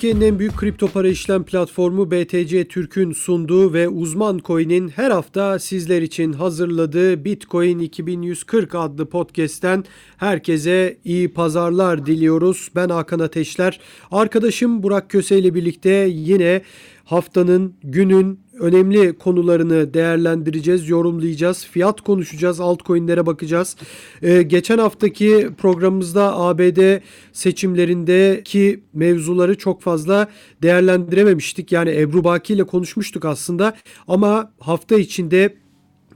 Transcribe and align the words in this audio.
Türkiye'nin 0.00 0.32
en 0.32 0.38
büyük 0.38 0.56
kripto 0.56 0.88
para 0.88 1.08
işlem 1.08 1.44
platformu 1.44 2.10
BTC 2.10 2.68
Türk'ün 2.68 3.12
sunduğu 3.12 3.72
ve 3.72 3.88
Uzman 3.88 4.40
Coin'in 4.44 4.88
her 4.88 5.10
hafta 5.10 5.58
sizler 5.58 6.02
için 6.02 6.32
hazırladığı 6.32 7.24
Bitcoin 7.24 7.78
2140 7.78 8.74
adlı 8.74 9.06
podcast'ten 9.06 9.84
herkese 10.16 10.98
iyi 11.04 11.32
pazarlar 11.32 12.06
diliyoruz. 12.06 12.68
Ben 12.74 12.88
Hakan 12.88 13.18
Ateşler. 13.18 13.80
Arkadaşım 14.10 14.82
Burak 14.82 15.10
Köse 15.10 15.38
ile 15.38 15.54
birlikte 15.54 16.08
yine 16.10 16.62
haftanın, 17.10 17.74
günün 17.82 18.40
önemli 18.60 19.18
konularını 19.18 19.94
değerlendireceğiz, 19.94 20.88
yorumlayacağız. 20.88 21.66
Fiyat 21.66 22.00
konuşacağız, 22.00 22.60
altcoin'lere 22.60 23.26
bakacağız. 23.26 23.76
Ee, 24.22 24.42
geçen 24.42 24.78
haftaki 24.78 25.50
programımızda 25.58 26.36
ABD 26.36 27.00
seçimlerindeki 27.32 28.84
mevzuları 28.92 29.58
çok 29.58 29.82
fazla 29.82 30.28
değerlendirememiştik. 30.62 31.72
Yani 31.72 31.90
Ebru 31.90 32.24
Baki 32.24 32.54
ile 32.54 32.64
konuşmuştuk 32.64 33.24
aslında 33.24 33.76
ama 34.08 34.52
hafta 34.60 34.98
içinde 34.98 35.54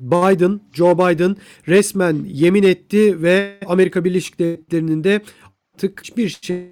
Biden, 0.00 0.60
Joe 0.72 0.94
Biden 0.98 1.36
resmen 1.68 2.16
yemin 2.26 2.62
etti 2.62 3.22
ve 3.22 3.58
Amerika 3.66 4.04
Birleşik 4.04 4.38
Devletleri'nin 4.38 5.04
de 5.04 5.22
artık 5.74 6.00
hiçbir 6.00 6.28
şey 6.42 6.66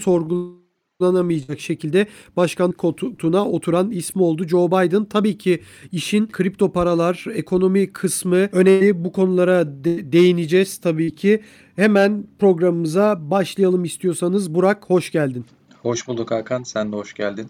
sorgulamayacak 0.00 0.65
kullanamayacak 1.00 1.60
şekilde 1.60 2.06
başkan 2.36 2.72
koltuğuna 2.72 3.48
oturan 3.48 3.90
ismi 3.90 4.22
oldu 4.22 4.48
Joe 4.48 4.68
Biden. 4.68 5.04
Tabii 5.04 5.38
ki 5.38 5.60
işin 5.92 6.26
kripto 6.26 6.72
paralar, 6.72 7.24
ekonomi 7.34 7.92
kısmı 7.92 8.36
önemli. 8.36 9.04
Bu 9.04 9.12
konulara 9.12 9.66
de- 9.84 10.12
değineceğiz 10.12 10.78
tabii 10.78 11.14
ki. 11.14 11.42
Hemen 11.76 12.24
programımıza 12.38 13.30
başlayalım 13.30 13.84
istiyorsanız. 13.84 14.54
Burak 14.54 14.84
hoş 14.90 15.10
geldin. 15.10 15.44
Hoş 15.82 16.08
bulduk 16.08 16.30
Hakan. 16.30 16.62
Sen 16.62 16.92
de 16.92 16.96
hoş 16.96 17.14
geldin. 17.14 17.46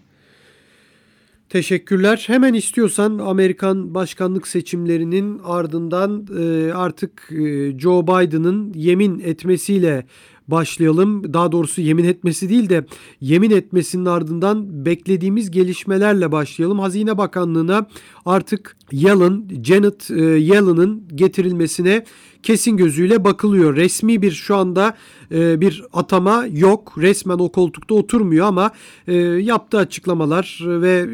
Teşekkürler. 1.49 2.23
Hemen 2.27 2.53
istiyorsan 2.53 3.17
Amerikan 3.17 3.93
başkanlık 3.95 4.47
seçimlerinin 4.47 5.41
ardından 5.43 6.27
e, 6.39 6.73
artık 6.73 7.29
e, 7.31 7.79
Joe 7.79 8.03
Biden'ın 8.07 8.73
yemin 8.75 9.19
etmesiyle 9.19 10.05
başlayalım. 10.47 11.33
Daha 11.33 11.51
doğrusu 11.51 11.81
yemin 11.81 12.03
etmesi 12.03 12.49
değil 12.49 12.69
de 12.69 12.85
yemin 13.21 13.51
etmesinin 13.51 14.05
ardından 14.05 14.85
beklediğimiz 14.85 15.51
gelişmelerle 15.51 16.31
başlayalım. 16.31 16.79
Hazine 16.79 17.17
Bakanlığı'na 17.17 17.87
artık 18.25 18.76
Yellen, 18.91 19.43
Janet 19.63 20.11
e, 20.11 20.21
Yellen'ın 20.23 21.03
getirilmesine 21.15 22.03
kesin 22.43 22.77
gözüyle 22.77 23.23
bakılıyor. 23.23 23.75
Resmi 23.75 24.21
bir 24.21 24.31
şu 24.31 24.55
anda 24.55 24.97
e, 25.31 25.61
bir 25.61 25.83
atama 25.93 26.45
yok. 26.51 26.93
Resmen 26.97 27.39
o 27.39 27.51
koltukta 27.51 27.95
oturmuyor 27.95 28.45
ama 28.45 28.71
e, 29.07 29.13
yaptığı 29.23 29.77
açıklamalar 29.77 30.59
ve 30.63 31.07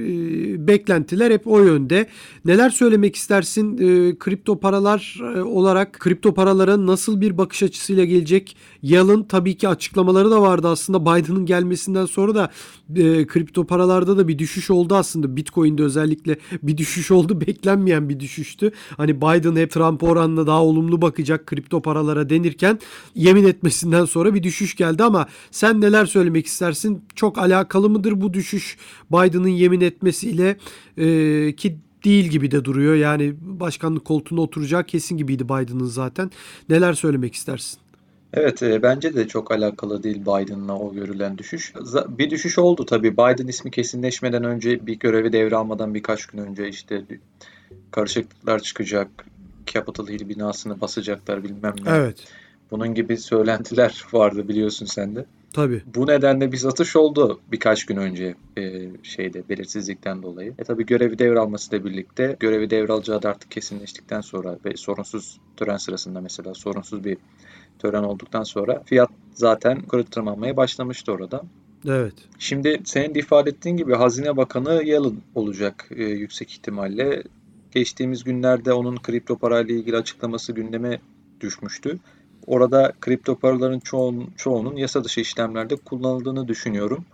beklentiler 0.68 1.32
hep 1.32 1.48
o 1.48 1.64
yönde. 1.64 2.08
Neler 2.46 2.70
söylemek 2.70 3.16
istersin? 3.16 3.78
Kripto 4.20 4.60
paralar 4.60 5.20
olarak 5.44 5.94
kripto 5.94 6.34
paralara 6.34 6.86
nasıl 6.86 7.22
bir 7.22 7.38
bakış 7.38 7.64
açısıyla 7.64 8.06
gelecek? 8.06 8.56
Yellen 8.82 9.24
tabii 9.24 9.58
ki 9.58 9.68
açıklamaları 9.68 10.32
da 10.32 10.42
vardı 10.42 10.68
aslında 10.68 11.02
Biden'ın 11.02 11.46
gelmesinden 11.46 12.06
sonra 12.06 12.36
da 12.36 12.52
kripto 13.28 13.68
paralarda 13.68 14.18
da 14.18 14.28
bir 14.28 14.40
düşüş 14.40 14.70
oldu 14.70 14.96
aslında. 14.96 15.36
Bitcoin'de 15.36 15.84
özellikle 15.84 16.38
bir 16.64 16.78
düşüş 16.78 17.12
oldu. 17.12 17.42
Beklenmeyen 17.64 18.10
bir 18.10 18.20
düşüştü. 18.20 18.72
Hani 18.98 19.22
Biden 19.22 19.56
hep 19.56 19.72
Trump 19.72 20.04
oranla 20.04 20.48
daha 20.48 20.64
olumlu 20.64 21.02
bakacak 21.02 21.48
kripto 21.48 21.82
paralara 21.82 22.30
denirken 22.30 22.80
yemin 23.16 23.44
etmesinden 23.44 24.06
sonra 24.06 24.34
bir 24.34 24.44
düşüş 24.44 24.76
geldi 24.76 25.04
ama 25.04 25.28
sen 25.52 25.82
neler 25.82 26.06
söylemek 26.06 26.46
istersin? 26.46 27.04
Çok 27.16 27.38
alakalı 27.38 27.90
mıdır 27.90 28.22
bu 28.22 28.34
düşüş 28.34 28.78
Biden'ın 29.12 29.48
yemin 29.48 29.82
etmesiyle 29.82 30.58
e, 30.98 31.56
ki 31.56 31.78
değil 32.06 32.26
gibi 32.26 32.52
de 32.52 32.66
duruyor. 32.66 32.96
Yani 32.96 33.34
başkanlık 33.42 34.06
koltuğuna 34.06 34.42
oturacağı 34.42 34.84
kesin 34.84 35.18
gibiydi 35.18 35.44
Biden'ın 35.46 35.86
zaten. 35.86 36.32
Neler 36.70 36.94
söylemek 36.94 37.36
istersin? 37.36 37.80
Evet, 38.34 38.64
e, 38.64 38.84
bence 38.84 39.16
de 39.16 39.28
çok 39.28 39.52
alakalı 39.52 40.04
değil 40.04 40.22
Biden'la 40.22 40.80
o 40.80 40.94
görülen 40.94 41.38
düşüş. 41.38 41.74
Bir 42.08 42.30
düşüş 42.30 42.60
oldu 42.60 42.86
tabii. 42.86 43.14
Biden 43.14 43.48
ismi 43.48 43.72
kesinleşmeden 43.72 44.44
önce 44.44 44.88
bir 44.88 45.00
görevi 45.00 45.34
devralmadan 45.34 45.94
birkaç 45.94 46.26
gün 46.26 46.40
önce 46.40 46.70
işte 46.70 47.02
karışıklıklar 47.94 48.60
çıkacak, 48.60 49.26
Capitol 49.68 50.08
Hill 50.08 50.30
binasını 50.30 50.82
basacaklar 50.82 51.44
bilmem 51.44 51.74
ne. 51.84 51.90
Evet. 51.90 52.28
Bunun 52.72 52.94
gibi 52.94 53.18
söylentiler 53.18 54.06
vardı 54.14 54.48
biliyorsun 54.48 54.86
sen 54.86 55.16
de. 55.16 55.26
Tabii. 55.54 55.82
Bu 55.96 56.08
nedenle 56.08 56.52
bir 56.52 56.58
satış 56.58 56.96
oldu 56.96 57.40
birkaç 57.52 57.86
gün 57.86 57.98
önce 57.98 58.36
e, 58.58 58.90
şeyde 59.04 59.50
belirsizlikten 59.50 60.24
dolayı. 60.24 60.54
E 60.60 60.64
tabii 60.64 60.86
görevi 60.86 61.20
devralmasıyla 61.20 61.86
birlikte 61.86 62.36
görevi 62.40 62.70
devralacağı 62.70 63.22
da 63.22 63.30
artık 63.30 63.52
kesinleştikten 63.52 64.22
sonra 64.22 64.58
ve 64.66 64.78
sorunsuz 64.78 65.40
tören 65.58 65.78
sırasında 65.78 66.22
mesela 66.22 66.54
sorunsuz 66.54 67.04
bir 67.04 67.18
tören 67.80 68.04
olduktan 68.04 68.44
sonra 68.44 68.84
fiyat 68.86 69.10
zaten 69.34 69.76
yukarı 69.76 70.04
tırmanmaya 70.04 70.58
başlamıştı 70.58 71.12
orada. 71.12 71.44
Evet. 71.88 72.14
Şimdi 72.40 72.82
senin 72.86 73.16
de 73.16 73.20
ifade 73.20 73.50
ettiğin 73.50 73.78
gibi 73.78 73.94
Hazine 73.96 74.38
Bakanı 74.38 74.84
Yellen 74.84 75.16
olacak 75.36 75.90
e, 75.96 76.04
yüksek 76.04 76.52
ihtimalle. 76.52 77.24
Geçtiğimiz 77.74 78.24
günlerde 78.24 78.74
onun 78.74 78.96
kripto 78.96 79.38
parayla 79.38 79.76
ilgili 79.76 79.98
açıklaması 79.98 80.52
gündeme 80.52 81.00
düşmüştü. 81.42 82.00
Orada 82.48 82.94
kripto 83.02 83.36
paraların 83.36 83.80
çoğun, 83.80 84.30
çoğunun 84.38 84.76
yasa 84.76 85.04
dışı 85.04 85.22
işlemlerde 85.22 85.76
kullanıldığını 85.76 86.48
düşünüyorum. 86.48 87.06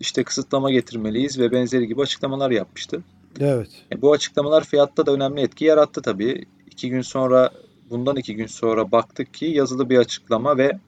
İşte 0.00 0.24
kısıtlama 0.24 0.70
getirmeliyiz 0.70 1.38
ve 1.38 1.52
benzeri 1.52 1.86
gibi 1.86 2.02
açıklamalar 2.02 2.50
yapmıştı. 2.50 3.02
Evet. 3.40 3.68
E, 3.92 4.02
bu 4.02 4.12
açıklamalar 4.12 4.64
fiyatta 4.64 5.06
da 5.06 5.12
önemli 5.12 5.40
etki 5.40 5.64
yarattı 5.64 6.02
tabii. 6.02 6.44
İki 6.70 6.90
gün 6.90 7.02
sonra, 7.02 7.50
bundan 7.90 8.16
iki 8.16 8.36
gün 8.36 8.46
sonra 8.46 8.92
baktık 8.92 9.34
ki 9.34 9.46
yazılı 9.46 9.90
bir 9.90 9.98
açıklama 9.98 10.58
ve 10.58 10.78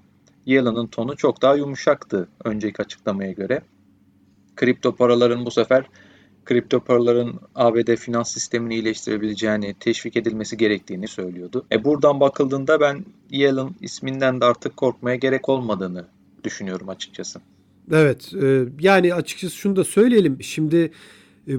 Yellen'ın 0.47 0.87
tonu 0.87 1.16
çok 1.16 1.42
daha 1.42 1.54
yumuşaktı 1.54 2.28
önceki 2.44 2.82
açıklamaya 2.82 3.32
göre. 3.32 3.62
Kripto 4.56 4.97
paraların 4.97 5.47
bu 5.47 5.50
sefer 5.50 5.84
kripto 6.50 6.81
paraların 6.81 7.41
ABD 7.55 7.97
finans 7.97 8.33
sistemini 8.33 8.75
iyileştirebileceğini, 8.75 9.75
teşvik 9.81 10.16
edilmesi 10.16 10.56
gerektiğini 10.56 11.09
söylüyordu. 11.09 11.66
E 11.72 11.84
buradan 11.84 12.21
bakıldığında 12.21 12.81
ben 12.81 13.05
Yellen 13.31 13.71
isminden 13.81 14.41
de 14.41 14.44
artık 14.44 14.77
korkmaya 14.77 15.16
gerek 15.16 15.49
olmadığını 15.49 16.05
düşünüyorum 16.44 16.88
açıkçası. 16.88 17.41
Evet. 17.93 18.33
e, 18.43 18.65
yani 18.81 19.15
açıkçası 19.15 19.56
şunu 19.56 19.77
da 19.77 19.84
söyleyelim. 19.84 20.43
Şimdi 20.43 20.91
e, 21.49 21.53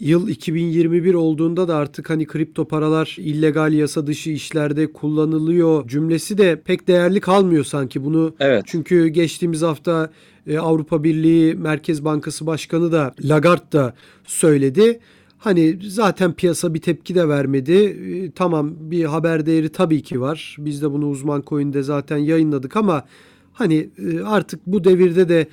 yıl 0.00 0.28
2021 0.28 1.14
olduğunda 1.14 1.68
da 1.68 1.76
artık 1.76 2.10
hani 2.10 2.26
kripto 2.26 2.68
paralar 2.68 3.16
illegal 3.18 3.72
yasa 3.72 4.06
dışı 4.06 4.30
işlerde 4.30 4.92
kullanılıyor 4.92 5.88
cümlesi 5.88 6.38
de 6.38 6.60
pek 6.60 6.88
değerli 6.88 7.20
kalmıyor 7.20 7.64
sanki. 7.64 8.04
Bunu 8.04 8.34
Evet. 8.40 8.64
çünkü 8.66 9.08
geçtiğimiz 9.08 9.62
hafta 9.62 10.10
e, 10.46 10.58
Avrupa 10.58 11.04
Birliği 11.04 11.54
Merkez 11.54 12.04
Bankası 12.04 12.46
Başkanı 12.46 12.92
da 12.92 13.14
Lagarde 13.20 13.72
da 13.72 13.94
söyledi. 14.24 15.00
Hani 15.38 15.78
zaten 15.82 16.32
piyasa 16.32 16.74
bir 16.74 16.80
tepki 16.80 17.14
de 17.14 17.28
vermedi. 17.28 17.72
E, 17.72 18.30
tamam 18.30 18.74
bir 18.78 19.04
haber 19.04 19.46
değeri 19.46 19.68
tabii 19.68 20.02
ki 20.02 20.20
var. 20.20 20.56
Biz 20.58 20.82
de 20.82 20.92
bunu 20.92 21.08
uzman 21.08 21.42
coin'de 21.46 21.82
zaten 21.82 22.16
yayınladık 22.16 22.76
ama 22.76 23.04
hani 23.52 23.90
e, 23.98 24.20
artık 24.20 24.60
bu 24.66 24.84
devirde 24.84 25.28
de 25.28 25.46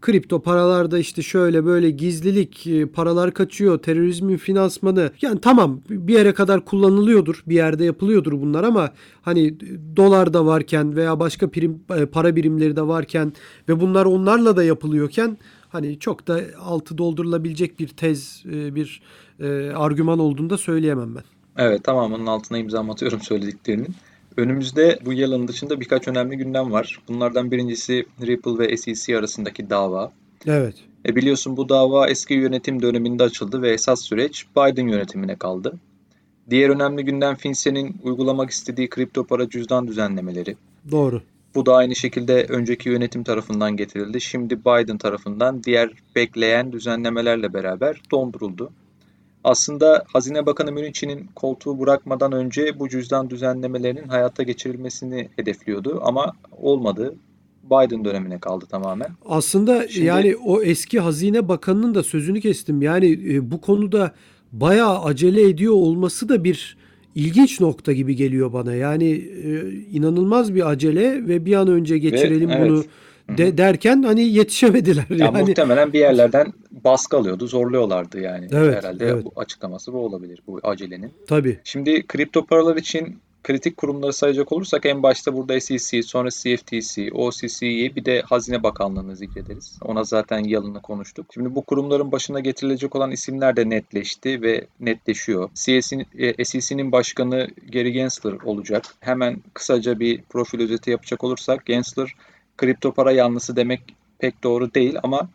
kripto 0.00 0.42
paralarda 0.42 0.98
işte 0.98 1.22
şöyle 1.22 1.64
böyle 1.64 1.90
gizlilik, 1.90 2.66
e, 2.66 2.86
paralar 2.86 3.34
kaçıyor, 3.34 3.78
terörizmin 3.78 4.36
finansmanı. 4.36 5.10
Yani 5.22 5.40
tamam 5.40 5.80
bir 5.90 6.14
yere 6.14 6.34
kadar 6.34 6.64
kullanılıyordur, 6.64 7.42
bir 7.46 7.54
yerde 7.54 7.84
yapılıyordur 7.84 8.32
bunlar 8.32 8.64
ama 8.64 8.90
hani 9.22 9.54
dolar 9.96 10.34
da 10.34 10.46
varken 10.46 10.96
veya 10.96 11.20
başka 11.20 11.50
prim, 11.50 11.80
e, 11.96 12.06
para 12.06 12.36
birimleri 12.36 12.76
de 12.76 12.86
varken 12.86 13.32
ve 13.68 13.80
bunlar 13.80 14.06
onlarla 14.06 14.56
da 14.56 14.64
yapılıyorken 14.64 15.38
hani 15.68 15.98
çok 15.98 16.28
da 16.28 16.40
altı 16.60 16.98
doldurulabilecek 16.98 17.78
bir 17.78 17.88
tez, 17.88 18.44
e, 18.52 18.74
bir 18.74 19.02
argüman 19.74 20.18
olduğunu 20.18 20.50
da 20.50 20.58
söyleyemem 20.58 21.14
ben. 21.14 21.22
Evet 21.56 21.84
tamamının 21.84 22.26
altına 22.26 22.58
imza 22.58 22.80
atıyorum 22.80 23.20
söylediklerinin. 23.20 23.94
Önümüzde 24.36 24.98
bu 25.04 25.12
yılın 25.12 25.48
dışında 25.48 25.80
birkaç 25.80 26.08
önemli 26.08 26.36
gündem 26.36 26.72
var. 26.72 26.98
Bunlardan 27.08 27.50
birincisi 27.50 28.06
Ripple 28.26 28.58
ve 28.58 28.76
SEC 28.76 29.16
arasındaki 29.16 29.70
dava. 29.70 30.12
Evet. 30.46 30.74
E 31.06 31.16
biliyorsun 31.16 31.56
bu 31.56 31.68
dava 31.68 32.08
eski 32.08 32.34
yönetim 32.34 32.82
döneminde 32.82 33.22
açıldı 33.22 33.62
ve 33.62 33.70
esas 33.70 34.02
süreç 34.02 34.46
Biden 34.56 34.88
yönetimine 34.88 35.36
kaldı. 35.36 35.72
Diğer 36.50 36.70
önemli 36.70 37.04
gündem 37.04 37.34
FinCEN'in 37.34 37.96
uygulamak 38.02 38.50
istediği 38.50 38.88
kripto 38.88 39.24
para 39.24 39.48
cüzdan 39.48 39.88
düzenlemeleri. 39.88 40.56
Doğru. 40.90 41.22
Bu 41.54 41.66
da 41.66 41.74
aynı 41.74 41.96
şekilde 41.96 42.44
önceki 42.48 42.88
yönetim 42.88 43.24
tarafından 43.24 43.76
getirildi. 43.76 44.20
Şimdi 44.20 44.60
Biden 44.60 44.98
tarafından 44.98 45.62
diğer 45.62 45.90
bekleyen 46.16 46.72
düzenlemelerle 46.72 47.52
beraber 47.52 48.00
donduruldu. 48.10 48.70
Aslında 49.46 50.04
Hazine 50.12 50.46
Bakanı 50.46 50.72
Mnuchin'in 50.72 51.26
koltuğu 51.34 51.80
bırakmadan 51.80 52.32
önce 52.32 52.78
bu 52.78 52.88
cüzdan 52.88 53.30
düzenlemelerinin 53.30 54.08
hayata 54.08 54.42
geçirilmesini 54.42 55.28
hedefliyordu 55.36 56.00
ama 56.04 56.32
olmadı. 56.58 57.14
Biden 57.64 58.04
dönemine 58.04 58.38
kaldı 58.38 58.64
tamamen. 58.70 59.08
Aslında 59.26 59.88
Şimdi- 59.88 60.06
yani 60.06 60.36
o 60.36 60.62
eski 60.62 61.00
Hazine 61.00 61.48
Bakanı'nın 61.48 61.94
da 61.94 62.02
sözünü 62.02 62.40
kestim. 62.40 62.82
Yani 62.82 63.12
e, 63.12 63.50
bu 63.50 63.60
konuda 63.60 64.12
bayağı 64.52 65.02
acele 65.02 65.48
ediyor 65.48 65.74
olması 65.74 66.28
da 66.28 66.44
bir 66.44 66.76
ilginç 67.14 67.60
nokta 67.60 67.92
gibi 67.92 68.16
geliyor 68.16 68.52
bana. 68.52 68.74
Yani 68.74 69.10
e, 69.44 69.70
inanılmaz 69.92 70.54
bir 70.54 70.70
acele 70.70 71.28
ve 71.28 71.44
bir 71.44 71.54
an 71.54 71.68
önce 71.68 71.98
geçirelim 71.98 72.50
evet. 72.50 72.70
bunu 72.70 72.84
de, 73.28 73.58
derken 73.58 74.02
hani 74.02 74.22
yetişemediler. 74.22 75.04
Ya 75.10 75.16
Yani 75.26 75.42
muhtemelen 75.42 75.92
bir 75.92 75.98
yerlerden 75.98 76.52
baskı 76.70 77.16
alıyordu, 77.16 77.46
zorluyorlardı 77.46 78.20
yani. 78.20 78.46
Evet, 78.52 78.74
Herhalde 78.74 79.06
evet. 79.06 79.24
bu 79.24 79.32
açıklaması 79.36 79.92
bu 79.92 79.98
olabilir, 79.98 80.42
bu 80.46 80.60
acelenin. 80.62 81.12
tabii. 81.26 81.58
Şimdi 81.64 82.06
kripto 82.06 82.46
paralar 82.46 82.76
için 82.76 83.18
kritik 83.46 83.76
kurumları 83.76 84.12
sayacak 84.12 84.52
olursak 84.52 84.86
en 84.86 85.02
başta 85.02 85.34
burada 85.34 85.60
SEC, 85.60 86.02
sonra 86.02 86.30
CFTC, 86.30 87.12
OCC'yi 87.12 87.96
bir 87.96 88.04
de 88.04 88.20
Hazine 88.20 88.62
Bakanlığı'nı 88.62 89.16
zikrederiz. 89.16 89.78
Ona 89.82 90.04
zaten 90.04 90.38
yalını 90.38 90.82
konuştuk. 90.82 91.26
Şimdi 91.34 91.54
bu 91.54 91.62
kurumların 91.62 92.12
başına 92.12 92.40
getirilecek 92.40 92.96
olan 92.96 93.10
isimler 93.10 93.56
de 93.56 93.70
netleşti 93.70 94.42
ve 94.42 94.66
netleşiyor. 94.80 95.50
E, 96.18 96.44
SEC'nin 96.44 96.92
başkanı 96.92 97.48
Gary 97.72 97.90
Gensler 97.90 98.32
olacak. 98.32 98.84
Hemen 99.00 99.36
kısaca 99.54 100.00
bir 100.00 100.22
profil 100.22 100.60
özeti 100.60 100.90
yapacak 100.90 101.24
olursak 101.24 101.66
Gensler 101.66 102.14
kripto 102.56 102.92
para 102.92 103.12
yanlısı 103.12 103.56
demek 103.56 103.80
pek 104.18 104.42
doğru 104.42 104.74
değil 104.74 104.96
ama 105.02 105.28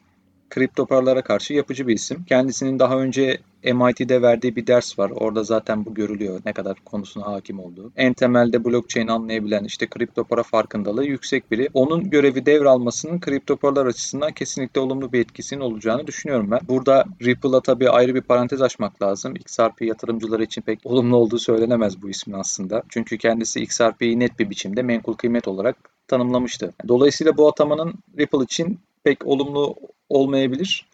kripto 0.49 0.85
paralara 0.85 1.21
karşı 1.21 1.53
yapıcı 1.53 1.87
bir 1.87 1.93
isim. 1.93 2.23
Kendisinin 2.23 2.79
daha 2.79 2.97
önce 2.97 3.37
MIT'de 3.63 4.21
verdiği 4.21 4.55
bir 4.55 4.67
ders 4.67 4.99
var. 4.99 5.11
Orada 5.15 5.43
zaten 5.43 5.85
bu 5.85 5.93
görülüyor 5.93 6.41
ne 6.45 6.53
kadar 6.53 6.77
konusuna 6.85 7.25
hakim 7.25 7.59
olduğu. 7.59 7.91
En 7.97 8.13
temelde 8.13 8.65
blockchain 8.65 9.07
anlayabilen 9.07 9.63
işte 9.63 9.87
kripto 9.87 10.23
para 10.23 10.43
farkındalığı 10.43 11.05
yüksek 11.05 11.51
biri. 11.51 11.69
Onun 11.73 12.09
görevi 12.09 12.45
devralmasının 12.45 13.19
kripto 13.19 13.57
paralar 13.57 13.85
açısından 13.85 14.31
kesinlikle 14.31 14.81
olumlu 14.81 15.13
bir 15.13 15.19
etkisinin 15.19 15.61
olacağını 15.61 16.07
düşünüyorum 16.07 16.51
ben. 16.51 16.59
Burada 16.67 17.05
Ripple'a 17.21 17.61
tabii 17.61 17.89
ayrı 17.89 18.15
bir 18.15 18.21
parantez 18.21 18.61
açmak 18.61 19.01
lazım. 19.01 19.35
XRP 19.35 19.81
yatırımcıları 19.81 20.43
için 20.43 20.61
pek 20.61 20.79
olumlu 20.83 21.17
olduğu 21.17 21.39
söylenemez 21.39 22.01
bu 22.01 22.09
ismin 22.09 22.35
aslında. 22.35 22.83
Çünkü 22.89 23.17
kendisi 23.17 23.61
XRP'yi 23.61 24.19
net 24.19 24.39
bir 24.39 24.49
biçimde 24.49 24.81
menkul 24.81 25.13
kıymet 25.13 25.47
olarak 25.47 25.90
tanımlamıştı. 26.11 26.73
Dolayısıyla 26.87 27.37
bu 27.37 27.47
atamanın 27.47 27.93
Ripple 28.19 28.43
için 28.43 28.79
pek 29.03 29.27
olumlu 29.27 29.75
olmayabilir. 30.09 30.85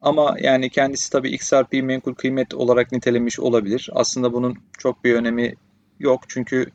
Ama 0.00 0.36
yani 0.40 0.70
kendisi 0.70 1.10
tabii 1.12 1.30
XRP'yi 1.30 1.82
menkul 1.82 2.14
kıymet 2.14 2.54
olarak 2.54 2.92
nitelemiş 2.92 3.40
olabilir. 3.40 3.90
Aslında 3.92 4.32
bunun 4.32 4.58
çok 4.78 5.04
bir 5.04 5.14
önemi 5.14 5.54
yok 5.98 6.20
çünkü 6.28 6.66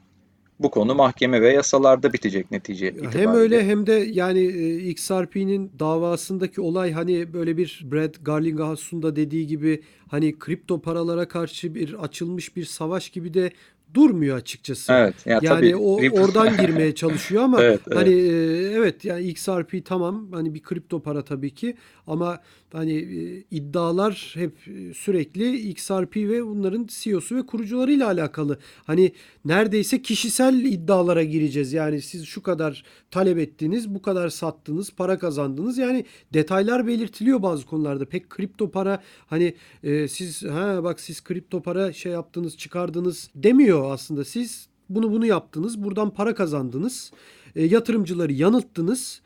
bu 0.59 0.71
konu 0.71 0.95
mahkeme 0.95 1.41
ve 1.41 1.53
yasalarda 1.53 2.13
bitecek 2.13 2.51
netice 2.51 2.89
itibariyle. 2.89 3.19
Hem 3.19 3.33
öyle 3.33 3.67
hem 3.67 3.87
de 3.87 3.93
yani 3.93 4.39
e, 4.39 4.75
XRP'nin 4.77 5.71
davasındaki 5.79 6.61
olay 6.61 6.91
hani 6.91 7.33
böyle 7.33 7.57
bir 7.57 7.85
Brad 7.91 8.15
Garlinghouse'un 8.21 9.03
da 9.03 9.15
dediği 9.15 9.47
gibi 9.47 9.81
hani 10.07 10.39
kripto 10.39 10.81
paralara 10.81 11.27
karşı 11.27 11.75
bir 11.75 12.03
açılmış 12.03 12.55
bir 12.55 12.65
savaş 12.65 13.09
gibi 13.09 13.33
de 13.33 13.51
durmuyor 13.95 14.37
açıkçası. 14.37 14.93
Evet. 14.93 15.15
Ya 15.25 15.39
Yani 15.41 15.47
tabii 15.47 15.75
o 15.75 15.95
oradan 16.21 16.57
girmeye 16.61 16.95
çalışıyor 16.95 17.43
ama 17.43 17.63
Evet, 17.63 17.79
evet. 17.87 17.97
hani 17.97 18.13
e, 18.13 18.71
evet 18.71 19.05
yani 19.05 19.23
XRP 19.23 19.85
tamam 19.85 20.31
hani 20.31 20.53
bir 20.53 20.61
kripto 20.63 21.01
para 21.01 21.21
tabii 21.23 21.53
ki 21.53 21.75
ama 22.07 22.39
hani 22.75 22.93
e, 22.93 23.43
iddialar 23.51 24.31
hep 24.33 24.67
e, 24.67 24.93
sürekli 24.93 25.57
XRP 25.57 26.15
ve 26.15 26.45
bunların 26.45 26.87
CEO'su 26.89 27.35
ve 27.35 27.45
kurucularıyla 27.45 28.07
alakalı. 28.07 28.59
Hani 28.83 29.11
neredeyse 29.45 30.01
kişisel 30.01 30.63
iddialara 30.63 31.23
gireceğiz. 31.23 31.73
Yani 31.73 32.01
siz 32.01 32.25
şu 32.25 32.43
kadar 32.43 32.83
talep 33.11 33.37
ettiniz, 33.37 33.95
bu 33.95 34.01
kadar 34.01 34.29
sattınız, 34.29 34.91
para 34.91 35.19
kazandınız. 35.19 35.77
Yani 35.77 36.05
detaylar 36.33 36.87
belirtiliyor 36.87 37.41
bazı 37.41 37.65
konularda. 37.65 38.05
Pek 38.05 38.29
kripto 38.29 38.71
para 38.71 39.03
hani 39.27 39.53
e, 39.83 40.07
siz 40.07 40.43
ha 40.43 40.83
bak 40.83 40.99
siz 40.99 41.23
kripto 41.23 41.61
para 41.61 41.93
şey 41.93 42.11
yaptınız, 42.11 42.57
çıkardınız 42.57 43.29
demiyor 43.35 43.93
aslında. 43.93 44.25
Siz 44.25 44.67
bunu 44.89 45.11
bunu 45.11 45.25
yaptınız, 45.25 45.83
buradan 45.83 46.09
para 46.09 46.35
kazandınız, 46.35 47.11
e, 47.55 47.63
yatırımcıları 47.63 48.33
yanılttınız 48.33 49.21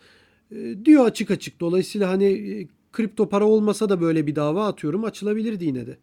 e, 0.51 0.85
diyor 0.85 1.05
açık 1.05 1.31
açık. 1.31 1.59
Dolayısıyla 1.59 2.09
hani 2.09 2.67
kripto 2.93 3.29
para 3.29 3.45
olmasa 3.45 3.89
da 3.89 4.01
böyle 4.01 4.27
bir 4.27 4.35
dava 4.35 4.67
atıyorum 4.67 5.03
açılabilirdi 5.03 5.65
yine 5.65 5.87
de. 5.87 5.97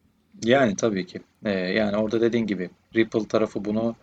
Yani 0.45 0.77
tabii 0.77 1.07
ki. 1.07 1.21
Ee, 1.45 1.51
yani 1.51 1.97
orada 1.97 2.21
dediğin 2.21 2.47
gibi 2.47 2.71
Ripple 2.97 3.29
tarafı 3.29 3.65
bunu 3.65 3.97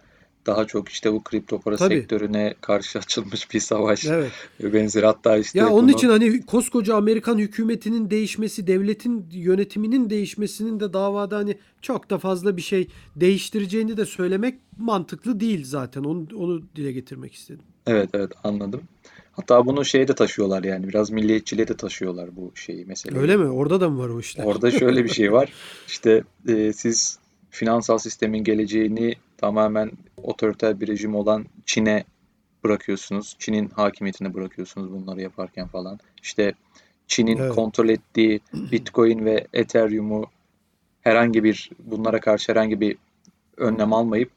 daha 0.46 0.66
çok 0.68 0.90
işte 0.90 1.14
bu 1.14 1.24
kripto 1.24 1.60
para 1.62 1.76
Tabii. 1.78 1.96
sektörüne 1.96 2.54
karşı 2.62 3.00
açılmış 3.00 3.52
bir 3.54 3.60
savaş 3.60 4.06
Evet. 4.10 4.32
ve 4.64 4.74
benzeri 4.74 5.06
hatta 5.06 5.38
işte 5.38 5.60
Ya 5.60 5.70
onun 5.70 5.84
bunu- 5.88 5.92
için 5.98 6.10
hani 6.10 6.46
koskoca 6.46 6.96
Amerikan 6.96 7.38
hükümetinin 7.38 8.10
değişmesi, 8.10 8.68
devletin 8.68 9.26
yönetiminin 9.32 10.10
değişmesinin 10.10 10.80
de 10.80 10.94
davada 10.94 11.38
hani 11.38 11.58
çok 11.82 12.10
da 12.10 12.18
fazla 12.18 12.58
bir 12.58 12.62
şey 12.62 12.88
değiştireceğini 13.16 13.98
de 13.98 14.06
söylemek 14.06 14.60
mantıklı 14.78 15.40
değil 15.40 15.66
zaten. 15.66 16.04
Onu, 16.04 16.26
onu 16.36 16.62
dile 16.76 16.92
getirmek 16.92 17.34
istedim. 17.34 17.64
Evet 17.88 18.10
evet 18.14 18.32
anladım. 18.44 18.82
Hatta 19.34 19.66
bunu 19.66 19.86
şeye 19.86 20.08
de 20.08 20.16
taşıyorlar 20.16 20.64
yani 20.64 20.88
biraz 20.88 21.10
milliyetçiliğe 21.10 21.68
de 21.68 21.78
taşıyorlar 21.78 22.36
bu 22.36 22.52
şeyi 22.56 22.86
mesela. 22.86 23.20
Öyle 23.20 23.38
mi? 23.38 23.50
Orada 23.50 23.82
da 23.82 23.90
mı 23.90 24.00
var 24.00 24.10
o 24.10 24.20
işler? 24.20 24.44
Orada 24.44 24.72
şöyle 24.72 25.04
bir 25.04 25.10
şey 25.10 25.32
var. 25.32 25.54
İşte 25.88 26.24
e, 26.48 26.74
siz 26.74 27.20
finansal 27.50 27.98
sistemin 27.98 28.44
geleceğini 28.44 29.16
tamamen 29.38 29.92
otoriter 30.18 30.80
bir 30.80 30.88
rejim 30.88 31.16
olan 31.16 31.46
Çin'e 31.66 32.04
bırakıyorsunuz. 32.64 33.36
Çin'in 33.40 33.70
hakimiyetine 33.70 34.34
bırakıyorsunuz 34.34 34.92
bunları 34.92 35.22
yaparken 35.22 35.68
falan. 35.68 36.00
İşte 36.22 36.54
Çin'in 37.08 37.38
Evet. 37.38 37.56
kontrol 37.56 37.90
ettiği 37.90 38.40
Bitcoin 38.54 39.26
ve 39.26 39.48
Ethereum'u 39.54 40.26
herhangi 41.02 41.44
bir 41.44 41.70
bunlara 41.80 42.20
karşı 42.20 42.52
herhangi 42.52 42.82
bir 42.82 42.98
önlem 43.58 43.94
almayıp 43.94 44.30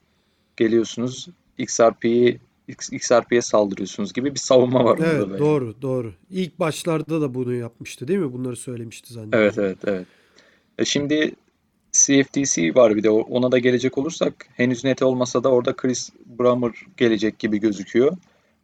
geliyorsunuz 0.56 1.28
XRP'yi 1.58 2.38
XRP'ye 2.68 3.42
saldırıyorsunuz 3.42 4.12
gibi 4.12 4.34
bir 4.34 4.40
savunma 4.40 4.84
var 4.84 4.98
burada 4.98 5.12
Evet 5.12 5.26
da 5.26 5.30
yani. 5.30 5.38
doğru 5.38 5.74
doğru. 5.82 6.12
İlk 6.30 6.60
başlarda 6.60 7.20
da 7.20 7.34
bunu 7.34 7.54
yapmıştı 7.54 8.08
değil 8.08 8.18
mi? 8.18 8.32
Bunları 8.32 8.56
söylemişti 8.56 9.12
zannediyorum. 9.12 9.44
Evet 9.46 9.58
evet 9.58 9.78
evet. 9.84 10.06
E 10.78 10.84
şimdi 10.84 11.34
CFTC 11.92 12.74
var 12.74 12.96
bir 12.96 13.02
de 13.02 13.10
ona 13.10 13.52
da 13.52 13.58
gelecek 13.58 13.98
olursak 13.98 14.46
henüz 14.54 14.84
net 14.84 15.02
olmasa 15.02 15.44
da 15.44 15.48
orada 15.48 15.76
Chris 15.76 16.10
Brammer 16.38 16.72
gelecek 16.96 17.38
gibi 17.38 17.60
gözüküyor. 17.60 18.16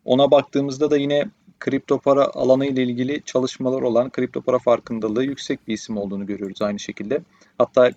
Ona 0.05 0.31
baktığımızda 0.31 0.91
da 0.91 0.97
yine 0.97 1.25
kripto 1.61 1.99
para 1.99 2.25
alanı 2.25 2.67
ile 2.67 2.83
ilgili 2.83 3.23
çalışmalar 3.25 3.83
olan 3.83 4.11
kripto 4.11 4.41
para 4.41 4.59
farkındalığı 4.59 5.25
yüksek 5.25 5.69
bir 5.69 5.75
isim 5.75 5.97
olduğunu 5.97 6.27
görüyoruz 6.27 6.63
aynı 6.63 6.79
şekilde. 6.79 7.21
Hatta 7.59 7.91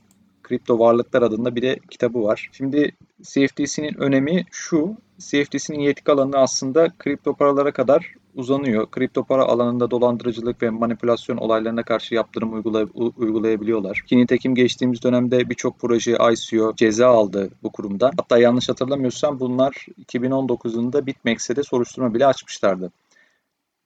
kripto 0.48 0.80
varlıklar 0.80 1.22
adında 1.22 1.56
bir 1.56 1.62
de 1.62 1.80
kitabı 1.92 2.24
var. 2.24 2.50
Şimdi 2.52 2.92
CFTC'nin 3.22 4.02
önemi 4.02 4.46
şu. 4.52 4.98
CFTC'nin 5.20 5.80
yetki 5.80 6.12
alanı 6.12 6.38
aslında 6.38 6.90
kripto 7.00 7.34
paralara 7.34 7.72
kadar 7.72 8.14
uzanıyor. 8.36 8.92
Kripto 8.92 9.24
para 9.24 9.44
alanında 9.44 9.92
dolandırıcılık 9.92 10.62
ve 10.62 10.70
manipülasyon 10.70 11.38
olaylarına 11.38 11.84
karşı 11.84 12.16
yaptırım 12.16 12.54
uygulay- 12.54 12.90
u- 12.94 13.14
uygulayabiliyorlar. 13.18 14.04
Ki 14.08 14.18
nitekim 14.18 14.56
geçtiğimiz 14.56 15.04
dönemde 15.04 15.50
birçok 15.50 15.80
proje 15.80 16.18
ICO 16.34 16.74
ceza 16.76 17.08
aldı 17.08 17.50
bu 17.64 17.72
kurumdan. 17.72 18.12
Hatta 18.18 18.38
yanlış 18.38 18.70
hatırlamıyorsam 18.70 19.40
bunlar 19.40 19.86
2019'unda 20.06 21.06
Bitmex'e 21.06 21.56
de 21.56 21.64
soruşturma 21.64 22.14
bile 22.14 22.26
açmışlardı. 22.26 22.92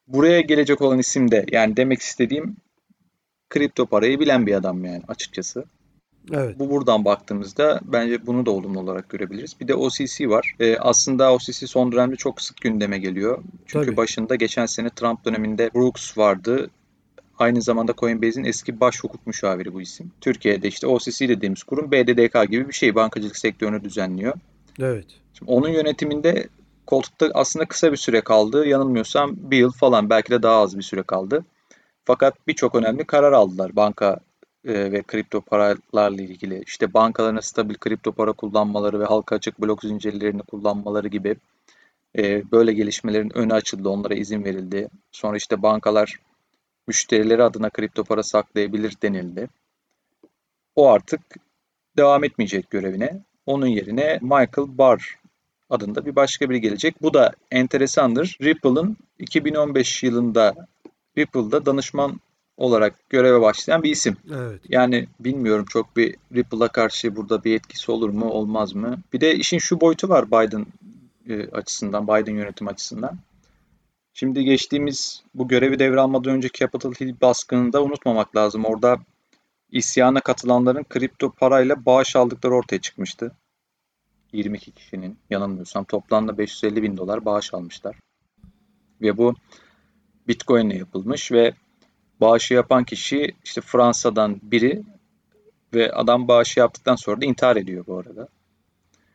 Buraya 0.07 0.41
gelecek 0.41 0.81
olan 0.81 0.99
isim 0.99 1.31
de 1.31 1.45
yani 1.51 1.77
demek 1.77 1.99
istediğim 1.99 2.55
kripto 3.49 3.85
parayı 3.85 4.19
bilen 4.19 4.45
bir 4.45 4.53
adam 4.53 4.85
yani 4.85 5.01
açıkçası. 5.07 5.65
Evet. 6.33 6.59
Bu 6.59 6.69
buradan 6.69 7.05
baktığımızda 7.05 7.79
bence 7.83 8.25
bunu 8.27 8.45
da 8.45 8.51
olumlu 8.51 8.79
olarak 8.79 9.09
görebiliriz. 9.09 9.55
Bir 9.61 9.67
de 9.67 9.75
OCC 9.75 10.29
var. 10.29 10.55
Ee, 10.59 10.77
aslında 10.77 11.33
OCC 11.33 11.67
son 11.67 11.91
dönemde 11.91 12.15
çok 12.15 12.41
sık 12.41 12.61
gündeme 12.61 12.97
geliyor. 12.97 13.43
Çünkü 13.65 13.85
Tabii. 13.85 13.97
başında 13.97 14.35
geçen 14.35 14.65
sene 14.65 14.89
Trump 14.89 15.25
döneminde 15.25 15.69
Brooks 15.75 16.17
vardı. 16.17 16.69
Aynı 17.39 17.61
zamanda 17.61 17.93
Coinbase'in 17.97 18.43
eski 18.43 18.79
baş 18.79 19.03
hukuk 19.03 19.27
müşaviri 19.27 19.73
bu 19.73 19.81
isim. 19.81 20.11
Türkiye'de 20.21 20.67
işte 20.67 20.87
OCC 20.87 21.29
dediğimiz 21.29 21.63
kurum 21.63 21.91
BDDK 21.91 22.51
gibi 22.51 22.67
bir 22.67 22.73
şey. 22.73 22.95
Bankacılık 22.95 23.37
sektörünü 23.37 23.83
düzenliyor. 23.83 24.33
Evet. 24.79 25.05
Şimdi 25.33 25.51
onun 25.51 25.69
yönetiminde 25.69 26.47
koltukta 26.87 27.29
aslında 27.33 27.65
kısa 27.65 27.91
bir 27.91 27.97
süre 27.97 28.21
kaldı. 28.21 28.67
Yanılmıyorsam 28.67 29.35
bir 29.37 29.57
yıl 29.57 29.71
falan 29.71 30.09
belki 30.09 30.31
de 30.31 30.43
daha 30.43 30.61
az 30.61 30.77
bir 30.77 30.83
süre 30.83 31.03
kaldı. 31.03 31.45
Fakat 32.05 32.47
birçok 32.47 32.75
önemli 32.75 33.03
karar 33.03 33.31
aldılar 33.31 33.75
banka 33.75 34.19
e, 34.65 34.91
ve 34.91 35.01
kripto 35.01 35.41
paralarla 35.41 36.21
ilgili. 36.21 36.63
İşte 36.67 36.93
bankaların 36.93 37.39
stabil 37.39 37.75
kripto 37.75 38.11
para 38.11 38.31
kullanmaları 38.31 38.99
ve 38.99 39.05
halka 39.05 39.35
açık 39.35 39.61
blok 39.61 39.83
zincirlerini 39.83 40.41
kullanmaları 40.41 41.07
gibi 41.07 41.35
e, 42.17 42.51
böyle 42.51 42.73
gelişmelerin 42.73 43.37
önü 43.37 43.53
açıldı. 43.53 43.89
Onlara 43.89 44.13
izin 44.13 44.43
verildi. 44.43 44.89
Sonra 45.11 45.37
işte 45.37 45.61
bankalar 45.61 46.19
müşterileri 46.87 47.43
adına 47.43 47.69
kripto 47.69 48.03
para 48.03 48.23
saklayabilir 48.23 48.93
denildi. 49.01 49.49
O 50.75 50.89
artık 50.89 51.21
devam 51.97 52.23
etmeyecek 52.23 52.69
görevine. 52.69 53.23
Onun 53.45 53.67
yerine 53.67 54.19
Michael 54.21 54.77
Barr 54.77 55.19
adında 55.69 56.05
bir 56.05 56.15
başka 56.15 56.49
biri 56.49 56.61
gelecek. 56.61 57.01
Bu 57.01 57.13
da 57.13 57.31
enteresandır. 57.51 58.37
Ripple'ın 58.41 58.97
2015 59.19 60.03
yılında 60.03 60.67
Ripple'da 61.17 61.65
danışman 61.65 62.19
olarak 62.59 63.09
göreve 63.09 63.41
başlayan 63.41 63.83
bir 63.83 63.91
isim. 63.91 64.17
Evet. 64.33 64.61
Yani 64.69 65.07
bilmiyorum 65.19 65.65
çok 65.69 65.97
bir 65.97 66.15
Ripple'a 66.35 66.67
karşı 66.67 67.15
burada 67.15 67.43
bir 67.43 67.55
etkisi 67.55 67.91
olur 67.91 68.09
mu 68.09 68.29
olmaz 68.29 68.75
mı? 68.75 68.97
Bir 69.13 69.21
de 69.21 69.35
işin 69.35 69.57
şu 69.57 69.81
boyutu 69.81 70.09
var 70.09 70.27
Biden 70.27 70.65
e, 71.29 71.49
açısından, 71.49 72.07
Biden 72.07 72.35
yönetim 72.35 72.67
açısından. 72.67 73.17
Şimdi 74.13 74.43
geçtiğimiz 74.43 75.23
bu 75.33 75.47
görevi 75.47 75.79
devralmadan 75.79 76.33
önce 76.33 76.49
Capitol 76.53 76.93
Hill 76.93 77.21
baskınında 77.21 77.83
unutmamak 77.83 78.35
lazım. 78.35 78.65
Orada 78.65 78.99
isyana 79.71 80.19
katılanların 80.19 80.83
kripto 80.83 81.31
parayla 81.31 81.85
bağış 81.85 82.15
aldıkları 82.15 82.53
ortaya 82.53 82.81
çıkmıştı. 82.81 83.31
22 84.33 84.71
kişinin 84.71 85.17
yanılmıyorsam 85.29 85.83
toplamda 85.83 86.37
550 86.37 86.83
bin 86.83 86.97
dolar 86.97 87.25
bağış 87.25 87.53
almışlar. 87.53 87.95
Ve 89.01 89.17
bu 89.17 89.35
Bitcoin 90.27 90.69
ile 90.69 90.77
yapılmış 90.77 91.31
ve 91.31 91.53
bağışı 92.21 92.53
yapan 92.53 92.83
kişi 92.83 93.35
işte 93.45 93.61
Fransa'dan 93.61 94.39
biri 94.43 94.81
ve 95.73 95.91
adam 95.91 96.27
bağışı 96.27 96.59
yaptıktan 96.59 96.95
sonra 96.95 97.21
da 97.21 97.25
intihar 97.25 97.55
ediyor 97.55 97.85
bu 97.87 97.97
arada. 97.97 98.27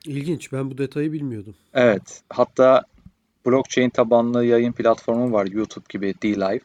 İlginç. 0.07 0.53
Ben 0.53 0.71
bu 0.71 0.79
detayı 0.79 1.13
bilmiyordum. 1.13 1.55
Evet. 1.75 2.23
Hatta 2.29 2.83
blockchain 3.47 3.91
tabanlı 3.91 4.45
yayın 4.45 4.73
platformu 4.73 5.33
var 5.33 5.47
YouTube 5.47 5.85
gibi 5.89 6.15
DLive. 6.23 6.61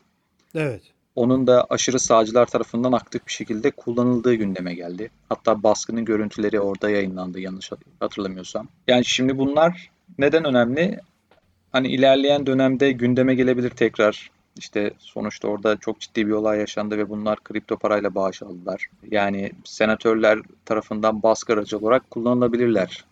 Evet. 0.56 0.82
Onun 1.16 1.48
da 1.48 1.66
aşırı 1.70 2.00
sağcılar 2.00 2.46
tarafından 2.46 2.92
aktif 2.92 3.28
bir 3.28 3.32
şekilde 3.32 3.72
kullanıldığı 3.72 4.34
gündeme 4.34 4.76
geldi. 4.76 5.10
Hatta 5.30 5.64
baskının 5.64 6.06
görüntüleri 6.06 6.60
orada 6.60 6.90
yayınlandı 6.90 7.40
yanlış 7.40 7.72
hatırlamıyorsam. 8.00 8.68
Yani 8.88 9.06
şimdi 9.06 9.38
bunlar 9.38 9.90
neden 10.18 10.46
önemli? 10.46 11.00
Hani 11.72 11.88
ilerleyen 11.88 12.46
dönemde 12.46 12.92
gündeme 12.92 13.36
gelebilir 13.36 13.70
tekrar. 13.70 14.32
İşte 14.60 14.92
sonuçta 15.00 15.48
orada 15.48 15.78
çok 15.78 16.00
ciddi 16.00 16.28
bir 16.28 16.32
olay 16.32 16.60
yaşandı 16.60 16.98
ve 16.98 17.10
bunlar 17.10 17.44
kripto 17.44 17.78
parayla 17.78 18.16
bağış 18.16 18.44
aldılar. 18.44 18.86
Yani 19.12 19.52
senatörler 19.64 20.40
tarafından 20.66 21.24
baskı 21.24 21.54
aracı 21.54 21.78
olarak 21.78 22.12
kullanılabilirler 22.12 23.06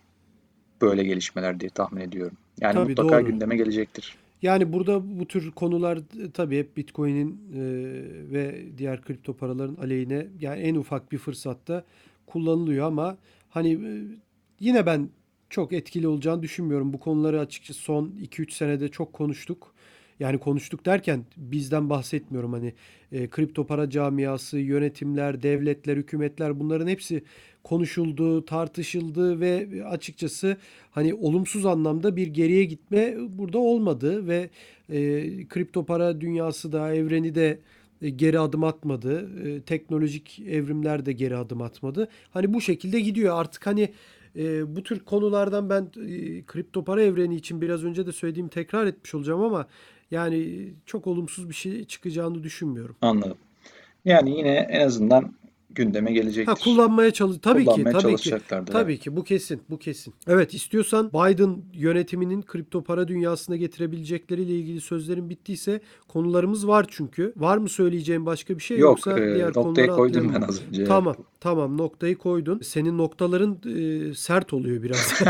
böyle 0.80 1.04
gelişmeler 1.04 1.60
diye 1.60 1.70
tahmin 1.70 2.00
ediyorum. 2.00 2.36
Yani 2.60 2.74
Tabii, 2.74 2.88
mutlaka 2.88 3.18
doğru. 3.18 3.26
gündeme 3.26 3.56
gelecektir. 3.56 4.16
Yani 4.42 4.72
burada 4.72 5.18
bu 5.20 5.26
tür 5.26 5.50
konular 5.50 5.96
e, 5.96 6.30
tabii 6.34 6.58
hep 6.58 6.76
Bitcoin'in 6.76 7.40
e, 7.54 7.60
ve 8.32 8.64
diğer 8.78 9.02
kripto 9.02 9.36
paraların 9.36 9.76
aleyhine 9.82 10.26
yani 10.40 10.60
en 10.60 10.74
ufak 10.74 11.12
bir 11.12 11.18
fırsatta 11.18 11.84
kullanılıyor 12.26 12.86
ama 12.86 13.16
hani 13.50 13.72
e, 13.72 13.90
yine 14.60 14.86
ben 14.86 15.08
çok 15.50 15.72
etkili 15.72 16.08
olacağını 16.08 16.42
düşünmüyorum. 16.42 16.92
Bu 16.92 17.00
konuları 17.00 17.40
açıkçası 17.40 17.80
son 17.80 18.12
2-3 18.22 18.50
senede 18.50 18.88
çok 18.88 19.12
konuştuk. 19.12 19.74
Yani 20.20 20.38
konuştuk 20.38 20.86
derken 20.86 21.24
bizden 21.36 21.90
bahsetmiyorum 21.90 22.52
hani 22.52 22.72
e, 23.12 23.28
kripto 23.30 23.66
para 23.66 23.90
camiası, 23.90 24.58
yönetimler, 24.58 25.42
devletler, 25.42 25.96
hükümetler 25.96 26.60
bunların 26.60 26.88
hepsi 26.88 27.22
konuşuldu, 27.64 28.44
tartışıldı 28.44 29.40
ve 29.40 29.68
açıkçası 29.84 30.56
hani 30.90 31.14
olumsuz 31.14 31.66
anlamda 31.66 32.16
bir 32.16 32.26
geriye 32.26 32.64
gitme 32.64 33.14
burada 33.28 33.58
olmadı 33.58 34.26
ve 34.26 34.50
e, 34.88 34.98
kripto 35.48 35.84
para 35.84 36.20
dünyası 36.20 36.72
da 36.72 36.94
evreni 36.94 37.34
de 37.34 37.58
e, 38.02 38.10
geri 38.10 38.38
adım 38.38 38.64
atmadı. 38.64 39.30
E, 39.48 39.60
teknolojik 39.60 40.38
evrimler 40.38 41.06
de 41.06 41.12
geri 41.12 41.36
adım 41.36 41.62
atmadı. 41.62 42.08
Hani 42.30 42.54
bu 42.54 42.60
şekilde 42.60 43.00
gidiyor. 43.00 43.40
Artık 43.40 43.66
hani 43.66 43.88
e, 44.36 44.76
bu 44.76 44.82
tür 44.82 45.00
konulardan 45.00 45.70
ben 45.70 45.90
kripto 46.46 46.84
para 46.84 47.02
evreni 47.02 47.36
için 47.36 47.60
biraz 47.60 47.84
önce 47.84 48.06
de 48.06 48.12
söylediğimi 48.12 48.50
tekrar 48.50 48.86
etmiş 48.86 49.14
olacağım 49.14 49.42
ama 49.42 49.66
yani 50.10 50.68
çok 50.86 51.06
olumsuz 51.06 51.48
bir 51.48 51.54
şey 51.54 51.84
çıkacağını 51.84 52.42
düşünmüyorum. 52.42 52.96
Anladım. 53.02 53.38
Yani 54.04 54.38
yine 54.38 54.54
en 54.70 54.86
azından 54.86 55.34
gündeme 55.70 56.10
Ha 56.10 56.14
gelecektir. 56.14 56.64
kullanmaya 56.64 57.10
çalış 57.10 57.36
tabii 57.42 57.64
ki 57.64 57.70
Kullanmaya 57.70 57.98
tabii 57.98 58.16
ki. 58.16 58.36
Tabii 58.48 58.92
evet. 58.92 59.00
ki 59.00 59.16
bu 59.16 59.24
kesin, 59.24 59.60
bu 59.70 59.78
kesin. 59.78 60.14
Evet, 60.26 60.54
istiyorsan 60.54 61.10
Biden 61.10 61.62
yönetiminin 61.74 62.42
kripto 62.42 62.82
para 62.82 63.08
dünyasına 63.08 63.56
getirebilecekleriyle 63.56 64.52
ilgili 64.52 64.80
sözlerin 64.80 65.30
bittiyse 65.30 65.80
konularımız 66.08 66.68
var 66.68 66.86
çünkü. 66.88 67.32
Var 67.36 67.58
mı 67.58 67.68
söyleyeceğim 67.68 68.26
başka 68.26 68.56
bir 68.56 68.62
şey 68.62 68.78
Yok, 68.78 68.90
yoksa 69.06 69.20
e, 69.20 69.34
diğer 69.34 69.52
konulara 69.52 69.96
koydum 69.96 70.32
ben 70.34 70.42
az 70.42 70.60
önce. 70.68 70.84
Tamam, 70.84 71.16
tamam 71.40 71.78
noktayı 71.78 72.18
koydun. 72.18 72.60
Senin 72.62 72.98
noktaların 72.98 73.58
e, 74.10 74.14
sert 74.14 74.52
oluyor 74.52 74.82
biraz. 74.82 75.14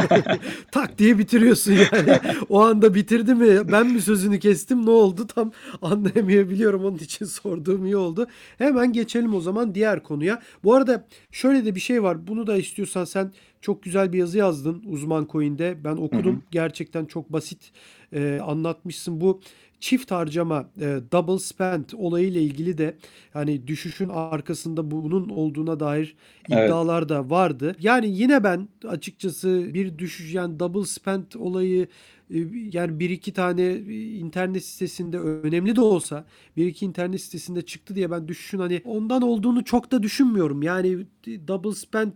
Tak 0.73 0.99
diye 0.99 1.19
bitiriyorsun 1.19 1.73
yani. 1.73 2.19
O 2.49 2.61
anda 2.61 2.95
bitirdi 2.95 3.35
mi? 3.35 3.73
Ben 3.73 3.87
mi 3.87 4.00
sözünü 4.00 4.38
kestim? 4.38 4.87
Ne 4.87 4.91
oldu? 4.91 5.27
Tam 5.27 5.53
anlayamayabiliyorum. 5.83 6.85
Onun 6.85 6.99
için 6.99 7.25
sorduğum 7.27 7.87
iyi 7.87 7.97
oldu. 7.97 8.27
Hemen 8.59 8.93
geçelim 8.93 9.35
o 9.35 9.41
zaman 9.41 9.75
diğer 9.75 10.03
konuya. 10.03 10.43
Bu 10.65 10.75
arada 10.75 11.07
şöyle 11.31 11.65
de 11.65 11.75
bir 11.75 11.81
şey 11.81 12.03
var. 12.03 12.27
Bunu 12.27 12.47
da 12.47 12.57
istiyorsan 12.57 13.05
sen 13.05 13.33
çok 13.61 13.83
güzel 13.83 14.12
bir 14.12 14.19
yazı 14.19 14.38
yazdın 14.38 14.83
Uzman 14.87 15.29
Coin'de. 15.33 15.79
Ben 15.85 15.97
okudum. 15.97 16.33
Hı 16.33 16.37
hı. 16.37 16.43
Gerçekten 16.50 17.05
çok 17.05 17.33
basit 17.33 17.73
e, 18.12 18.41
anlatmışsın. 18.43 19.21
Bu 19.21 19.41
çift 19.80 20.11
harcama, 20.11 20.70
e, 20.80 20.99
double 21.12 21.38
spend 21.38 21.85
olayıyla 21.97 22.40
ilgili 22.40 22.78
de 22.78 22.97
hani 23.32 23.66
düşüşün 23.66 24.08
arkasında 24.08 24.90
bunun 24.90 25.28
olduğuna 25.28 25.80
dair 25.80 26.16
Evet. 26.50 26.58
iddialar 26.68 27.08
da 27.08 27.30
vardı. 27.30 27.76
Yani 27.80 28.08
yine 28.08 28.44
ben 28.44 28.68
açıkçası 28.88 29.70
bir 29.75 29.99
düşüş 29.99 30.35
yani 30.35 30.58
double 30.61 30.85
spend 30.85 31.32
olayı 31.38 31.88
e, 32.30 32.38
yani 32.73 33.00
bir 33.00 33.11
iki 33.11 33.32
tane 33.32 33.62
e, 33.62 34.02
internet 34.18 34.64
sitesinde 34.64 35.18
önemli 35.18 35.76
de 35.76 35.80
olsa 35.80 36.25
bir 36.56 36.66
iki 36.66 36.87
internet 36.87 37.20
sitesinde 37.20 37.62
çıktı 37.62 37.94
diye 37.94 38.11
ben 38.11 38.28
düşüşün 38.28 38.58
hani 38.58 38.82
ondan 38.85 39.23
olduğunu 39.23 39.64
çok 39.64 39.92
da 39.92 40.02
düşünmüyorum. 40.02 40.62
Yani 40.62 41.06
double 41.49 41.75
spend 41.75 42.12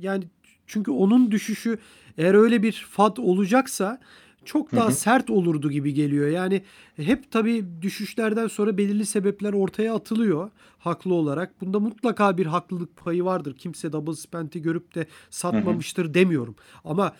yani 0.00 0.24
çünkü 0.66 0.90
onun 0.90 1.30
düşüşü 1.30 1.78
eğer 2.18 2.34
öyle 2.34 2.62
bir 2.62 2.86
fad 2.90 3.16
olacaksa 3.16 4.00
çok 4.44 4.72
Hı 4.72 4.76
daha 4.76 4.90
hı. 4.90 4.92
sert 4.92 5.30
olurdu 5.30 5.70
gibi 5.70 5.94
geliyor. 5.94 6.28
Yani 6.28 6.62
hep 6.96 7.30
tabii 7.30 7.64
düşüşlerden 7.82 8.46
sonra 8.46 8.78
belirli 8.78 9.06
sebepler 9.06 9.52
ortaya 9.52 9.94
atılıyor 9.94 10.50
haklı 10.78 11.14
olarak. 11.14 11.60
Bunda 11.60 11.80
mutlaka 11.80 12.38
bir 12.38 12.46
haklılık 12.46 12.96
payı 12.96 13.24
vardır. 13.24 13.54
Kimse 13.58 13.92
double 13.92 14.14
spend'i 14.14 14.62
görüp 14.62 14.94
de 14.94 15.06
satmamıştır 15.30 16.14
demiyorum. 16.14 16.56
Ama 16.84 17.12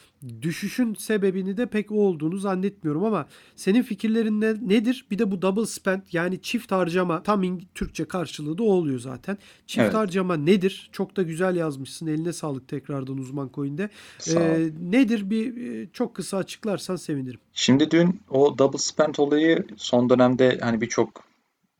düşüşün 0.42 0.94
sebebini 0.94 1.56
de 1.56 1.66
pek 1.66 1.92
o 1.92 1.94
olduğunu 1.94 2.36
zannetmiyorum 2.38 3.04
ama 3.04 3.26
senin 3.56 3.82
fikirlerin 3.82 4.40
ne, 4.40 4.54
nedir? 4.68 5.06
Bir 5.10 5.18
de 5.18 5.30
bu 5.30 5.42
double 5.42 5.66
spend 5.66 6.02
yani 6.12 6.42
çift 6.42 6.72
harcama 6.72 7.22
tam 7.22 7.42
İng- 7.42 7.62
Türkçe 7.74 8.04
karşılığı 8.04 8.58
da 8.58 8.62
o 8.62 8.66
oluyor 8.66 8.98
zaten. 8.98 9.38
Çift 9.66 9.82
Evet. 9.82 9.94
harcama 9.94 10.36
nedir? 10.36 10.90
Çok 10.92 11.16
da 11.16 11.22
güzel 11.22 11.56
yazmışsın. 11.56 12.06
Eline 12.06 12.32
sağlık 12.32 12.68
tekrardan 12.68 13.18
uzman 13.18 13.50
coin'de. 13.54 13.90
Ee, 14.34 14.68
nedir 14.82 15.30
bir 15.30 15.56
e, 15.56 15.88
çok 15.92 16.14
kısa 16.14 16.36
açıklarsan 16.36 16.96
sevinirim. 16.96 17.40
Şimdi 17.52 17.90
dün 17.90 18.20
o 18.30 18.58
double 18.58 18.78
spend 18.78 19.14
olayı 19.18 19.65
son 19.76 20.10
dönemde 20.10 20.58
hani 20.60 20.80
birçok 20.80 21.24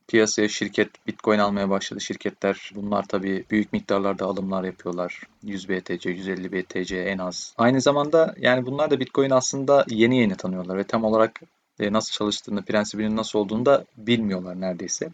piyasaya 0.07 0.47
şirket 0.47 1.07
Bitcoin 1.07 1.39
almaya 1.39 1.69
başladı. 1.69 2.01
Şirketler 2.01 2.71
bunlar 2.75 3.05
tabii 3.07 3.45
büyük 3.51 3.73
miktarlarda 3.73 4.25
alımlar 4.25 4.63
yapıyorlar. 4.63 5.21
100 5.43 5.69
BTC, 5.69 6.09
150 6.09 6.51
BTC 6.51 6.97
en 6.97 7.17
az. 7.17 7.53
Aynı 7.57 7.81
zamanda 7.81 8.35
yani 8.37 8.65
bunlar 8.65 8.91
da 8.91 8.99
Bitcoin 8.99 9.29
aslında 9.29 9.85
yeni 9.89 10.19
yeni 10.19 10.35
tanıyorlar 10.35 10.77
ve 10.77 10.83
tam 10.83 11.03
olarak 11.03 11.41
e, 11.79 11.93
nasıl 11.93 12.11
çalıştığını, 12.11 12.61
prensibinin 12.61 13.15
nasıl 13.15 13.39
olduğunu 13.39 13.65
da 13.65 13.85
bilmiyorlar 13.97 14.61
neredeyse. 14.61 15.09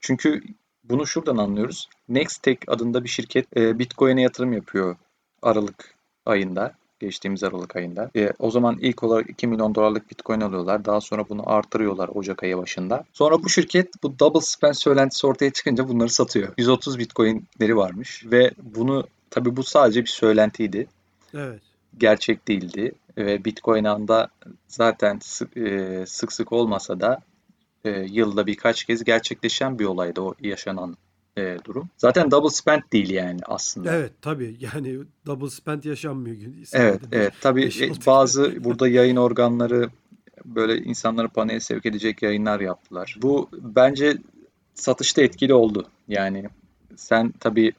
Çünkü 0.00 0.42
bunu 0.84 1.06
şuradan 1.06 1.36
anlıyoruz. 1.36 1.88
Nextech 2.08 2.58
adında 2.66 3.04
bir 3.04 3.08
şirket 3.08 3.56
e, 3.56 3.78
Bitcoin'e 3.78 4.22
yatırım 4.22 4.52
yapıyor 4.52 4.96
Aralık 5.42 5.94
ayında. 6.26 6.74
Geçtiğimiz 7.00 7.44
Aralık 7.44 7.76
ayında. 7.76 8.10
E, 8.16 8.32
o 8.38 8.50
zaman 8.50 8.78
ilk 8.80 9.02
olarak 9.02 9.30
2 9.30 9.46
milyon 9.46 9.74
dolarlık 9.74 10.10
Bitcoin 10.10 10.40
alıyorlar. 10.40 10.84
Daha 10.84 11.00
sonra 11.00 11.28
bunu 11.28 11.50
artırıyorlar 11.50 12.10
Ocak 12.14 12.42
ayı 12.42 12.58
başında. 12.58 13.04
Sonra 13.12 13.44
bu 13.44 13.48
şirket 13.48 14.02
bu 14.02 14.18
double 14.18 14.40
spend 14.40 14.74
söylentisi 14.74 15.26
ortaya 15.26 15.52
çıkınca 15.52 15.88
bunları 15.88 16.10
satıyor. 16.10 16.52
130 16.58 16.98
Bitcoin'leri 16.98 17.76
varmış 17.76 18.24
ve 18.26 18.50
bunu 18.62 19.06
tabii 19.30 19.56
bu 19.56 19.62
sadece 19.62 20.00
bir 20.02 20.08
söylentiydi. 20.08 20.86
Evet. 21.34 21.60
Gerçek 21.98 22.48
değildi 22.48 22.92
ve 23.18 23.44
Bitcoin 23.44 23.84
anda 23.84 24.28
zaten 24.68 25.18
sık, 25.22 25.56
e, 25.56 26.04
sık 26.06 26.32
sık 26.32 26.52
olmasa 26.52 27.00
da 27.00 27.20
e, 27.84 27.90
yılda 27.90 28.46
birkaç 28.46 28.84
kez 28.84 29.04
gerçekleşen 29.04 29.78
bir 29.78 29.84
olaydı 29.84 30.20
o 30.20 30.34
yaşanan 30.40 30.96
e, 31.38 31.58
durum. 31.64 31.88
Zaten 31.96 32.30
double 32.30 32.50
spend 32.50 32.82
değil 32.92 33.10
yani 33.10 33.40
aslında. 33.44 33.92
Evet 33.96 34.12
tabii 34.22 34.56
yani 34.74 34.98
double 35.26 35.50
spend 35.50 35.84
yaşanmıyor. 35.84 36.36
Evet, 36.72 37.00
evet. 37.12 37.32
Tabii 37.40 37.64
e, 37.64 37.90
bazı 38.06 38.64
burada 38.64 38.88
yayın 38.88 39.16
organları 39.16 39.90
böyle 40.44 40.78
insanları 40.78 41.28
paniğe 41.28 41.60
sevk 41.60 41.86
edecek 41.86 42.22
yayınlar 42.22 42.60
yaptılar. 42.60 43.18
Bu 43.22 43.48
bence 43.52 44.16
satışta 44.74 45.22
etkili 45.22 45.54
oldu. 45.54 45.86
Yani 46.08 46.44
sen 46.96 47.32
tabii 47.40 47.72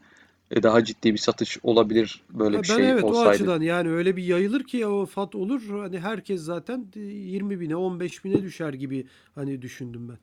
e, 0.51 0.63
daha 0.63 0.83
ciddi 0.83 1.13
bir 1.13 1.17
satış 1.17 1.57
olabilir 1.63 2.21
böyle 2.33 2.57
Ha, 2.57 2.63
bir 2.63 2.69
Ben 2.69 2.75
şey 2.75 2.89
evet 2.91 3.03
o 3.03 3.07
olsaydı. 3.07 3.29
açıdan 3.29 3.61
yani 3.61 3.89
öyle 3.89 4.15
bir 4.15 4.23
yayılır 4.23 4.63
ki 4.63 4.87
o 4.87 5.05
fat 5.05 5.35
olur 5.35 5.61
hani 5.69 5.99
herkes 5.99 6.41
zaten 6.41 6.87
e, 6.95 6.99
20 6.99 7.59
bine 7.59 7.75
15 7.75 8.25
bine 8.25 8.43
düşer 8.43 8.73
gibi 8.73 9.07
hani 9.35 9.61
düşündüm 9.61 10.09
ben. 10.09 10.17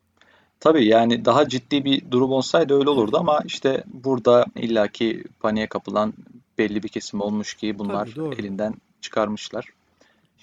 Tabii 0.59 0.85
yani 0.85 1.25
daha 1.25 1.49
ciddi 1.49 1.85
bir 1.85 2.11
durum 2.11 2.31
olsaydı 2.31 2.79
öyle 2.79 2.89
olurdu 2.89 3.17
ama 3.17 3.39
işte 3.45 3.83
burada 3.87 4.45
illaki 4.55 5.23
paniğe 5.39 5.67
kapılan 5.67 6.13
belli 6.57 6.83
bir 6.83 6.89
kesim 6.89 7.21
olmuş 7.21 7.53
ki 7.53 7.79
bunlar 7.79 8.05
Tabii 8.05 8.15
doğru. 8.15 8.35
elinden 8.35 8.73
çıkarmışlar. 9.01 9.65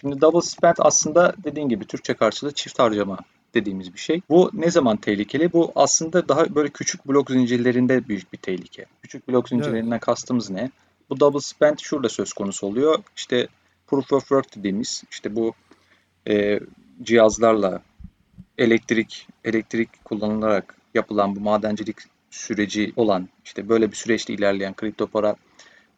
Şimdi 0.00 0.20
double 0.20 0.40
spend 0.40 0.74
aslında 0.78 1.34
dediğin 1.44 1.68
gibi 1.68 1.84
Türkçe 1.84 2.14
karşılığı 2.14 2.52
çift 2.52 2.78
harcama 2.78 3.18
dediğimiz 3.54 3.94
bir 3.94 3.98
şey. 3.98 4.20
Bu 4.28 4.50
ne 4.52 4.70
zaman 4.70 4.96
tehlikeli? 4.96 5.52
Bu 5.52 5.72
aslında 5.74 6.28
daha 6.28 6.54
böyle 6.54 6.68
küçük 6.68 7.08
blok 7.08 7.30
zincirlerinde 7.30 8.08
büyük 8.08 8.32
bir 8.32 8.38
tehlike. 8.38 8.86
Küçük 9.02 9.28
blok 9.28 9.48
zincirlerinden 9.48 9.98
kastımız 9.98 10.50
ne? 10.50 10.70
Bu 11.10 11.20
double 11.20 11.40
spend 11.40 11.78
şurada 11.78 12.08
söz 12.08 12.32
konusu 12.32 12.66
oluyor. 12.66 12.98
İşte 13.16 13.48
proof 13.86 14.12
of 14.12 14.20
work 14.20 14.56
dediğimiz 14.56 15.02
işte 15.10 15.36
bu 15.36 15.54
e, 16.28 16.60
cihazlarla 17.02 17.82
elektrik 18.58 19.28
elektrik 19.44 20.04
kullanılarak 20.04 20.76
yapılan 20.94 21.36
bu 21.36 21.40
madencilik 21.40 21.96
süreci 22.30 22.92
olan 22.96 23.28
işte 23.44 23.68
böyle 23.68 23.90
bir 23.90 23.96
süreçte 23.96 24.34
ilerleyen 24.34 24.74
kripto 24.74 25.06
para 25.06 25.36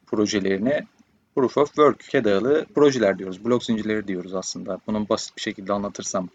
projelerine 0.06 0.86
Proof 1.34 1.58
of 1.58 1.66
Work'e 1.66 2.24
dayalı 2.24 2.66
projeler 2.74 3.18
diyoruz. 3.18 3.44
Blok 3.44 3.64
zincirleri 3.64 4.08
diyoruz 4.08 4.34
aslında. 4.34 4.80
Bunun 4.86 5.08
basit 5.08 5.36
bir 5.36 5.42
şekilde 5.42 5.72
anlatırsam 5.72 6.28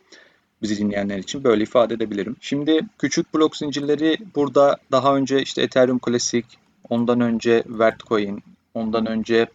bizi 0.61 0.77
dinleyenler 0.77 1.17
için 1.17 1.43
böyle 1.43 1.63
ifade 1.63 1.93
edebilirim. 1.93 2.35
Şimdi 2.41 2.81
küçük 2.97 3.33
blok 3.33 3.57
zincirleri 3.57 4.17
burada 4.35 4.77
daha 4.91 5.15
önce 5.15 5.41
işte 5.41 5.61
Ethereum 5.61 5.99
Classic, 6.05 6.47
ondan 6.89 7.21
önce 7.21 7.63
Vertcoin, 7.67 8.43
ondan 8.73 9.05
önce 9.05 9.47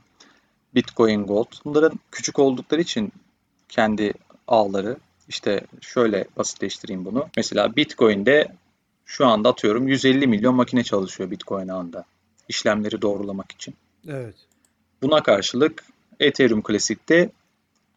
Bitcoin 0.74 1.26
Gold. 1.26 1.52
Bunların 1.64 1.98
küçük 2.12 2.38
oldukları 2.38 2.80
için 2.80 3.12
kendi 3.68 4.12
ağları 4.48 4.96
işte 5.28 5.60
şöyle 5.80 6.24
basitleştireyim 6.36 7.04
bunu. 7.04 7.28
Mesela 7.36 7.76
Bitcoin'de 7.76 8.48
şu 9.06 9.26
anda 9.26 9.48
atıyorum 9.48 9.88
150 9.88 10.26
milyon 10.26 10.54
makine 10.54 10.84
çalışıyor 10.84 11.30
Bitcoin 11.30 11.68
ağında. 11.68 12.04
işlemleri 12.48 13.02
doğrulamak 13.02 13.52
için. 13.52 13.74
Evet. 14.08 14.34
Buna 15.02 15.22
karşılık 15.22 15.84
Ethereum 16.20 16.62
Classic'te 16.68 17.30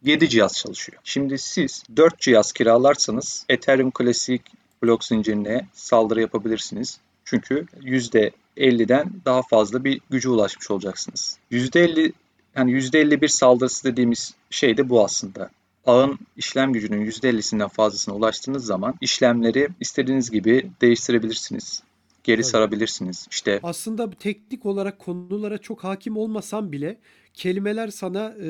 7 0.02 0.28
cihaz 0.28 0.56
çalışıyor. 0.56 0.98
Şimdi 1.04 1.38
siz 1.38 1.82
4 1.96 2.18
cihaz 2.18 2.52
kiralarsanız 2.52 3.44
Ethereum 3.48 3.92
Classic 3.98 4.42
blok 4.82 5.04
zincirine 5.04 5.66
saldırı 5.72 6.20
yapabilirsiniz. 6.20 7.00
Çünkü 7.24 7.66
%50'den 7.80 9.12
daha 9.24 9.42
fazla 9.42 9.84
bir 9.84 10.00
güce 10.10 10.28
ulaşmış 10.28 10.70
olacaksınız. 10.70 11.38
%50 11.50 12.12
yani 12.56 12.72
%51 12.72 13.28
saldırısı 13.28 13.84
dediğimiz 13.84 14.34
şey 14.50 14.76
de 14.76 14.88
bu 14.88 15.04
aslında. 15.04 15.50
Ağın 15.88 16.18
işlem 16.36 16.72
gücünün 16.72 17.06
%50'sinden 17.06 17.68
fazlasına 17.68 18.14
ulaştığınız 18.14 18.64
zaman 18.64 18.94
işlemleri 19.00 19.68
istediğiniz 19.80 20.30
gibi 20.30 20.70
değiştirebilirsiniz. 20.80 21.82
Geri 22.24 22.36
Evet. 22.36 22.46
sarabilirsiniz. 22.46 23.26
İşte 23.30 23.60
Aslında 23.62 24.10
teknik 24.10 24.66
olarak 24.66 24.98
konulara 24.98 25.58
çok 25.58 25.84
hakim 25.84 26.16
olmasam 26.16 26.72
bile 26.72 26.98
kelimeler 27.34 27.88
sana 27.88 28.34
e, 28.38 28.44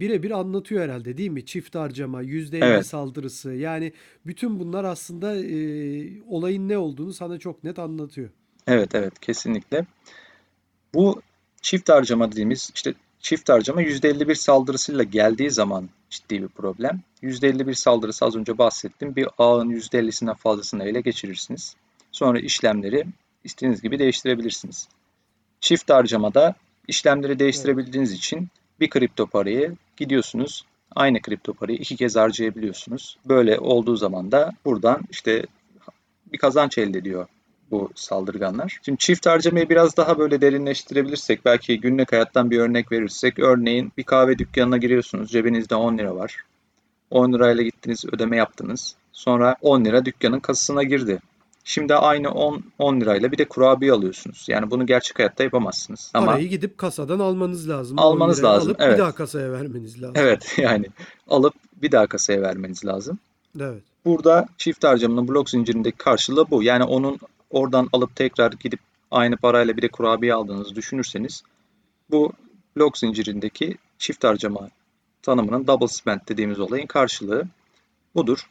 birebir 0.00 0.30
anlatıyor 0.30 0.82
herhalde 0.82 1.18
değil 1.18 1.30
mi? 1.30 1.46
Çift 1.46 1.74
harcama, 1.74 2.22
%50 2.22 2.64
evet, 2.64 2.86
saldırısı. 2.86 3.52
Yani 3.52 3.92
bütün 4.26 4.60
bunlar 4.60 4.84
aslında 4.84 5.36
e, 5.36 6.22
olayın 6.28 6.68
ne 6.68 6.78
olduğunu 6.78 7.12
sana 7.12 7.38
çok 7.38 7.64
net 7.64 7.78
anlatıyor. 7.78 8.30
evet, 8.66 8.94
evet 8.94 9.18
kesinlikle. 9.20 9.86
Bu 10.94 11.22
çift 11.62 11.88
harcama 11.88 12.32
dediğimiz 12.32 12.70
işte 12.74 12.94
çift 13.20 13.48
harcama 13.48 13.82
%51 13.82 14.34
saldırısıyla 14.34 15.02
geldiği 15.02 15.50
zaman 15.50 15.88
ciddi 16.10 16.42
bir 16.42 16.48
problem. 16.48 17.00
%51 17.22 17.74
saldırısı 17.74 18.24
az 18.24 18.36
önce 18.36 18.58
bahsettim. 18.58 19.16
Bir 19.16 19.28
ağın 19.38 19.70
%50'sinden 19.70 20.34
fazlasını 20.34 20.84
ele 20.84 21.00
geçirirsiniz. 21.00 21.76
Sonra 22.12 22.40
işlemleri 22.40 23.06
istediğiniz 23.44 23.82
gibi 23.82 23.98
değiştirebilirsiniz. 23.98 24.88
Çift 25.60 25.90
harcamada 25.90 26.54
işlemleri 26.88 27.32
Evet. 27.32 27.40
değiştirebildiğiniz 27.40 28.12
için 28.12 28.48
bir 28.80 28.90
kripto 28.90 29.26
parayı 29.26 29.76
gidiyorsunuz 29.96 30.64
aynı 30.96 31.20
kripto 31.22 31.54
parayı 31.54 31.78
iki 31.78 31.96
kez 31.96 32.16
harcayabiliyorsunuz. 32.16 33.18
Böyle 33.28 33.58
olduğu 33.58 33.96
zaman 33.96 34.32
da 34.32 34.52
buradan 34.64 35.00
işte 35.10 35.46
bir 36.32 36.38
kazanç 36.38 36.78
elde 36.78 36.98
ediyor 36.98 37.26
bu 37.70 37.90
saldırganlar. 37.94 38.78
Şimdi 38.82 38.98
çift 38.98 39.26
harcamayı 39.26 39.68
biraz 39.68 39.96
daha 39.96 40.18
böyle 40.18 40.40
derinleştirebilirsek, 40.40 41.44
belki 41.44 41.80
günlük 41.80 42.12
hayattan 42.12 42.50
bir 42.50 42.58
örnek 42.58 42.92
verirsek, 42.92 43.38
örneğin 43.38 43.92
bir 43.96 44.02
kahve 44.02 44.38
dükkanına 44.38 44.76
giriyorsunuz, 44.76 45.30
cebinizde 45.30 45.74
10 45.74 45.98
lira 45.98 46.16
var. 46.16 46.36
10 47.10 47.32
lirayla 47.32 47.62
gittiniz, 47.62 48.04
ödeme 48.12 48.36
yaptınız. 48.36 48.94
Sonra 49.12 49.56
10 49.62 49.84
lira 49.84 50.04
dükkanın 50.04 50.40
kasasına 50.40 50.82
girdi. 50.82 51.18
Şimdi 51.64 51.94
aynı 51.94 52.30
10, 52.30 52.64
10 52.78 53.00
lirayla 53.00 53.32
bir 53.32 53.38
de 53.38 53.44
kurabiye 53.44 53.92
alıyorsunuz. 53.92 54.44
Yani 54.48 54.70
bunu 54.70 54.86
gerçek 54.86 55.18
hayatta 55.18 55.44
yapamazsınız. 55.44 56.10
Ama 56.14 56.26
Parayı 56.26 56.48
gidip 56.48 56.78
kasadan 56.78 57.18
almanız 57.18 57.68
lazım. 57.68 57.98
10 57.98 58.02
almanız 58.02 58.44
lazım. 58.44 58.68
alıp 58.68 58.80
bir 58.80 58.84
Evet. 58.84 58.98
daha 58.98 59.12
kasaya 59.12 59.52
vermeniz 59.52 60.02
lazım. 60.02 60.14
Evet 60.16 60.54
yani 60.58 60.86
alıp 61.28 61.54
bir 61.82 61.92
daha 61.92 62.06
kasaya 62.06 62.42
vermeniz 62.42 62.84
lazım. 62.84 63.18
Evet. 63.60 63.82
Burada 64.04 64.46
çift 64.58 64.84
harcamanın 64.84 65.28
blok 65.28 65.50
zincirindeki 65.50 65.98
karşılığı 65.98 66.50
bu. 66.50 66.62
Yani 66.62 66.84
onun 66.84 67.18
oradan 67.50 67.88
alıp 67.92 68.16
tekrar 68.16 68.52
gidip 68.52 68.80
aynı 69.10 69.36
parayla 69.36 69.76
bir 69.76 69.82
de 69.82 69.88
kurabiye 69.88 70.34
aldığınızı 70.34 70.74
düşünürseniz 70.74 71.42
bu 72.10 72.32
blok 72.76 72.98
zincirindeki 72.98 73.76
çift 73.98 74.24
harcama 74.24 74.68
tanımının 75.22 75.66
double 75.66 75.88
spend 75.88 76.20
dediğimiz 76.28 76.60
olayın 76.60 76.86
karşılığı 76.86 77.44
budur. 78.14 78.48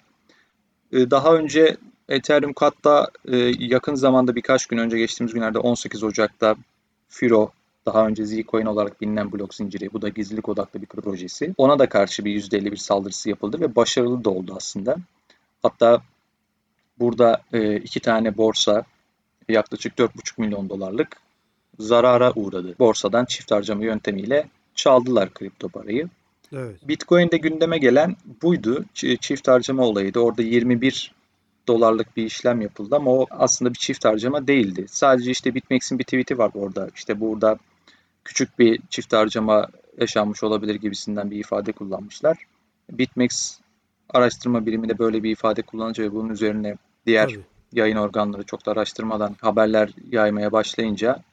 Ee, 0.92 1.12
Daha 1.12 1.36
önce 1.36 1.78
Ethereum 2.10 2.54
Kat'ta 2.54 3.08
e, 3.26 3.38
yakın 3.60 3.96
zamanda 3.96 4.36
birkaç 4.36 4.66
gün 4.66 4.78
önce 4.78 4.98
geçtiğimiz 4.98 5.34
günlerde 5.34 5.60
18 5.60 6.04
Ocak'ta 6.04 6.56
Firo 7.10 7.52
daha 7.86 8.08
önce 8.08 8.26
Zcoin 8.26 8.66
olarak 8.66 9.02
bilinen 9.02 9.32
blok 9.32 9.54
zinciri. 9.54 9.94
Bu 9.94 10.02
da 10.02 10.10
gizlilik 10.10 10.50
odaklı 10.50 10.82
bir 10.82 10.86
projesi. 10.86 11.54
Ona 11.58 11.80
da 11.80 11.90
karşı 11.90 12.26
bir 12.26 12.32
%51 12.32 12.78
saldırısı 12.78 13.30
yapıldı 13.30 13.60
ve 13.62 13.76
başarılı 13.76 14.24
da 14.24 14.30
oldu 14.30 14.54
aslında. 14.58 14.96
Hatta 15.64 16.02
burada 17.00 17.42
e, 17.54 17.76
iki 17.76 18.00
tane 18.00 18.38
borsa 18.38 18.84
yaklaşık 19.50 19.98
4,5 19.98 20.12
milyon 20.38 20.70
dolarlık 20.70 21.18
zarara 21.80 22.34
uğradı. 22.36 22.76
Borsadan 22.80 23.26
çift 23.26 23.52
harcama 23.52 23.84
yöntemiyle 23.84 24.48
çaldılar 24.76 25.34
kripto 25.34 25.70
parayı. 25.70 26.10
Evet. 26.54 26.88
Bitcoin'de 26.88 27.38
gündeme 27.38 27.78
gelen 27.78 28.16
buydu. 28.42 28.86
Çift 28.94 29.48
harcama 29.48 29.84
olayıydı. 29.84 30.20
Orada 30.20 30.42
21 30.42 31.12
dolarlık 31.68 32.18
bir 32.18 32.26
işlem 32.26 32.62
yapıldı 32.62 32.96
ama 32.96 33.12
o 33.12 33.26
aslında 33.32 33.74
bir 33.74 33.80
çift 33.80 34.06
harcama 34.06 34.48
değildi. 34.48 34.86
Sadece 34.90 35.32
işte 35.32 35.56
BitMEX'in 35.56 36.00
bir 36.00 36.04
tweet'i 36.04 36.38
var 36.38 36.52
orada. 36.54 36.90
İşte 36.96 37.20
burada 37.20 37.58
küçük 38.24 38.60
bir 38.60 38.80
çift 38.90 39.14
harcama 39.14 39.68
yaşanmış 40.00 40.44
olabilir 40.44 40.76
gibisinden 40.76 41.32
bir 41.32 41.40
ifade 41.40 41.72
kullanmışlar. 41.72 42.38
BitMEX 42.92 43.60
araştırma 44.10 44.66
birimi 44.66 44.90
de 44.90 45.00
böyle 45.00 45.24
bir 45.24 45.32
ifade 45.32 45.62
kullanınca 45.62 46.04
ve 46.04 46.12
bunun 46.12 46.30
üzerine 46.30 46.76
diğer 47.08 47.28
Tabii. 47.28 47.40
yayın 47.74 47.98
organları 47.98 48.44
çok 48.44 48.66
da 48.66 48.72
araştırmadan 48.72 49.36
haberler 49.42 49.90
yaymaya 50.12 50.52
başlayınca 50.52 51.24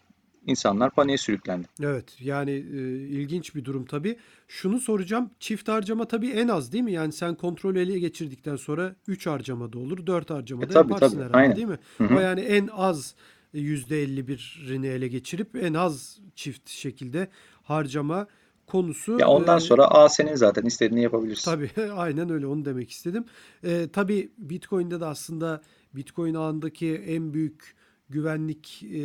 insanlar 0.47 0.91
paniğe 0.91 1.19
sürüklendi. 1.19 1.67
Evet 1.83 2.17
yani 2.21 2.51
e, 2.51 2.79
ilginç 3.09 3.55
bir 3.55 3.65
durum 3.65 3.85
tabii. 3.85 4.17
Şunu 4.49 4.81
soracağım. 4.81 5.31
Çift 5.41 5.69
harcama 5.69 6.05
tabii 6.09 6.31
en 6.31 6.49
az 6.49 6.73
değil 6.73 6.85
mi? 6.85 6.93
Yani 6.93 7.13
sen 7.13 7.35
kontrol 7.35 7.77
ele 7.77 7.99
geçirdikten 7.99 8.57
sonra 8.57 8.95
3 9.09 9.27
harcama 9.27 9.73
da 9.73 9.79
olur, 9.79 10.07
4 10.07 10.31
harcama 10.31 10.63
E 10.63 10.69
da 10.69 10.73
tabii 10.73 10.93
yaparsın 10.93 11.17
tabii 11.17 11.25
herhalde 11.25 11.37
aynen. 11.37 11.57
değil 11.57 11.67
mi? 11.69 11.79
Hı 11.99 12.05
O 12.05 12.19
hı. 12.19 12.23
yani 12.23 12.41
en 12.41 12.69
az 12.73 13.15
%51'ini 13.55 14.87
ele 14.87 15.09
geçirip 15.09 15.57
en 15.57 15.75
az 15.75 16.19
çift 16.35 16.71
şekilde 16.71 17.29
harcama 17.63 18.27
konusu 18.67 19.19
Ya 19.19 19.29
ondan 19.29 19.57
e, 19.57 19.61
sonra 19.61 19.87
A 19.87 20.09
senin 20.09 20.35
zaten 20.35 20.65
istediğini 20.65 21.03
yapabilirsin. 21.03 21.51
Tabii 21.51 21.71
aynen 21.93 22.31
öyle 22.31 22.47
onu 22.47 22.65
demek 22.65 22.91
istedim. 22.91 23.25
Ee, 23.65 23.89
tabii 23.93 24.31
Bitcoin'de 24.39 25.01
de 25.01 25.07
aslında 25.07 25.63
Bitcoin 25.95 26.35
ağındaki 26.35 26.95
en 26.95 27.35
büyük 27.35 27.75
güvenlik 28.09 28.83
e, 28.83 29.03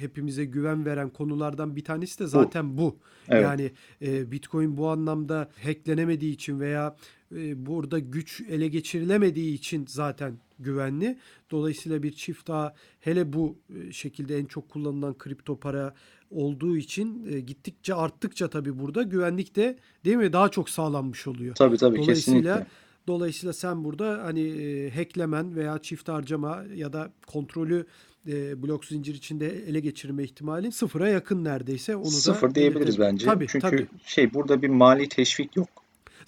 hepimize 0.00 0.44
güven 0.44 0.86
veren 0.86 1.10
konulardan 1.10 1.76
bir 1.76 1.84
tanesi 1.84 2.18
de 2.18 2.24
Bu. 2.24 2.28
zaten 2.28 2.78
bu. 2.78 2.98
Evet. 3.28 3.42
Yani 3.42 3.72
e, 4.02 4.32
Bitcoin 4.32 4.76
bu 4.76 4.88
anlamda 4.88 5.50
hacklenemediği 5.64 6.34
için 6.34 6.60
veya 6.60 6.96
e, 7.36 7.66
burada 7.66 7.98
güç 7.98 8.40
ele 8.40 8.68
geçirilemediği 8.68 9.54
için 9.54 9.86
zaten 9.88 10.38
güvenli. 10.58 11.18
Dolayısıyla 11.50 12.02
bir 12.02 12.12
çift 12.12 12.50
ağ 12.50 12.74
hele 13.00 13.32
bu 13.32 13.58
e, 13.76 13.92
şekilde 13.92 14.38
en 14.38 14.44
çok 14.44 14.68
kullanılan 14.68 15.18
kripto 15.18 15.60
para 15.60 15.94
olduğu 16.30 16.76
için 16.76 17.26
e, 17.32 17.40
gittikçe 17.40 17.94
arttıkça 17.94 18.50
tabii 18.50 18.78
burada 18.78 19.02
güvenlik 19.02 19.56
de 19.56 19.78
değil 20.04 20.16
mi 20.16 20.32
daha 20.32 20.48
çok 20.48 20.70
sağlanmış 20.70 21.26
oluyor. 21.26 21.54
Tabii 21.54 21.76
tabii 21.76 21.98
Dolayısıyla 21.98 22.54
kesinlikle. 22.54 22.66
Dolayısıyla 23.06 23.52
sen 23.52 23.84
burada 23.84 24.24
hani 24.24 24.40
e, 24.40 24.90
hacklemen 24.90 25.56
veya 25.56 25.78
çift 25.78 26.08
harcama 26.08 26.64
ya 26.74 26.92
da 26.92 27.12
kontrolü 27.26 27.86
e, 28.28 28.62
blok 28.62 28.84
zincir 28.84 29.14
içinde 29.14 29.48
ele 29.68 29.80
geçirme 29.80 30.24
ihtimalin 30.24 30.70
sıfıra 30.70 31.08
yakın 31.08 31.44
neredeyse. 31.44 31.96
Onu 31.96 32.10
Sıfır 32.10 32.50
da 32.50 32.54
diyebiliriz 32.54 32.98
bence. 32.98 33.26
Tabii 33.26 33.46
Çünkü 33.48 33.70
tabii. 33.70 33.86
şey 34.04 34.34
burada 34.34 34.62
bir 34.62 34.68
mali 34.68 35.08
teşvik 35.08 35.56
yok. 35.56 35.68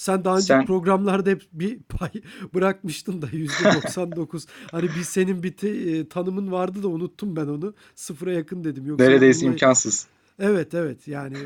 Sen 0.02 0.24
daha 0.24 0.36
önce 0.36 0.46
Sen 0.46 0.66
programlarda 0.66 1.30
hep 1.30 1.42
bir 1.52 1.78
pay 1.78 2.10
bırakmıştın 2.54 3.22
da 3.22 3.26
%99. 3.26 4.48
Hani 4.70 4.82
bir 4.84 5.02
senin 5.02 5.42
bir 5.42 5.56
te- 5.56 5.68
e, 5.68 6.08
tanımın 6.08 6.52
vardı 6.52 6.82
da 6.82 6.88
unuttum 6.88 7.36
ben 7.36 7.46
onu. 7.46 7.74
Sıfıra 7.94 8.32
yakın 8.32 8.64
dedim. 8.64 8.86
Yoksa 8.86 9.04
neredeyse 9.04 9.40
bununla 9.40 9.52
imkansız. 9.52 10.06
Evet 10.38 10.74
evet 10.74 11.08
yani 11.08 11.36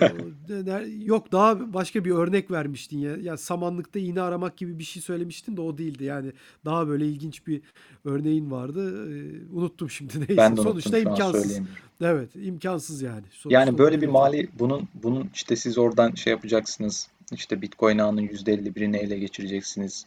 yok 1.05 1.33
daha 1.33 1.73
başka 1.75 2.05
bir 2.05 2.11
örnek 2.11 2.51
vermiştin 2.51 2.99
ya. 2.99 3.17
Ya 3.17 3.37
samanlıkta 3.37 3.99
iğne 3.99 4.23
aramak 4.23 4.57
gibi 4.57 4.79
bir 4.79 4.85
şey 4.85 5.03
söylemiştin 5.03 5.57
de 5.57 5.61
o 5.61 5.79
değildi. 5.79 6.05
Yani 6.05 6.33
daha 6.65 6.89
böyle 6.89 7.07
ilginç 7.07 7.47
bir 7.47 7.63
örneğin 8.05 8.51
vardı. 8.51 9.09
Ee, 9.13 9.31
unuttum 9.53 9.91
şimdi 9.91 10.19
neyse. 10.19 10.37
Ben 10.37 10.57
de 10.57 10.63
Sonuçta 10.63 10.99
unuttum 10.99 11.13
an 11.13 11.13
imkansız. 11.13 11.61
Evet 12.01 12.31
imkansız 12.35 13.03
yani. 13.03 13.25
Sonuçta 13.31 13.61
Yani 13.61 13.79
böyle 13.79 14.01
bir 14.01 14.07
mali 14.07 14.49
bunun 14.59 14.89
bunun 15.03 15.31
işte 15.35 15.57
siz 15.57 15.79
oradan 15.79 16.15
şey 16.15 16.31
yapacaksınız. 16.31 17.09
İşte 17.33 17.63
Bitcoin 17.63 17.99
ağının 17.99 18.27
%51'ini 18.27 18.97
ele 18.97 19.19
geçireceksiniz. 19.19 20.07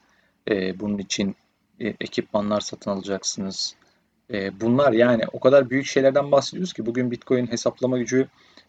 Ee, 0.49 0.79
bunun 0.79 0.97
için 0.97 1.35
e, 1.79 1.87
ekipmanlar 1.87 2.61
satın 2.61 2.91
alacaksınız. 2.91 3.75
Ee, 4.33 4.61
bunlar 4.61 4.93
yani 4.93 5.23
o 5.33 5.39
kadar 5.39 5.69
büyük 5.69 5.85
şeylerden 5.85 6.31
bahsediyoruz 6.31 6.73
ki 6.73 6.85
bugün 6.85 7.11
Bitcoin 7.11 7.47
hesaplama 7.47 7.97
gücü 7.97 8.27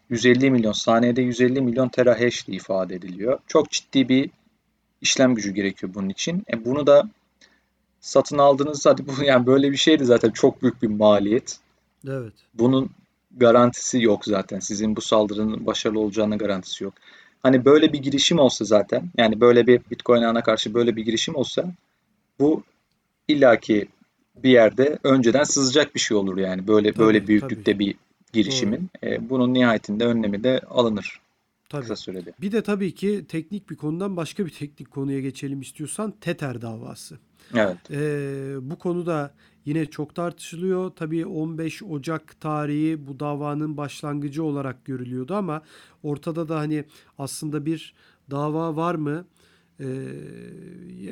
150 0.09 0.51
milyon 0.51 0.71
saniyede 0.71 1.21
150 1.21 1.61
milyon 1.61 1.89
terahash 1.89 2.47
diye 2.47 2.57
ifade 2.57 2.95
ediliyor. 2.95 3.39
Çok 3.47 3.71
ciddi 3.71 4.09
bir 4.09 4.29
işlem 5.01 5.35
gücü 5.35 5.51
gerekiyor 5.51 5.93
bunun 5.93 6.09
için. 6.09 6.43
E, 6.53 6.65
bunu 6.65 6.87
da 6.87 7.09
satın 8.01 8.37
aldığınız 8.37 8.85
hadi 8.85 9.07
bu 9.07 9.23
yani 9.23 9.45
böyle 9.45 9.71
bir 9.71 9.77
şeydi 9.77 10.05
zaten 10.05 10.29
çok 10.29 10.61
büyük 10.61 10.81
bir 10.81 10.87
maliyet. 10.87 11.59
Evet. 12.07 12.33
Bunun 12.53 12.89
garantisi 13.37 14.01
yok 14.01 14.25
zaten. 14.25 14.59
Sizin 14.59 14.95
bu 14.95 15.01
saldırının 15.01 15.65
başarılı 15.65 15.99
olacağına 15.99 16.35
garantisi 16.35 16.83
yok. 16.83 16.93
Hani 17.43 17.65
böyle 17.65 17.93
bir 17.93 17.99
girişim 17.99 18.39
olsa 18.39 18.65
zaten, 18.65 19.03
yani 19.17 19.41
böyle 19.41 19.67
bir 19.67 19.81
Bitcoin 19.91 20.21
ağına 20.21 20.43
karşı 20.43 20.73
böyle 20.73 20.95
bir 20.95 21.05
girişim 21.05 21.35
olsa 21.35 21.65
bu 22.39 22.63
illaki 23.27 23.87
bir 24.43 24.49
yerde 24.49 24.99
önceden 25.03 25.43
sızacak 25.43 25.95
bir 25.95 25.99
şey 25.99 26.17
olur 26.17 26.37
yani. 26.37 26.67
Böyle 26.67 26.97
böyle 26.97 27.19
Tabii 27.19 27.19
tabii. 27.19 27.27
büyüklükte 27.27 27.79
bir 27.79 27.93
Doğru. 27.93 27.99
girişimin. 28.33 28.89
E, 29.03 29.29
bunun 29.29 29.53
nihayetinde 29.53 30.05
önlemi 30.05 30.43
de 30.43 30.59
alınır 30.69 31.19
Tabii. 31.69 31.81
kısa 31.81 31.95
sürede. 31.95 32.33
Bir 32.41 32.51
de 32.51 32.61
tabii 32.61 32.95
ki 32.95 33.25
teknik 33.27 33.69
bir 33.69 33.75
konudan 33.75 34.17
başka 34.17 34.45
bir 34.45 34.51
teknik 34.51 34.91
konuya 34.91 35.19
geçelim 35.19 35.61
istiyorsan 35.61 36.11
Tether 36.21 36.61
davası. 36.61 37.17
Evet. 37.55 37.77
Ee, 37.91 38.55
bu 38.61 38.75
konuda 38.79 39.33
yine 39.65 39.85
çok 39.85 40.15
tartışılıyor. 40.15 40.89
Tabii 40.89 41.25
15 41.25 41.83
Ocak 41.83 42.41
tarihi 42.41 43.07
bu 43.07 43.19
davanın 43.19 43.77
başlangıcı 43.77 44.43
olarak 44.43 44.85
görülüyordu 44.85 45.35
ama 45.35 45.61
ortada 46.03 46.49
da 46.49 46.59
hani 46.59 46.85
aslında 47.17 47.65
bir 47.65 47.93
dava 48.31 48.75
var 48.75 48.95
mı? 48.95 49.25
Ee, 49.79 49.85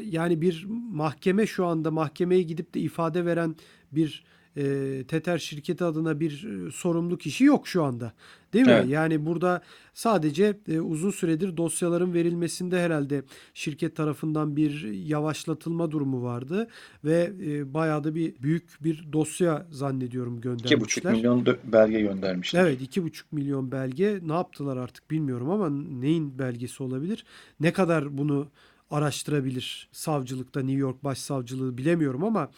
yani 0.05 0.41
bir 0.41 0.65
mahkeme 0.91 1.47
şu 1.47 1.65
anda 1.65 1.91
mahkemeye 1.91 2.41
gidip 2.41 2.73
de 2.73 2.79
ifade 2.79 3.25
veren 3.25 3.55
bir 3.91 4.23
e, 4.59 5.03
Tether 5.03 5.37
şirketi 5.37 5.83
adına 5.83 6.19
bir 6.19 6.47
e, 6.67 6.71
sorumlu 6.71 7.17
kişi 7.17 7.43
yok 7.43 7.67
şu 7.67 7.83
anda. 7.83 8.13
Değil 8.53 8.65
mi? 8.65 8.71
Evet. 8.71 8.89
Yani 8.89 9.25
burada 9.25 9.61
sadece 9.93 10.57
e, 10.67 10.79
uzun 10.79 11.11
süredir 11.11 11.57
dosyaların 11.57 12.13
verilmesinde 12.13 12.81
herhalde 12.81 13.23
şirket 13.53 13.95
tarafından 13.95 14.55
bir 14.55 14.83
yavaşlatılma 14.93 15.91
durumu 15.91 16.23
vardı 16.23 16.67
ve 17.05 17.33
e, 17.45 17.73
bayağı 17.73 18.03
da 18.03 18.15
bir 18.15 18.33
büyük 18.41 18.77
bir 18.81 19.05
dosya 19.13 19.67
zannediyorum 19.71 20.37
2,5 20.37 20.41
göndermişler. 20.41 21.13
milyon 21.13 21.43
dö- 21.45 21.57
belge 21.63 22.01
göndermişler. 22.01 22.61
Evet 22.61 22.81
2,5 22.81 23.23
milyon 23.31 23.71
belge 23.71 24.19
ne 24.23 24.33
yaptılar 24.33 24.77
artık 24.77 25.11
bilmiyorum 25.11 25.49
ama 25.49 25.69
neyin 25.69 26.39
belgesi 26.39 26.83
olabilir? 26.83 27.25
Ne 27.59 27.73
kadar 27.73 28.17
bunu 28.17 28.47
araştırabilir 28.91 29.89
savcılıkta 29.91 30.59
New 30.59 30.79
York 30.79 31.03
Başsavcılığı 31.03 31.77
bilemiyorum 31.77 32.23
ama 32.23 32.49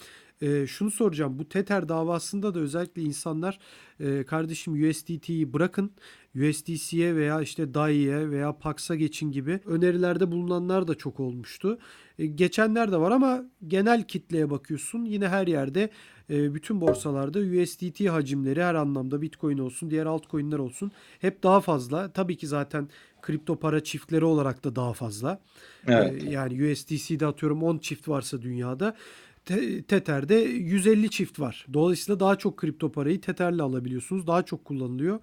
e, 0.42 0.68
şunu 0.68 0.92
soracağım. 0.92 1.40
Bu 1.40 1.50
Tether 1.50 1.90
davasında 1.90 2.54
da 2.54 2.60
özellikle 2.60 3.02
insanlar 3.02 3.60
e, 4.00 4.24
kardeşim 4.24 4.90
USDT'yi 4.90 5.54
bırakın 5.54 5.92
USDC'ye 6.36 7.16
veya 7.16 7.42
işte 7.42 7.74
DAI'ye 7.74 8.30
veya 8.30 8.58
Pax'a 8.58 8.96
geçin 8.96 9.32
gibi 9.32 9.60
önerilerde 9.66 10.32
bulunanlar 10.32 10.88
da 10.88 10.96
çok 10.96 11.20
olmuştu. 11.20 11.80
E, 12.20 12.26
geçenler 12.26 12.92
de 12.92 12.98
var 12.98 13.12
ama 13.12 13.44
genel 13.68 14.04
kitleye 14.04 14.50
bakıyorsun 14.50 15.06
yine 15.06 15.28
her 15.28 15.48
yerde 15.48 15.90
e, 16.30 16.54
bütün 16.54 16.82
borsalarda 16.82 17.40
USDT 17.40 18.10
hacimleri 18.10 18.64
her 18.64 18.76
anlamda 18.76 19.22
Bitcoin 19.22 19.58
olsun 19.58 19.92
diğer 19.92 20.06
altcoin'ler 20.06 20.60
olsun 20.60 20.92
hep 21.20 21.44
daha 21.44 21.62
fazla. 21.62 22.12
Tabii 22.12 22.38
ki 22.38 22.48
zaten 22.48 22.90
kripto 23.22 23.60
para 23.60 23.84
çiftleri 23.84 24.26
olarak 24.26 24.64
da 24.64 24.76
daha 24.76 24.94
fazla. 24.94 25.42
Evet. 25.88 26.24
E, 26.24 26.30
yani 26.30 26.72
USDC'de 26.72 27.26
atıyorum 27.26 27.64
10 27.64 27.78
çift 27.78 28.08
varsa 28.08 28.42
dünyada 28.42 28.96
Te- 29.46 29.84
Tether'de 29.84 30.36
150 30.36 31.10
çift 31.10 31.40
var. 31.40 31.66
Dolayısıyla 31.74 32.20
daha 32.20 32.36
çok 32.36 32.58
kripto 32.58 32.92
parayı 32.92 33.22
Tether'le 33.22 33.60
alabiliyorsunuz. 33.60 34.28
Daha 34.28 34.44
çok 34.44 34.66
kullanılıyor. 34.66 35.20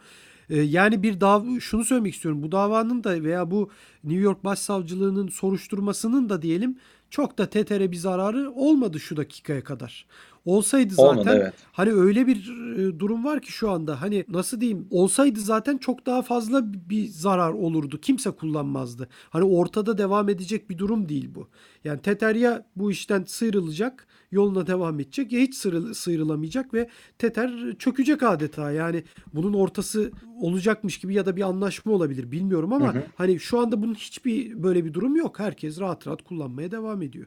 Ee, 0.51 0.57
Yani 0.61 1.03
bir 1.03 1.21
dav 1.21 1.59
şunu 1.61 1.85
söylemek 1.85 2.15
istiyorum. 2.15 2.43
Bu 2.43 2.53
davanın 2.53 3.05
da 3.05 3.23
veya 3.25 3.51
bu 3.51 3.71
New 4.05 4.21
York 4.23 4.45
Başsavcılığının 4.45 5.29
soruşturmasının 5.29 6.29
da 6.29 6.43
diyelim 6.43 6.79
çok 7.11 7.39
da 7.39 7.51
Tether'e 7.51 7.91
bir 7.93 7.97
zararı 7.97 8.51
olmadı 8.51 9.01
şu 9.01 9.17
dakikaya 9.17 9.65
kadar. 9.65 10.07
Olsaydı 10.49 10.95
Olmadı 10.97 11.25
zaten 11.25 11.41
evet. 11.41 11.55
hani 11.73 11.93
öyle 11.93 12.27
bir 12.27 12.37
e, 12.77 12.99
durum 12.99 13.25
var 13.25 13.41
ki 13.43 13.53
şu 13.53 13.71
anda 13.71 14.01
hani 14.03 14.25
nasıl 14.29 14.61
diyeyim 14.61 14.87
olsaydı 14.91 15.41
zaten 15.41 15.79
çok 15.79 16.07
daha 16.07 16.23
fazla 16.23 16.73
bir 16.91 17.07
zarar 17.09 17.53
olurdu. 17.53 18.01
Kimse 18.01 18.31
kullanmazdı. 18.31 19.09
Hani 19.31 19.45
ortada 19.45 19.99
devam 19.99 20.29
edecek 20.29 20.71
bir 20.71 20.79
durum 20.79 21.09
değil 21.09 21.29
bu. 21.35 21.49
Yani 21.85 22.01
Tether 22.01 22.35
ya 22.35 22.67
bu 22.77 22.91
işten 22.91 23.25
sıyrılacak, 23.27 24.07
yoluna 24.31 24.67
devam 24.67 25.01
edecek 25.01 25.33
ya 25.33 25.41
hiç 25.41 25.55
sıyrıl- 25.55 25.95
sıyrılamayacak 25.95 26.75
ve 26.75 26.89
Tether 27.19 27.77
çökecek 27.79 28.23
adeta. 28.23 28.73
Yani 28.73 29.03
bunun 29.35 29.53
ortası 29.55 30.13
olacakmış 30.41 30.99
gibi 30.99 31.15
ya 31.15 31.27
da 31.27 31.37
bir 31.37 31.43
anlaşma 31.43 31.93
olabilir 31.93 32.33
bilmiyorum 32.33 32.71
Hı 32.71 32.75
ama 32.75 32.95
hı. 32.95 33.03
hani 33.17 33.41
şu 33.41 33.61
anda 33.61 33.83
bunun 33.83 33.95
hiçbir 33.95 34.63
böyle 34.63 34.85
bir 34.85 34.95
durum 34.95 35.17
yok. 35.17 35.39
Herkes 35.39 35.81
rahat 35.81 36.07
rahat 36.07 36.23
kullanmaya 36.23 36.71
devam 36.71 37.03
ediyor. 37.03 37.27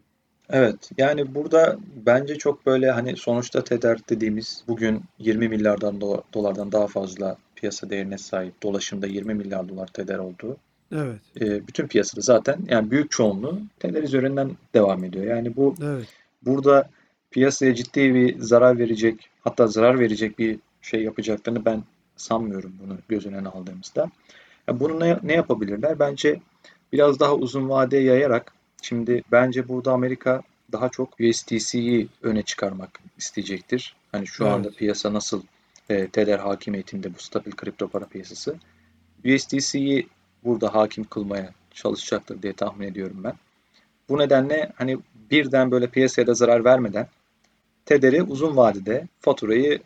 Evet, 0.51 0.89
yani 0.97 1.35
burada 1.35 1.77
bence 2.05 2.35
çok 2.37 2.65
böyle 2.65 2.91
hani 2.91 3.17
sonuçta 3.17 3.63
Tether 3.63 3.99
dediğimiz 4.09 4.63
bugün 4.67 5.01
20 5.19 5.49
milyardan 5.49 5.95
dola- 6.01 6.23
dolardan 6.33 6.71
daha 6.71 6.87
fazla 6.87 7.37
piyasa 7.55 7.89
değerine 7.89 8.17
sahip 8.17 8.63
dolaşımda 8.63 9.07
20 9.07 9.33
milyar 9.33 9.69
dolar 9.69 9.87
Tether 9.87 10.17
olduğu. 10.17 10.57
Evet. 10.95 11.19
e, 11.41 11.67
bütün 11.67 11.87
piyasada 11.87 12.21
zaten 12.21 12.57
yani 12.69 12.91
büyük 12.91 13.11
çoğunluğu 13.11 13.59
Tether 13.79 14.03
üzerinden 14.03 14.51
devam 14.73 15.03
ediyor. 15.03 15.25
Yani 15.25 15.55
bu 15.55 15.75
Evet. 15.83 16.07
burada 16.45 16.89
piyasaya 17.31 17.75
ciddi 17.75 18.13
bir 18.13 18.39
zarar 18.39 18.77
verecek 18.79 19.29
hatta 19.43 19.67
zarar 19.67 19.99
verecek 19.99 20.39
bir 20.39 20.59
şey 20.81 21.03
yapacaklarını 21.03 21.65
ben 21.65 21.83
sanmıyorum 22.17 22.73
bunu 22.83 22.97
göz 23.09 23.25
önüne 23.25 23.47
aldığımızda. 23.47 24.09
Ya 24.67 24.79
bunu 24.79 24.99
ne, 24.99 25.19
ne 25.23 25.33
yapabilirler? 25.33 25.99
Bence 25.99 26.39
biraz 26.93 27.19
daha 27.19 27.35
uzun 27.35 27.69
vadeye 27.69 28.03
yayarak 28.03 28.53
şimdi 28.81 29.23
bence 29.31 29.67
burada 29.67 29.91
Amerika 29.91 30.41
daha 30.71 30.89
çok 30.89 31.19
USDC'yi 31.19 32.07
öne 32.21 32.41
çıkarmak 32.41 32.99
isteyecektir. 33.17 33.95
Hani 34.11 34.27
şu 34.27 34.47
anda 34.49 34.67
Evet. 34.67 34.77
piyasa 34.77 35.13
nasıl 35.13 35.43
e, 35.89 36.07
Tether 36.07 36.39
hakimiyetinde 36.39 37.15
bu 37.15 37.19
stabil 37.19 37.51
kripto 37.51 37.87
para 37.87 38.05
piyasası. 38.05 38.55
USDC'yi 39.25 40.07
burada 40.43 40.75
hakim 40.75 41.03
kılmaya 41.03 41.53
çalışacaktır 41.73 42.41
diye 42.41 42.53
tahmin 42.53 42.87
ediyorum 42.87 43.17
ben. 43.23 43.33
Bu 44.09 44.17
nedenle 44.17 44.71
hani 44.75 44.97
birden 45.31 45.71
böyle 45.71 45.87
piyasaya 45.87 46.27
da 46.27 46.33
zarar 46.33 46.65
vermeden 46.65 47.07
Tether'i 47.85 48.23
uzun 48.23 48.57
vadede 48.57 49.07
faturayı 49.19 49.79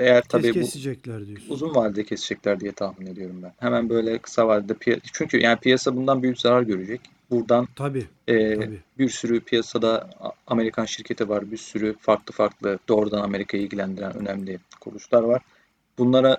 eğer 0.00 0.20
Kes 0.22 0.28
tabii 0.28 0.48
bu 0.50 0.52
kesecekler 0.52 1.26
diyorsun. 1.26 1.46
uzun 1.54 1.74
vadede 1.74 2.04
kesecekler 2.04 2.60
diye 2.60 2.72
tahmin 2.72 3.06
ediyorum 3.06 3.40
ben. 3.42 3.52
Hemen 3.58 3.88
böyle 3.88 4.18
kısa 4.18 4.48
vadede 4.48 4.72
piya- 4.72 5.00
çünkü 5.12 5.38
yani 5.40 5.58
piyasa 5.60 5.96
bundan 5.96 6.22
büyük 6.22 6.40
zarar 6.40 6.62
görecek. 6.62 7.00
Buradan 7.30 7.68
Tabii. 7.76 8.06
e, 8.28 8.54
Tabii. 8.54 8.80
bir 8.98 9.08
sürü 9.08 9.40
piyasada 9.40 10.10
Amerikan 10.46 10.84
şirketi 10.84 11.28
var. 11.28 11.50
Bir 11.50 11.56
sürü 11.56 11.94
farklı 12.00 12.32
farklı 12.34 12.78
doğrudan 12.88 13.22
Amerika'yı 13.22 13.62
ilgilendiren 13.62 14.16
önemli 14.16 14.58
kuruluşlar 14.80 15.22
var. 15.22 15.42
Bunlara 15.98 16.36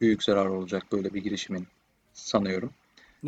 büyük 0.00 0.22
zarar 0.24 0.46
olacak 0.46 0.82
böyle 0.92 1.14
bir 1.14 1.22
girişimin 1.22 1.66
sanıyorum. 2.12 2.70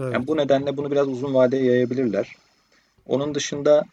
Evet. 0.00 0.12
Yani 0.14 0.26
bu 0.26 0.36
nedenle 0.36 0.76
bunu 0.76 0.90
biraz 0.90 1.08
uzun 1.08 1.34
vadeye 1.34 1.64
yayabilirler. 1.64 2.36
Onun 3.06 3.34
dışında 3.34 3.84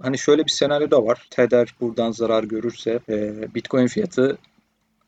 hani 0.00 0.18
şöyle 0.18 0.44
bir 0.44 0.50
senaryo 0.50 0.90
da 0.90 1.04
var. 1.06 1.26
Tether 1.30 1.74
buradan 1.80 2.12
zarar 2.12 2.44
görürse 2.44 3.00
e, 3.08 3.34
Bitcoin 3.54 3.86
fiyatı 3.86 4.38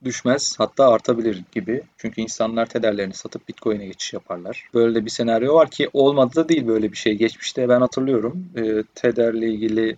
düşmez 0.05 0.55
hatta 0.59 0.89
artabilir 0.89 1.43
gibi. 1.53 1.83
Çünkü 1.99 2.21
insanlar 2.21 2.67
Tether'lerini 2.67 3.15
satıp 3.15 3.49
Bitcoin'e 3.49 3.87
geçiş 3.87 4.13
yaparlar. 4.13 4.69
Böyle 4.75 5.05
bir 5.05 5.11
senaryo 5.11 5.55
var 5.55 5.71
ki 5.71 5.91
olmadı 5.93 6.37
da 6.37 6.49
değil 6.49 6.67
böyle 6.67 6.93
bir 6.93 6.97
şey. 6.97 7.15
Geçmişte 7.15 7.69
ben 7.69 7.81
hatırlıyorum 7.81 8.49
e, 8.57 8.83
Tether'le 8.95 9.43
ilgili 9.43 9.97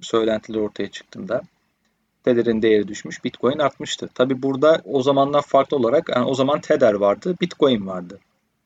söylentiler 0.00 0.58
ortaya 0.58 0.90
çıktığında 0.90 1.42
Tether'in 2.24 2.62
değeri 2.62 2.88
düşmüş, 2.88 3.24
Bitcoin 3.24 3.58
artmıştı. 3.58 4.08
Tabi 4.14 4.42
burada 4.42 4.82
o 4.84 5.02
zamanlar 5.02 5.42
farklı 5.42 5.76
olarak 5.76 6.08
yani 6.08 6.24
o 6.24 6.34
zaman 6.34 6.60
Tether 6.60 6.94
vardı, 6.94 7.36
Bitcoin 7.40 7.86
vardı. 7.86 8.18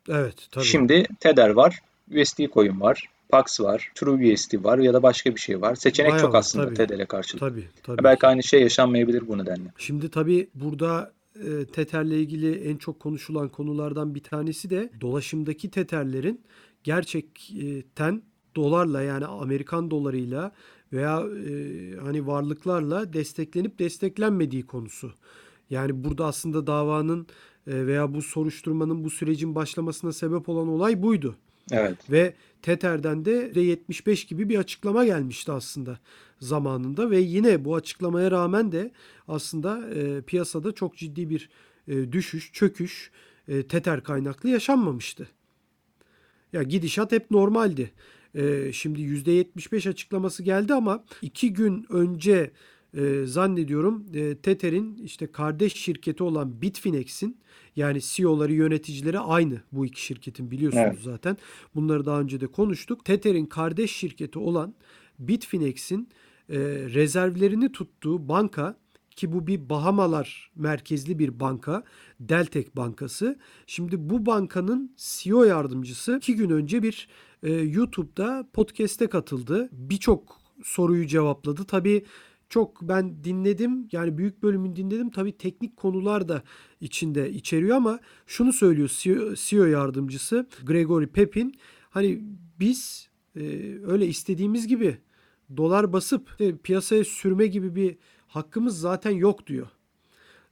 Evet, 0.09 0.35
tabii. 0.51 0.65
Şimdi 0.65 1.07
Tether 1.21 1.51
var, 1.51 1.79
USD 2.11 2.41
coin 2.53 2.81
var, 2.81 3.09
Pax 3.29 3.61
var, 3.61 3.93
TrueUSD 3.95 4.65
var 4.65 4.79
ya 4.79 4.95
da 4.95 5.03
başka 5.03 5.35
bir 5.35 5.41
şey 5.41 5.61
var. 5.61 5.75
Seçenek 5.75 6.11
Bayağı 6.11 6.23
çok 6.23 6.35
aslında 6.35 6.65
tabii. 6.65 6.75
Tether'e 6.75 7.07
karşı. 7.07 7.39
Tabii, 7.39 7.65
tabii. 7.83 8.05
Belki 8.05 8.27
aynı 8.27 8.43
şey 8.43 8.63
yaşanmayabilir 8.63 9.29
bu 9.29 9.39
nedenle. 9.39 9.73
Şimdi 9.79 10.11
tabii 10.11 10.49
burada 10.55 11.13
e, 11.35 11.65
Tether'le 11.65 12.13
ilgili 12.13 12.55
en 12.55 12.77
çok 12.77 13.01
konuşulan 13.01 13.49
konulardan 13.49 14.15
bir 14.15 14.23
tanesi 14.23 14.71
de 14.71 14.91
dolaşımdaki 15.01 15.71
Tether'lerin 15.71 16.41
gerçekten 16.85 18.23
dolarla 18.57 19.03
yani 19.03 19.27
Amerikan 19.27 19.91
dolarıyla 19.91 20.53
veya 20.93 21.21
e, 21.21 21.53
hani 21.97 22.27
varlıklarla 22.27 23.13
desteklenip 23.13 23.79
desteklenmediği 23.79 24.67
konusu. 24.67 25.13
Yani 25.71 26.05
burada 26.05 26.27
aslında 26.27 26.67
davanın 26.67 27.27
e, 27.67 27.87
veya 27.87 28.15
bu 28.15 28.23
soruşturmanın 28.23 29.05
bu 29.05 29.11
sürecin 29.11 29.55
başlamasına 29.55 30.13
sebep 30.13 30.49
olan 30.49 30.69
olay 30.69 31.03
buydu. 31.03 31.37
Evet. 31.71 32.11
Ve 32.11 32.35
Tether'den 32.63 33.25
de 33.25 33.51
%75 33.55 34.29
gibi 34.29 34.49
bir 34.49 34.59
açıklama 34.59 35.05
gelmişti 35.05 35.53
aslında 35.53 35.99
zamanında 36.41 37.11
ve 37.11 37.19
yine 37.19 37.65
bu 37.65 37.75
açıklamaya 37.75 38.31
rağmen 38.31 38.73
de 38.73 38.91
aslında 39.29 39.89
e, 39.95 40.23
piyasada 40.23 40.73
çok 40.73 40.97
ciddi 40.97 41.31
bir 41.31 41.49
e, 41.89 42.13
düşüş, 42.13 42.53
çöküş 42.53 43.11
e, 43.49 43.63
Tether 43.63 44.03
kaynaklı 44.03 44.49
yaşanmamıştı. 44.49 45.29
Ya 46.53 46.63
gidişat 46.63 47.13
hep 47.13 47.31
normaldi. 47.31 47.91
E, 48.35 48.73
şimdi 48.73 49.01
%75 49.01 49.89
açıklaması 49.89 50.43
geldi 50.43 50.75
ama 50.75 51.05
iki 51.23 51.53
gün 51.53 51.87
önce 51.89 52.51
e, 52.95 53.27
zannediyorum 53.27 54.07
e, 54.15 54.37
Tether'in 54.37 54.97
işte 54.97 55.33
kardeş 55.33 55.75
şirketi 55.75 56.23
olan 56.23 56.63
Bitfinex'in 56.63 57.39
yani 57.77 58.01
CEO'ları 58.03 58.53
yöneticileri 58.53 59.19
aynı 59.19 59.63
bu 59.73 59.87
iki 59.87 60.03
şirketin 60.03 60.51
biliyorsunuz 60.51 60.85
Evet. 60.87 60.99
zaten. 61.03 61.37
Bunları 61.75 62.07
daha 62.07 62.21
önce 62.21 62.41
de 62.41 62.47
konuştuk. 62.47 63.05
Tether'in 63.05 63.47
kardeş 63.47 63.93
şirketi 63.93 64.39
olan 64.39 64.75
Bitfinex'in 65.19 66.09
e, 66.49 66.59
rezervlerini 66.95 67.73
tuttuğu 67.73 68.29
banka 68.29 68.77
ki 69.19 69.33
bu 69.33 69.47
bir 69.47 69.69
Bahamalar 69.69 70.51
merkezli 70.57 71.19
bir 71.19 71.41
banka. 71.41 71.85
Deltek 72.21 72.77
Bankası. 72.77 73.39
Şimdi 73.67 74.11
bu 74.11 74.27
bankanın 74.27 74.93
CEO 74.97 75.45
yardımcısı 75.45 76.17
iki 76.17 76.37
gün 76.37 76.51
önce 76.51 76.83
bir 76.83 77.09
e, 77.43 77.53
YouTube'da 77.53 78.49
podcast'e 78.53 79.07
katıldı. 79.07 79.69
Birçok 79.73 80.41
soruyu 80.65 81.07
cevapladı. 81.07 81.65
Tabii 81.65 82.05
çok 82.49 82.83
ben 82.83 83.25
dinledim. 83.25 83.89
Yani 83.93 84.19
büyük 84.19 84.43
bölümünü 84.43 84.77
dinledim. 84.77 85.11
Tabii 85.11 85.39
teknik 85.39 85.77
konular 85.77 86.29
da 86.29 86.43
içinde 86.81 87.31
içeriyor 87.31 87.77
ama 87.77 88.01
şunu 88.27 88.53
söylüyor 88.53 88.91
CEO, 88.93 89.35
CEO 89.35 89.65
yardımcısı 89.65 90.47
Gregory 90.65 91.07
Pepin. 91.07 91.55
Hani 91.91 92.21
biz 92.61 93.09
e, 93.37 93.41
öyle 93.87 94.07
istediğimiz 94.07 94.67
gibi 94.67 94.99
dolar 95.57 95.93
basıp 95.93 96.31
işte 96.31 96.57
piyasaya 96.57 97.05
sürme 97.05 97.47
gibi 97.47 97.75
bir 97.75 97.97
hakkımız 98.27 98.81
zaten 98.81 99.11
yok 99.11 99.47
diyor. 99.47 99.67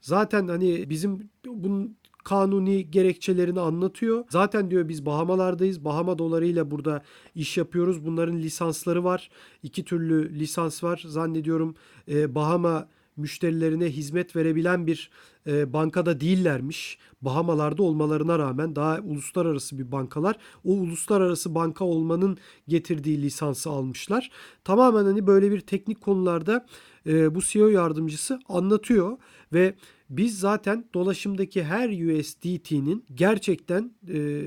Zaten 0.01 0.49
hani 0.49 0.91
bizim 0.91 1.31
bunun 1.47 1.97
kanuni 2.27 2.91
gerekçelerini 2.91 3.61
anlatıyor. 3.61 4.25
Zaten 4.31 4.71
diyor 4.71 4.89
biz 4.89 5.07
Bahamalardayız. 5.07 5.85
Bahama 5.85 6.19
dolarıyla 6.19 6.71
burada 6.71 7.03
iş 7.35 7.57
yapıyoruz. 7.57 8.07
Bunların 8.07 8.37
lisansları 8.37 9.05
var. 9.05 9.31
İki 9.63 9.85
türlü 9.85 10.39
lisans 10.39 10.85
var. 10.85 11.03
Zannediyorum 11.07 11.75
e, 12.09 12.35
Bahama 12.35 12.89
müşterilerine 13.17 13.87
hizmet 13.87 14.37
verebilen 14.37 14.87
bir 14.87 15.11
e, 15.47 15.73
bankada 15.73 16.21
değillermiş. 16.21 16.99
Bahamalarda 17.23 17.83
olmalarına 17.83 18.39
rağmen 18.39 18.77
daha 18.77 18.99
uluslararası 18.99 19.79
bir 19.79 19.93
bankalar. 19.93 20.37
O 20.65 20.73
uluslararası 20.73 21.55
banka 21.55 21.85
olmanın 21.85 22.39
getirdiği 22.69 23.23
lisansı 23.23 23.71
almışlar. 23.71 24.31
Tamamen 24.65 25.05
hani 25.05 25.27
böyle 25.27 25.51
bir 25.51 25.61
teknik 25.61 26.01
konularda 26.01 26.67
e, 27.07 27.35
bu 27.35 27.41
CEO 27.41 27.69
yardımcısı 27.69 28.41
anlatıyor 28.49 29.19
ve 29.53 29.75
biz 30.11 30.39
zaten 30.39 30.85
dolaşımdaki 30.95 31.65
her 31.65 31.89
USDT'nin 31.89 33.05
gerçekten 33.15 33.91
e, 34.09 34.43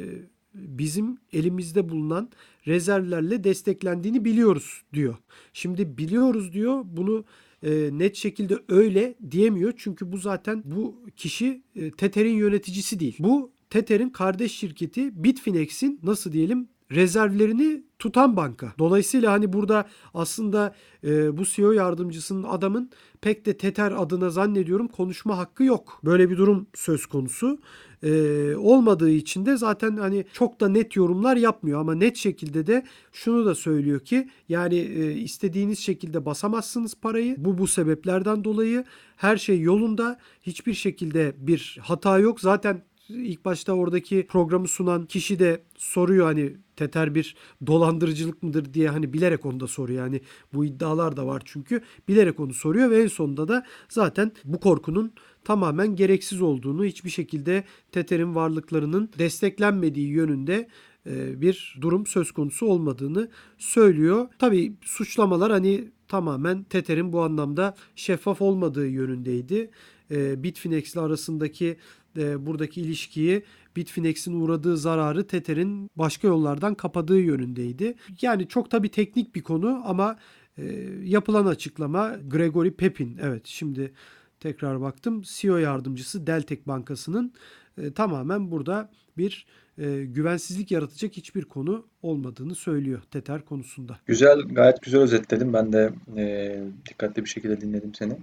bizim 0.54 1.18
elimizde 1.34 1.90
bulunan 1.90 2.30
rezervlerle 2.68 3.44
desteklendiğini 3.44 4.26
biliyoruz 4.26 4.82
diyor. 4.94 5.16
Şimdi 5.54 5.98
biliyoruz 5.98 6.54
diyor 6.54 6.82
bunu 6.86 7.26
e, 7.64 7.90
net 7.92 8.16
şekilde 8.16 8.58
öyle 8.68 9.16
diyemiyor. 9.32 9.74
Çünkü 9.78 10.12
bu 10.12 10.18
zaten 10.18 10.64
bu 10.66 11.02
kişi 11.18 11.62
e, 11.76 11.92
Tether'in 11.92 12.36
yöneticisi 12.36 13.00
değil. 13.00 13.16
Bu 13.20 13.52
Tether'in 13.70 14.10
kardeş 14.10 14.52
şirketi 14.52 15.24
Bitfinex'in 15.24 16.00
nasıl 16.04 16.32
diyelim 16.32 16.68
rezervlerini 16.92 17.84
tutan 18.00 18.38
banka. 18.38 18.74
Dolayısıyla 18.80 19.32
hani 19.32 19.54
burada 19.54 19.86
aslında 20.14 20.76
e, 21.04 21.38
bu 21.38 21.46
CEO 21.46 21.72
yardımcısının 21.72 22.44
adamın 22.44 22.90
pek 23.22 23.46
de 23.46 23.58
Tether 23.58 23.92
adına 23.92 24.30
zannediyorum 24.30 24.88
konuşma 24.88 25.38
hakkı 25.38 25.64
yok. 25.64 26.02
Böyle 26.04 26.30
bir 26.30 26.38
durum 26.38 26.68
söz 26.74 27.06
konusu. 27.06 27.60
E, 28.04 28.56
olmadığı 28.56 29.10
için 29.10 29.46
de 29.46 29.58
zaten 29.58 29.98
hani 29.98 30.26
çok 30.34 30.62
da 30.62 30.70
net 30.70 30.96
yorumlar 30.96 31.36
yapmıyor 31.36 31.80
ama 31.80 31.96
net 31.96 32.18
şekilde 32.18 32.68
de 32.68 32.86
şunu 33.12 33.46
da 33.46 33.56
söylüyor 33.56 34.00
ki 34.00 34.30
yani 34.50 34.76
e, 34.76 35.12
istediğiniz 35.12 35.80
şekilde 35.80 36.26
basamazsınız 36.26 36.96
parayı. 36.96 37.36
Bu 37.38 37.58
bu 37.58 37.68
sebeplerden 37.68 38.44
dolayı 38.44 38.84
her 39.16 39.38
şey 39.38 39.62
yolunda. 39.62 40.20
Hiçbir 40.42 40.74
şekilde 40.74 41.36
bir 41.38 41.78
hata 41.82 42.20
yok. 42.20 42.40
Zaten 42.42 42.84
ilk 43.10 43.46
başta 43.46 43.74
oradaki 43.74 44.28
programı 44.30 44.68
sunan 44.68 45.06
kişi 45.06 45.40
de 45.40 45.64
soruyor 45.78 46.26
hani 46.26 46.54
Tether 46.80 47.16
bir 47.16 47.36
dolandırıcılık 47.68 48.44
mıdır 48.44 48.74
diye 48.74 48.90
hani 48.90 49.14
bilerek 49.14 49.46
onu 49.46 49.60
da 49.60 49.68
soruyor. 49.68 50.04
Yani 50.04 50.22
bu 50.54 50.66
iddialar 50.66 51.18
da 51.18 51.28
var 51.28 51.42
çünkü 51.46 51.82
bilerek 52.08 52.40
onu 52.40 52.54
soruyor 52.54 52.90
ve 52.90 53.02
en 53.02 53.08
sonunda 53.08 53.48
da 53.48 53.66
zaten 53.90 54.32
bu 54.46 54.60
korkunun 54.60 55.14
tamamen 55.44 55.96
gereksiz 55.96 56.42
olduğunu 56.42 56.86
hiçbir 56.86 57.10
şekilde 57.10 57.64
Tether'in 57.92 58.36
varlıklarının 58.36 59.10
desteklenmediği 59.20 60.08
yönünde 60.08 60.68
e, 61.08 61.42
bir 61.42 61.78
durum 61.82 62.06
söz 62.06 62.32
konusu 62.32 62.66
olmadığını 62.66 63.30
söylüyor. 63.58 64.28
Tabii 64.40 64.74
suçlamalar 64.82 65.52
hani 65.52 65.92
tamamen 66.08 66.64
Tether'in 66.64 67.14
bu 67.14 67.22
anlamda 67.22 67.76
şeffaf 67.96 68.42
olmadığı 68.42 68.88
yönündeydi. 68.88 69.72
E, 70.12 70.44
Bitfinex 70.44 70.94
ile 70.94 71.02
arasındaki 71.02 71.78
e, 72.18 72.46
buradaki 72.46 72.82
ilişkiyi 72.82 73.44
Bitfinex'in 73.80 74.42
uğradığı 74.42 74.78
zararı 74.78 75.28
Tether'in 75.28 75.90
başka 75.96 76.28
yollardan 76.28 76.76
kapadığı 76.76 77.20
yönündeydi. 77.20 77.96
Yani 78.22 78.48
çok 78.48 78.72
tabii 78.72 78.90
teknik 78.90 79.36
bir 79.36 79.44
konu 79.44 79.82
ama 79.86 80.18
e, 80.58 80.64
yapılan 81.04 81.46
açıklama 81.46 82.16
Gregory 82.28 82.72
Pepin. 82.72 83.18
Evet 83.22 83.42
şimdi 83.46 83.94
tekrar 84.40 84.82
baktım. 84.82 85.22
CEO 85.26 85.58
yardımcısı 85.58 86.28
Deltek 86.28 86.68
Bankası'nın 86.68 87.34
e, 87.78 87.94
tamamen 87.94 88.52
burada 88.52 88.90
bir 89.18 89.46
e, 89.78 90.06
güvensizlik 90.06 90.72
yaratacak 90.72 91.18
hiçbir 91.18 91.46
konu 91.46 91.86
olmadığını 92.02 92.56
söylüyor 92.56 93.02
Tether 93.12 93.46
konusunda. 93.46 94.00
Güzel, 94.06 94.42
gayet 94.42 94.82
güzel 94.82 95.02
özetledim. 95.02 95.54
Ben 95.54 95.74
de 95.74 95.94
e, 96.18 96.58
dikkatli 96.90 97.24
bir 97.24 97.30
şekilde 97.30 97.62
dinledim 97.62 97.96
seni. 97.96 98.18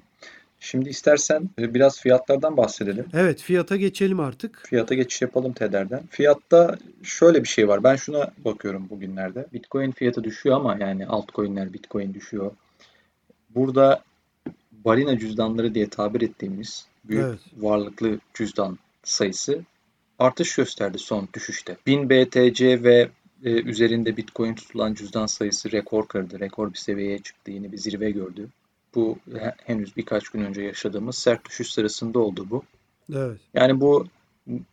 Şimdi 0.60 0.88
istersen 0.88 1.50
e, 1.58 1.74
biraz 1.74 2.00
fiyatlardan 2.00 2.56
bahsedelim. 2.56 3.06
Evet 3.12 3.42
fiyata 3.42 3.76
geçelim 3.76 4.20
artık. 4.20 4.62
Fiyata 4.66 4.94
geçiş 4.94 5.22
yapalım 5.22 5.52
Tether'den. 5.52 6.02
Fiyatta 6.10 6.78
şöyle 7.02 7.42
bir 7.42 7.48
şey 7.48 7.68
var. 7.68 7.84
Ben 7.84 7.96
şuna 7.96 8.30
bakıyorum 8.44 8.90
bugünlerde. 8.90 9.46
Bitcoin 9.52 9.90
fiyatı 9.90 10.24
düşüyor 10.24 10.56
ama 10.56 10.76
yani 10.80 11.06
altcoin'ler 11.06 11.72
Bitcoin 11.72 12.14
düşüyor. 12.14 12.50
Burada 13.54 14.02
balina 14.72 15.18
cüzdanları 15.18 15.74
diye 15.74 15.88
tabir 15.88 16.20
ettiğimiz 16.20 16.86
büyük 17.04 17.24
Evet. 17.24 17.38
varlıklı 17.56 18.18
cüzdan 18.34 18.78
sayısı 19.04 19.60
artış 20.18 20.56
gösterdi 20.56 20.98
son 20.98 21.28
düşüşte. 21.34 21.76
1000 21.86 22.10
BTC 22.10 22.82
ve 22.82 23.08
e, 23.44 23.50
üzerinde 23.50 24.16
Bitcoin 24.16 24.54
tutulan 24.54 24.94
cüzdan 24.94 25.26
sayısı 25.26 25.72
rekor 25.72 26.08
kırdı. 26.08 26.40
Rekor 26.40 26.72
bir 26.72 26.78
seviyeye 26.78 27.18
çıktı. 27.18 27.50
Yeni 27.50 27.72
bir 27.72 27.78
zirve 27.78 28.10
gördü. 28.10 28.48
Bu 28.96 29.18
he- 29.38 29.54
henüz 29.64 29.96
birkaç 29.96 30.28
gün 30.28 30.40
önce 30.40 30.62
yaşadığımız 30.62 31.18
sert 31.18 31.44
düşüş 31.48 31.70
sırasında 31.72 32.18
oldu 32.18 32.46
bu. 32.50 32.62
Evet. 33.14 33.40
Yani 33.54 33.80
bu 33.80 34.06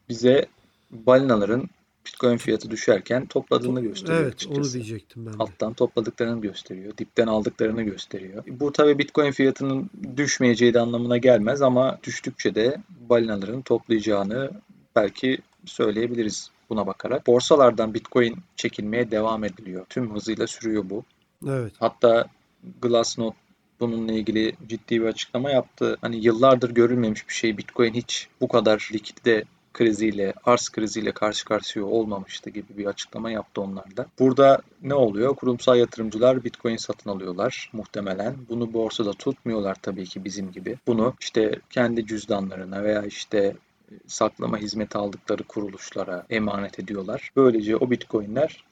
bize 0.09 0.45
balinaların 0.91 1.69
Bitcoin 2.05 2.37
fiyatı 2.37 2.71
düşerken 2.71 3.25
topladığını 3.25 3.81
gösteriyor 3.81 4.21
Evet, 4.21 4.33
açıkçası. 4.33 4.61
onu 4.61 4.73
diyecektim 4.73 5.25
ben 5.25 5.33
de. 5.33 5.37
Alttan 5.39 5.73
topladıklarını 5.73 6.41
gösteriyor. 6.41 6.97
Dipten 6.97 7.27
aldıklarını 7.27 7.83
gösteriyor. 7.83 8.43
Bu 8.47 8.71
tabii 8.71 8.97
Bitcoin 8.97 9.31
fiyatının 9.31 9.89
düşmeyeceği 10.17 10.73
de 10.73 10.79
anlamına 10.79 11.17
gelmez 11.17 11.61
ama 11.61 11.99
düştükçe 12.03 12.55
de 12.55 12.77
balinaların 13.09 13.61
toplayacağını 13.61 14.51
belki 14.95 15.37
söyleyebiliriz 15.65 16.51
buna 16.69 16.87
bakarak. 16.87 17.27
Borsalardan 17.27 17.93
Bitcoin 17.93 18.37
çekilmeye 18.55 19.11
devam 19.11 19.43
ediliyor. 19.43 19.85
Tüm 19.89 20.15
hızıyla 20.15 20.47
sürüyor 20.47 20.89
bu. 20.89 21.03
Evet. 21.47 21.73
Hatta 21.79 22.25
Glassnode 22.81 23.35
bununla 23.91 24.13
ilgili 24.13 24.53
ciddi 24.67 25.01
bir 25.01 25.05
açıklama 25.05 25.51
yaptı. 25.51 25.97
Hani 26.01 26.25
yıllardır 26.25 26.69
görülmemiş 26.69 27.29
bir 27.29 27.33
şey 27.33 27.57
Bitcoin 27.57 27.93
hiç 27.93 28.27
bu 28.41 28.47
kadar 28.47 28.89
likidite 28.93 29.43
kriziyle, 29.73 30.33
arz 30.45 30.69
kriziyle 30.69 31.11
karşı 31.11 31.45
karşıya 31.45 31.85
olmamıştı 31.85 32.49
gibi 32.49 32.77
bir 32.77 32.85
açıklama 32.85 33.31
yaptı 33.31 33.61
onlar 33.61 33.97
da. 33.97 34.05
Burada 34.19 34.61
ne 34.81 34.93
oluyor? 34.93 35.35
Kurumsal 35.35 35.77
yatırımcılar 35.77 36.43
Bitcoin 36.43 36.77
satın 36.77 37.09
alıyorlar 37.09 37.69
muhtemelen. 37.73 38.35
Bunu 38.49 38.73
borsada 38.73 39.13
tutmuyorlar 39.13 39.75
tabii 39.81 40.05
ki 40.05 40.25
bizim 40.25 40.51
gibi. 40.51 40.77
Bunu 40.87 41.13
işte 41.19 41.59
kendi 41.69 42.07
cüzdanlarına 42.07 42.83
veya 42.83 43.05
işte 43.05 43.55
saklama 44.07 44.57
hizmeti 44.57 44.97
aldıkları 44.97 45.43
kuruluşlara 45.43 46.25
emanet 46.29 46.79
ediyorlar. 46.79 47.31
Böylece 47.35 47.77
o 47.77 47.91
Bitcoin'ler 47.91 48.63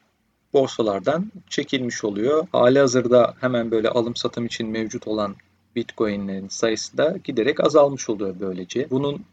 borsalardan 0.54 1.32
çekilmiş 1.50 2.04
oluyor. 2.04 2.48
Hali 2.52 2.80
hazırda 2.80 3.34
hemen 3.40 3.72
böyle 3.72 3.90
alım 3.90 4.16
satım 4.16 4.46
için 4.46 4.68
mevcut 4.68 5.08
olan 5.08 5.36
Bitcoin'lerin 5.76 6.48
sayısı 6.48 6.98
da 6.98 7.18
giderek 7.24 7.66
azalmış 7.66 8.10
oluyor 8.10 8.36
böylece. 8.40 8.90
Bunun 8.90 9.26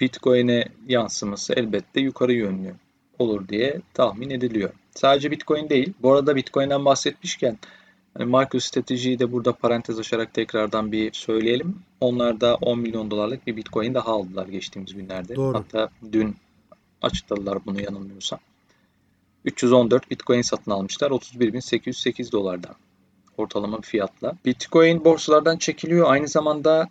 Bitcoin'e 0.00 0.64
yansıması 0.88 1.54
elbette 1.54 2.00
yukarı 2.00 2.32
yönlü 2.32 2.74
olur 3.18 3.48
diye 3.48 3.80
tahmin 3.94 4.30
ediliyor. 4.30 4.70
Sadece 4.94 5.30
Bitcoin 5.30 5.68
değil. 5.68 5.92
Bu 6.02 6.12
arada 6.12 6.36
Bitcoin'den 6.36 6.84
bahsetmişken 6.84 7.58
hani 8.14 8.26
MicroStrategy'yi 8.26 9.18
de 9.18 9.32
burada 9.32 9.52
parantez 9.52 9.98
açarak 9.98 10.34
tekrardan 10.34 10.92
bir 10.92 11.12
söyleyelim. 11.12 11.78
Onlar 12.00 12.40
da 12.40 12.54
10 12.54 12.78
milyon 12.78 13.10
dolarlık 13.10 13.46
bir 13.46 13.56
Bitcoin 13.56 13.94
daha 13.94 14.12
aldılar 14.12 14.46
geçtiğimiz 14.46 14.94
günlerde. 14.94 15.36
Doğru. 15.36 15.58
Hatta 15.58 15.88
dün 16.12 16.36
açıkladılar 17.02 17.58
bunu 17.66 17.80
yanılmıyorsam. 17.80 18.38
314 19.46 20.10
Bitcoin 20.10 20.42
satın 20.42 20.70
almışlar 20.70 21.10
31.808 21.10 22.32
dolardan 22.32 22.74
ortalama 23.38 23.78
bir 23.78 23.86
fiyatla. 23.86 24.32
Bitcoin 24.44 25.04
borsalardan 25.04 25.56
çekiliyor. 25.56 26.10
Aynı 26.10 26.28
zamanda 26.28 26.88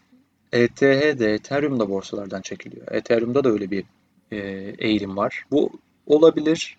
ETH 0.51 0.81
de 1.19 1.33
Ethereum 1.33 1.79
da 1.79 1.89
borsalardan 1.89 2.41
çekiliyor. 2.41 2.87
Ethereum'da 2.91 3.43
da 3.43 3.49
öyle 3.49 3.71
bir 3.71 3.83
e, 4.31 4.37
eğilim 4.79 5.17
var. 5.17 5.45
Bu 5.51 5.69
olabilir. 6.07 6.77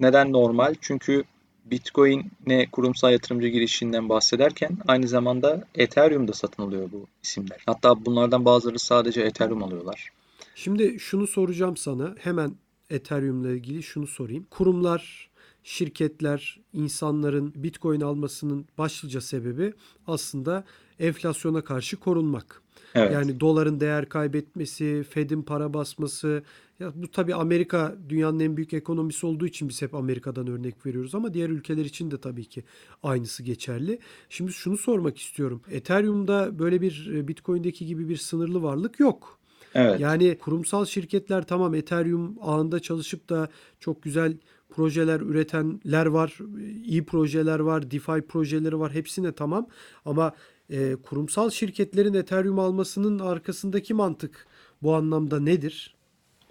Neden 0.00 0.32
normal? 0.32 0.74
Çünkü 0.80 1.24
Bitcoin'e 1.64 2.66
kurumsal 2.72 3.12
yatırımcı 3.12 3.48
girişinden 3.48 4.08
bahsederken 4.08 4.78
aynı 4.88 5.08
zamanda 5.08 5.64
Ethereum'da 5.74 6.32
satın 6.32 6.62
alıyor 6.62 6.88
bu 6.92 7.06
isimler. 7.22 7.62
Hatta 7.66 8.04
bunlardan 8.04 8.44
bazıları 8.44 8.78
sadece 8.78 9.20
Ethereum 9.20 9.62
alıyorlar. 9.62 10.10
Şimdi 10.54 11.00
şunu 11.00 11.26
soracağım 11.26 11.76
sana. 11.76 12.14
Hemen 12.18 12.52
Ethereum'la 12.90 13.50
ilgili 13.50 13.82
şunu 13.82 14.06
sorayım. 14.06 14.46
Kurumlar, 14.50 15.30
şirketler, 15.62 16.60
insanların 16.72 17.52
Bitcoin 17.56 18.00
almasının 18.00 18.66
başlıca 18.78 19.20
sebebi 19.20 19.72
aslında 20.06 20.64
enflasyona 20.98 21.64
karşı 21.64 21.96
korunmak. 21.96 22.62
Evet. 22.94 23.12
Yani 23.12 23.40
doların 23.40 23.80
değer 23.80 24.08
kaybetmesi, 24.08 25.04
Fed'in 25.10 25.42
para 25.42 25.74
basması. 25.74 26.42
Ya 26.80 26.92
bu 26.94 27.10
tabii 27.10 27.34
Amerika 27.34 27.96
dünyanın 28.08 28.40
en 28.40 28.56
büyük 28.56 28.72
ekonomisi 28.72 29.26
olduğu 29.26 29.46
için 29.46 29.68
biz 29.68 29.82
hep 29.82 29.94
Amerika'dan 29.94 30.46
örnek 30.46 30.86
veriyoruz 30.86 31.14
ama 31.14 31.34
diğer 31.34 31.50
ülkeler 31.50 31.84
için 31.84 32.10
de 32.10 32.18
tabii 32.20 32.44
ki 32.44 32.64
aynısı 33.02 33.42
geçerli. 33.42 33.98
Şimdi 34.28 34.52
şunu 34.52 34.76
sormak 34.76 35.18
istiyorum. 35.18 35.60
Ethereum'da 35.70 36.58
böyle 36.58 36.80
bir 36.80 37.12
e, 37.14 37.28
Bitcoin'deki 37.28 37.86
gibi 37.86 38.08
bir 38.08 38.16
sınırlı 38.16 38.62
varlık 38.62 39.00
yok. 39.00 39.38
Evet. 39.74 40.00
Yani 40.00 40.38
kurumsal 40.38 40.84
şirketler 40.84 41.42
tamam 41.42 41.74
Ethereum 41.74 42.36
ağında 42.40 42.80
çalışıp 42.80 43.28
da 43.28 43.48
çok 43.80 44.02
güzel 44.02 44.36
projeler 44.70 45.20
üretenler 45.20 46.06
var, 46.06 46.38
iyi 46.84 47.04
projeler 47.04 47.58
var, 47.58 47.90
DeFi 47.90 48.22
projeleri 48.22 48.78
var. 48.78 48.92
Hepsine 48.92 49.32
tamam 49.32 49.66
ama 50.04 50.32
e, 50.70 50.96
kurumsal 50.96 51.50
şirketlerin 51.50 52.14
Ethereum 52.14 52.58
almasının 52.58 53.18
arkasındaki 53.18 53.94
mantık 53.94 54.46
bu 54.82 54.94
anlamda 54.94 55.40
nedir? 55.40 55.94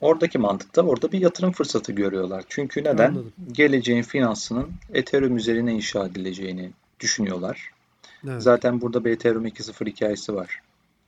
Oradaki 0.01 0.37
mantıkta 0.37 0.81
orada 0.81 1.11
bir 1.11 1.19
yatırım 1.19 1.51
fırsatı 1.51 1.91
görüyorlar. 1.91 2.43
Çünkü 2.49 2.83
neden? 2.83 3.09
Anladım. 3.09 3.33
Geleceğin 3.51 4.03
finansının 4.03 4.69
Ethereum 4.93 5.37
üzerine 5.37 5.73
inşa 5.73 6.05
edileceğini 6.05 6.71
düşünüyorlar. 6.99 7.71
Evet. 8.27 8.41
Zaten 8.41 8.81
burada 8.81 9.05
bir 9.05 9.11
Ethereum 9.11 9.45
2.0 9.45 9.85
hikayesi 9.85 10.35
var. 10.35 10.61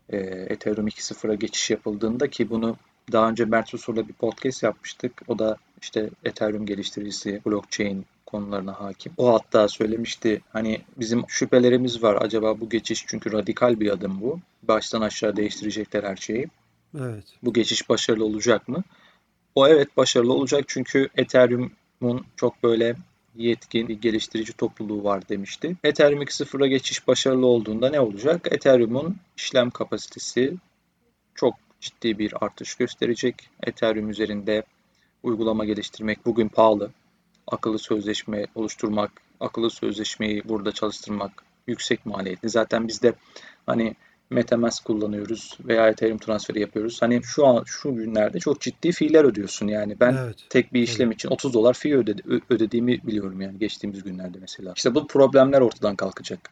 Ee, 0.09 0.17
Ethereum 0.49 0.87
2.0'a 0.87 1.35
geçiş 1.35 1.69
yapıldığında 1.69 2.27
ki 2.29 2.49
bunu 2.49 2.77
daha 3.11 3.29
önce 3.29 3.45
Mert 3.45 3.69
Susur'la 3.69 4.07
bir 4.07 4.13
podcast 4.13 4.63
yapmıştık. 4.63 5.21
O 5.27 5.39
da 5.39 5.57
işte 5.81 6.09
Ethereum 6.23 6.65
geliştiricisi, 6.65 7.41
blockchain 7.45 8.05
konularına 8.25 8.81
hakim. 8.81 9.13
O 9.17 9.33
hatta 9.33 9.67
söylemişti 9.67 10.41
hani 10.53 10.81
bizim 10.97 11.23
şüphelerimiz 11.27 12.03
var. 12.03 12.17
Acaba 12.21 12.59
bu 12.59 12.69
geçiş 12.69 13.05
çünkü 13.07 13.31
radikal 13.31 13.79
bir 13.79 13.89
adım 13.89 14.21
bu. 14.21 14.39
Baştan 14.63 15.01
aşağı 15.01 15.35
değiştirecekler 15.35 16.03
her 16.03 16.15
şeyi. 16.15 16.47
Evet. 16.99 17.23
Bu 17.43 17.53
geçiş 17.53 17.89
başarılı 17.89 18.25
olacak 18.25 18.67
mı? 18.67 18.83
O 19.55 19.67
evet 19.67 19.97
başarılı 19.97 20.33
olacak 20.33 20.63
çünkü 20.67 21.09
Ethereum'un 21.15 22.25
çok 22.35 22.63
böyle 22.63 22.95
yetkin 23.37 23.87
bir 23.87 24.01
geliştirici 24.01 24.53
topluluğu 24.53 25.03
var 25.03 25.29
demişti. 25.29 25.75
Ethereum 25.83 26.21
2.0'a 26.21 26.67
geçiş 26.67 27.07
başarılı 27.07 27.45
olduğunda 27.45 27.89
ne 27.89 27.99
olacak? 27.99 28.47
Ethereum'un 28.51 29.17
işlem 29.37 29.69
kapasitesi 29.69 30.53
çok 31.35 31.55
ciddi 31.81 32.19
bir 32.19 32.45
artış 32.45 32.75
gösterecek. 32.75 33.49
Ethereum 33.63 34.09
üzerinde 34.09 34.63
uygulama 35.23 35.65
geliştirmek 35.65 36.25
bugün 36.25 36.47
pahalı. 36.47 36.91
Akıllı 37.47 37.79
sözleşme 37.79 38.45
oluşturmak, 38.55 39.11
akıllı 39.39 39.69
sözleşmeyi 39.69 40.41
burada 40.45 40.71
çalıştırmak 40.71 41.43
yüksek 41.67 42.05
maliyetli. 42.05 42.49
Zaten 42.49 42.87
biz 42.87 43.01
de 43.01 43.13
hani 43.65 43.95
MetaMask 44.29 44.85
kullanıyoruz 44.85 45.57
veya 45.65 45.89
Ethereum 45.89 46.17
transferi 46.17 46.59
yapıyoruz. 46.61 47.01
Hani 47.01 47.21
şu 47.23 47.47
an 47.47 47.63
şu 47.65 47.95
günlerde 47.95 48.39
çok 48.39 48.61
ciddi 48.61 48.91
fiiller 48.91 49.23
ödüyorsun 49.23 49.67
yani. 49.67 49.99
Ben 49.99 50.17
Evet. 50.19 50.35
tek 50.49 50.73
bir 50.73 50.81
işlem 50.81 51.11
için 51.11 51.29
30 51.29 51.53
dolar 51.53 51.73
fee 51.73 51.95
ödedi, 51.95 52.41
ödediğimi 52.49 53.03
biliyorum 53.03 53.41
yani 53.41 53.59
geçtiğimiz 53.59 54.03
günlerde 54.03 54.37
mesela. 54.41 54.73
İşte 54.75 54.95
bu 54.95 55.07
problemler 55.07 55.61
ortadan 55.61 55.95
kalkacak. 55.95 56.49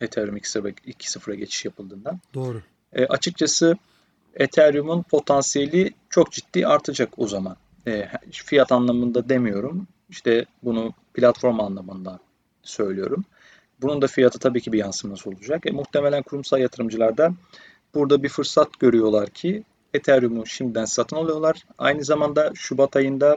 Ethereum 0.00 0.36
2.0'a 0.36 0.70
2.0'a 0.70 1.34
geçiş 1.34 1.64
yapıldığında. 1.64 2.18
Doğru. 2.34 2.62
E, 2.92 3.06
açıkçası 3.06 3.76
Ethereum'un 4.34 5.02
potansiyeli 5.02 5.92
çok 6.10 6.32
ciddi 6.32 6.66
artacak 6.66 7.18
o 7.18 7.28
zaman. 7.28 7.56
E, 7.86 8.08
fiyat 8.30 8.72
anlamında 8.72 9.28
demiyorum. 9.28 9.86
İşte 10.10 10.46
bunu 10.62 10.92
platform 11.14 11.60
anlamında 11.60 12.18
söylüyorum. 12.62 13.24
Bunun 13.82 14.02
da 14.02 14.06
fiyatı 14.06 14.38
tabii 14.38 14.60
ki 14.60 14.72
bir 14.72 14.78
yansıması 14.78 15.30
olacak. 15.30 15.66
E, 15.66 15.70
muhtemelen 15.70 16.22
kurumsal 16.22 16.60
yatırımcılar 16.60 17.16
da 17.16 17.32
burada 17.94 18.22
bir 18.22 18.28
fırsat 18.28 18.78
görüyorlar 18.78 19.30
ki 19.30 19.62
Ethereum'u 19.94 20.46
şimdiden 20.46 20.84
satın 20.84 21.16
alıyorlar. 21.16 21.62
Aynı 21.78 22.04
zamanda 22.04 22.52
Şubat 22.54 22.96
ayında 22.96 23.36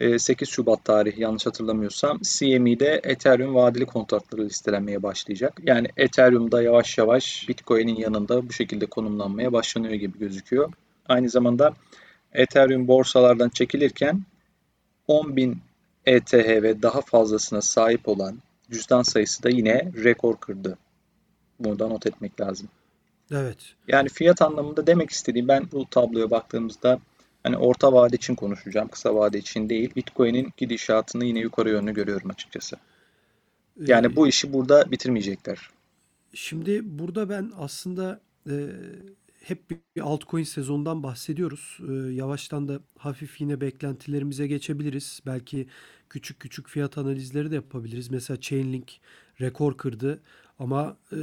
e, 0.00 0.18
8 0.18 0.48
Şubat 0.48 0.84
tarihi 0.84 1.22
yanlış 1.22 1.46
hatırlamıyorsam 1.46 2.18
CME'de 2.22 3.00
Ethereum 3.04 3.54
vadeli 3.54 3.86
kontratları 3.86 4.44
listelenmeye 4.44 5.02
başlayacak. 5.02 5.60
Yani 5.62 5.88
Ethereum'da 5.96 6.62
yavaş 6.62 6.98
yavaş 6.98 7.48
Bitcoin'in 7.48 7.96
yanında 7.96 8.48
bu 8.48 8.52
şekilde 8.52 8.86
konumlanmaya 8.86 9.52
başlanıyor 9.52 9.94
gibi 9.94 10.18
gözüküyor. 10.18 10.72
Aynı 11.08 11.28
zamanda 11.28 11.74
Ethereum 12.32 12.88
borsalardan 12.88 13.48
çekilirken 13.48 14.22
10.000 15.08 15.54
ETH 16.06 16.34
ve 16.34 16.82
daha 16.82 17.00
fazlasına 17.00 17.62
sahip 17.62 18.08
olan 18.08 18.38
cüzdan 18.70 19.02
sayısı 19.02 19.42
da 19.42 19.50
yine 19.50 19.92
rekor 20.04 20.36
kırdı. 20.36 20.78
Bunu 21.60 21.78
da 21.78 21.88
not 21.88 22.06
etmek 22.06 22.40
lazım. 22.40 22.68
Evet. 23.30 23.58
Yani 23.88 24.08
fiyat 24.08 24.42
anlamında 24.42 24.86
demek 24.86 25.10
istediğim 25.10 25.48
ben 25.48 25.68
bu 25.72 25.86
tabloya 25.90 26.30
baktığımızda 26.30 26.98
hani 27.42 27.56
orta 27.56 27.92
vade 27.92 28.16
için 28.16 28.34
konuşacağım. 28.34 28.88
Kısa 28.88 29.14
vade 29.14 29.38
için 29.38 29.68
değil. 29.68 29.94
Bitcoin'in 29.96 30.52
gidişatını 30.56 31.24
yine 31.24 31.38
yukarı 31.38 31.70
yönlü 31.70 31.94
görüyorum 31.94 32.30
açıkçası. 32.30 32.76
Yani 33.86 34.06
Ee, 34.06 34.16
bu 34.16 34.28
işi 34.28 34.52
burada 34.52 34.90
bitirmeyecekler. 34.90 35.70
Şimdi 36.34 36.80
burada 36.98 37.28
ben 37.28 37.52
aslında 37.58 38.20
e, 38.50 38.70
hep 39.42 39.70
bir 39.70 40.00
altcoin 40.00 40.42
sezonundan 40.42 41.02
bahsediyoruz. 41.02 41.78
E, 41.88 41.92
yavaştan 41.92 42.68
da 42.68 42.80
hafif 42.98 43.40
yine 43.40 43.60
beklentilerimize 43.60 44.46
geçebiliriz. 44.46 45.20
Belki 45.26 45.66
küçük 46.10 46.40
küçük 46.40 46.68
fiyat 46.68 46.98
analizleri 46.98 47.50
de 47.50 47.54
yapabiliriz. 47.54 48.10
Mesela 48.10 48.40
Chainlink 48.40 48.92
rekor 49.40 49.76
kırdı 49.76 50.20
ama 50.58 50.96
e, 51.12 51.16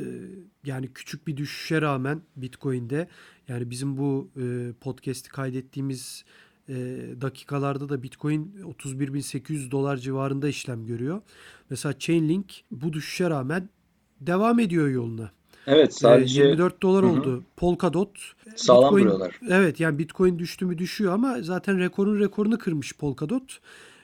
yani 0.65 0.93
küçük 0.93 1.27
bir 1.27 1.37
düşüşe 1.37 1.81
rağmen 1.81 2.21
Bitcoin'de 2.35 3.07
yani 3.47 3.69
bizim 3.69 3.97
bu 3.97 4.29
e, 4.41 4.71
podcast'i 4.81 5.29
kaydettiğimiz 5.29 6.25
e, 6.69 6.73
dakikalarda 7.21 7.89
da 7.89 8.03
Bitcoin 8.03 8.55
31.800 8.63 9.71
dolar 9.71 9.97
civarında 9.97 10.47
işlem 10.47 10.85
görüyor. 10.85 11.21
Mesela 11.69 11.99
Chainlink 11.99 12.63
bu 12.71 12.93
düşüşe 12.93 13.29
rağmen 13.29 13.69
devam 14.21 14.59
ediyor 14.59 14.87
yoluna. 14.89 15.31
Evet 15.67 15.89
E, 15.89 15.91
sadece 15.91 16.43
24 16.43 16.81
dolar 16.81 17.03
Hı 17.03 17.07
hı. 17.07 17.11
oldu. 17.11 17.43
Polkadot 17.57 18.09
sağlam 18.55 18.83
Bitcoin 18.83 19.03
duruyorlar. 19.03 19.39
evet 19.49 19.79
yani 19.79 19.99
Bitcoin 19.99 20.39
düştü 20.39 20.65
mü 20.65 20.77
düşüyor 20.77 21.13
ama 21.13 21.41
zaten 21.41 21.79
rekorun 21.79 22.19
rekorunu 22.19 22.57
kırmış 22.57 22.93
Polkadot. 22.97 23.59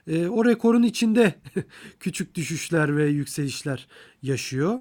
E, 0.07 0.27
o 0.27 0.45
rekorun 0.45 0.83
içinde 0.83 1.33
küçük 1.99 2.35
düşüşler 2.35 2.97
ve 2.97 3.05
yükselişler 3.05 3.87
yaşıyor. 4.23 4.79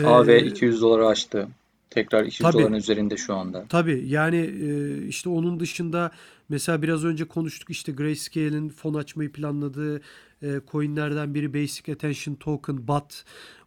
E, 0.00 0.04
AV 0.04 0.28
200 0.28 0.82
doları 0.82 1.06
aştı. 1.06 1.48
Tekrar 1.90 2.24
200 2.24 2.38
tabii 2.38 2.62
doların 2.62 2.74
üzerinde 2.74 3.16
şu 3.16 3.34
anda. 3.34 3.64
Tabii 3.68 4.04
yani 4.08 4.36
e, 4.36 4.98
işte 5.06 5.28
onun 5.28 5.60
dışında 5.60 6.10
mesela 6.48 6.82
biraz 6.82 7.04
önce 7.04 7.24
konuştuk 7.24 7.70
işte 7.70 7.92
Grayscale'in 7.92 8.68
fon 8.68 8.94
açmayı 8.94 9.32
planladığı 9.32 10.00
e, 10.42 10.60
coinlerden 10.70 11.34
biri 11.34 11.54
Basic 11.54 11.92
Attention 11.92 12.34
Token 12.34 12.88
BAT. 12.88 13.24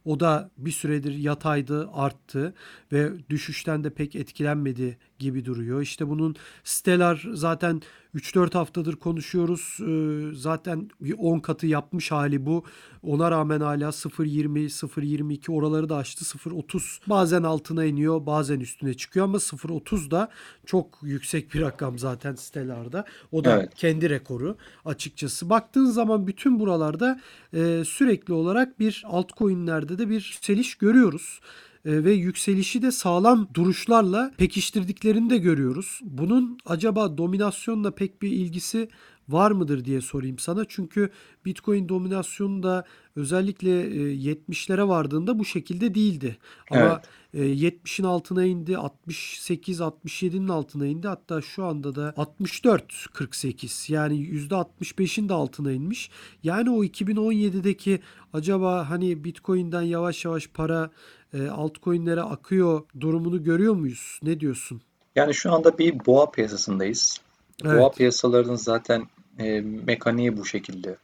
O 0.08 0.20
da 0.20 0.50
bir 0.58 0.70
süredir 0.70 1.14
yataydı, 1.14 1.90
arttı 1.92 2.54
ve 2.92 3.12
düşüşten 3.30 3.84
de 3.84 3.90
pek 3.90 4.16
etkilenmedi 4.16 4.98
gibi 5.18 5.44
duruyor. 5.44 5.80
İşte 5.82 6.08
bunun 6.08 6.36
Stellar 6.64 7.26
zaten 7.32 7.82
3-4 8.14 8.52
haftadır 8.52 8.96
konuşuyoruz. 8.96 9.78
E, 9.80 10.34
zaten 10.36 10.90
bir 11.00 11.14
10 11.18 11.38
katı 11.38 11.66
yapmış 11.66 12.10
hali 12.10 12.46
bu. 12.46 12.64
Ona 13.02 13.30
rağmen 13.30 13.60
hala 13.60 13.88
0.20, 13.88 14.68
0.22 14.68 15.52
oraları 15.52 15.88
da 15.88 15.96
aştı. 15.96 16.24
0.30 16.24 17.00
bazen 17.06 17.42
altına 17.42 17.84
iniyor, 17.84 18.26
bazen 18.26 18.60
üstüne 18.60 18.94
çıkıyor 18.94 19.24
ama 19.24 19.38
0.30 19.38 20.10
da 20.10 20.28
çok 20.66 20.98
yüksek 21.02 21.54
bir 21.54 21.60
rakam 21.60 21.98
zaten 21.98 22.34
Stellar'da. 22.34 23.04
O 23.32 23.44
da 23.44 23.56
Evet. 23.58 23.74
kendi 23.74 24.10
rekoru 24.10 24.56
açıkçası. 24.84 25.50
Baktığın 25.50 25.84
zaman 25.86 26.26
bütün 26.26 26.60
buralarda 26.60 27.20
e, 27.54 27.82
sürekli 27.84 28.32
olarak 28.32 28.80
bir 28.80 29.04
altcoin'lerde 29.06 29.97
de 29.98 30.08
bir 30.08 30.14
yükseliş 30.14 30.74
görüyoruz. 30.74 31.40
E, 31.84 32.04
ve 32.04 32.12
yükselişi 32.12 32.82
de 32.82 32.92
sağlam 32.92 33.48
duruşlarla 33.54 34.32
pekiştirdiklerini 34.36 35.30
de 35.30 35.38
görüyoruz. 35.38 36.00
Bunun 36.02 36.58
acaba 36.66 37.18
dominasyonla 37.18 37.94
pek 37.94 38.22
bir 38.22 38.30
ilgisi 38.30 38.88
var 39.28 39.50
mıdır 39.50 39.84
diye 39.84 40.00
sorayım 40.00 40.38
sana. 40.38 40.64
Çünkü 40.68 41.10
Bitcoin 41.44 41.88
dominasyonu 41.88 42.62
da 42.62 42.84
özellikle 43.16 43.80
e, 43.80 44.14
70'lere 44.14 44.88
vardığında 44.88 45.38
bu 45.38 45.44
şekilde 45.44 45.94
değildi. 45.94 46.36
Ama 46.70 47.02
e, 47.34 47.38
70'in 47.38 48.06
altına 48.06 48.44
indi, 48.44 48.78
68 48.78 49.80
67'nin 49.80 50.48
altına 50.48 50.86
indi. 50.86 51.08
Hatta 51.08 51.40
şu 51.40 51.64
anda 51.64 51.94
da 51.94 52.14
64 52.16 53.06
48 53.12 53.86
yani 53.90 54.14
%65'in 54.14 55.28
de 55.28 55.34
altına 55.34 55.72
inmiş. 55.72 56.10
Yani 56.42 56.70
o 56.70 56.84
2017'deki 56.84 58.00
acaba 58.32 58.90
hani 58.90 59.24
Bitcoin'den 59.24 59.82
yavaş 59.82 60.24
yavaş 60.24 60.46
para 60.46 60.90
e, 61.34 61.48
altcoin'lere 61.48 62.22
akıyor 62.22 62.82
durumunu 63.00 63.44
görüyor 63.44 63.74
muyuz? 63.74 64.20
Ne 64.22 64.40
diyorsun? 64.40 64.80
Yani 65.16 65.34
şu 65.34 65.52
anda 65.52 65.78
bir 65.78 66.06
boğa 66.06 66.30
piyasasındayız. 66.30 67.20
Boğa 67.64 67.72
Evet. 67.72 67.96
piyasalarının 67.96 68.54
zaten 68.56 69.06
e, 69.38 69.60
mekaniği 69.60 70.36
bu 70.36 70.44
şekilde. 70.44 70.96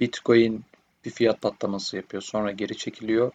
Bitcoin 0.00 0.64
bir 1.04 1.10
fiyat 1.10 1.42
patlaması 1.42 1.96
yapıyor, 1.96 2.22
sonra 2.22 2.50
geri 2.50 2.76
çekiliyor. 2.76 3.32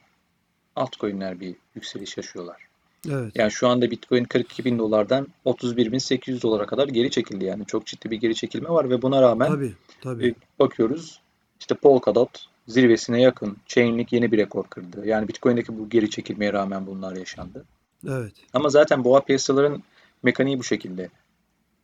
Altcoin'ler 0.75 1.39
bir 1.39 1.55
yükseliş 1.75 2.17
yaşıyorlar. 2.17 2.67
Evet. 3.09 3.31
Yani 3.35 3.51
şu 3.51 3.67
anda 3.67 3.91
Bitcoin 3.91 4.23
42 4.23 4.65
bin 4.65 4.79
dolardan 4.79 5.27
31 5.45 5.91
bin 5.91 5.97
800 5.97 6.43
dolara 6.43 6.65
kadar 6.65 6.87
geri 6.87 7.11
çekildi. 7.11 7.45
Yani 7.45 7.65
çok 7.65 7.85
ciddi 7.85 8.11
bir 8.11 8.17
geri 8.17 8.35
çekilme 8.35 8.69
var 8.69 8.89
ve 8.89 9.01
buna 9.01 9.21
rağmen 9.21 9.47
Tabii, 9.47 9.65
e, 9.65 10.01
tabii. 10.01 10.35
bakıyoruz 10.59 11.21
işte 11.59 11.75
Polkadot 11.75 12.45
zirvesine 12.67 13.21
yakın. 13.21 13.57
Chainlink 13.65 14.13
yeni 14.13 14.31
bir 14.31 14.37
rekor 14.37 14.63
kırdı. 14.63 15.05
Yani 15.05 15.27
Bitcoin'deki 15.27 15.79
bu 15.79 15.89
geri 15.89 16.09
çekilmeye 16.09 16.53
rağmen 16.53 16.87
bunlar 16.87 17.15
yaşandı. 17.15 17.65
Evet. 18.07 18.33
Ama 18.53 18.69
zaten 18.69 19.03
boğa 19.03 19.21
piyasaların 19.21 19.83
mekaniği 20.23 20.59
bu 20.59 20.63
şekilde. 20.63 21.09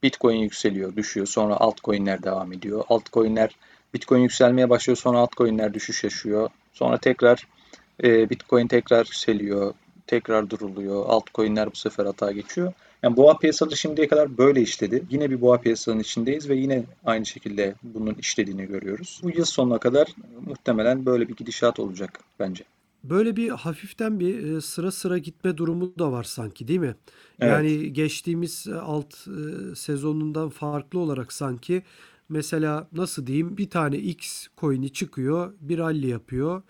Bitcoin 0.04 0.38
yükseliyor, 0.38 0.96
düşüyor. 0.96 1.28
Sonra 1.28 1.56
altcoin'ler 1.56 2.24
devam 2.24 2.54
ediyor. 2.54 2.84
Altcoin'ler 2.90 3.56
Bitcoin 3.94 4.22
yükselmeye 4.22 4.70
başlıyor. 4.70 4.98
Sonra 4.98 5.18
altcoin'ler 5.18 5.74
düşüş 5.74 6.04
yaşıyor. 6.04 6.50
Sonra 6.74 6.98
tekrar 6.98 7.48
e, 8.04 8.30
Bitcoin 8.30 8.68
tekrar 8.68 9.06
yükseliyor. 9.06 9.74
Tekrar 10.08 10.50
duruluyor. 10.50 11.06
Altcoin'ler 11.08 11.72
bu 11.72 11.76
sefer 11.76 12.06
hata 12.06 12.32
geçiyor. 12.32 12.74
Yani 13.04 13.18
boğa 13.18 13.38
piyasaları 13.38 13.78
şimdiye 13.78 14.08
kadar 14.08 14.38
böyle 14.38 14.62
işledi. 14.62 15.04
Yine 15.10 15.30
bir 15.30 15.42
boğa 15.42 15.58
piyasanın 15.58 16.00
içindeyiz 16.00 16.50
ve 16.50 16.56
yine 16.56 16.84
aynı 17.06 17.26
şekilde 17.26 17.76
bunun 17.84 18.14
işlediğini 18.14 18.66
görüyoruz. 18.66 19.22
Bu 19.24 19.30
yıl 19.30 19.46
sonuna 19.46 19.78
kadar 19.78 20.08
muhtemelen 20.46 21.06
böyle 21.06 21.28
bir 21.28 21.36
gidişat 21.36 21.80
olacak 21.80 22.20
bence. 22.40 22.64
Böyle 23.04 23.36
bir 23.36 23.50
hafiften 23.50 24.20
bir 24.20 24.44
e, 24.44 24.62
sıra 24.62 24.92
sıra 24.92 25.18
gitme 25.18 25.58
durumu 25.58 26.00
da 26.00 26.12
var 26.12 26.24
sanki 26.24 26.68
değil 26.68 26.80
mi? 26.80 26.96
Evet. 27.40 27.52
Yani 27.52 27.94
geçtiğimiz 27.94 28.68
e, 28.68 28.76
alt 28.76 29.14
e, 29.28 29.76
sezonundan 29.76 30.50
farklı 30.50 31.00
olarak 31.00 31.34
sanki 31.34 31.84
mesela 32.30 32.88
nasıl 32.94 33.28
diyeyim 33.28 33.58
bir 33.58 33.70
tane 33.70 33.98
X 33.98 34.48
coin'i 34.58 34.94
çıkıyor, 34.94 35.54
bir 35.62 35.78
rally 35.78 36.08
yapıyor, 36.08 36.62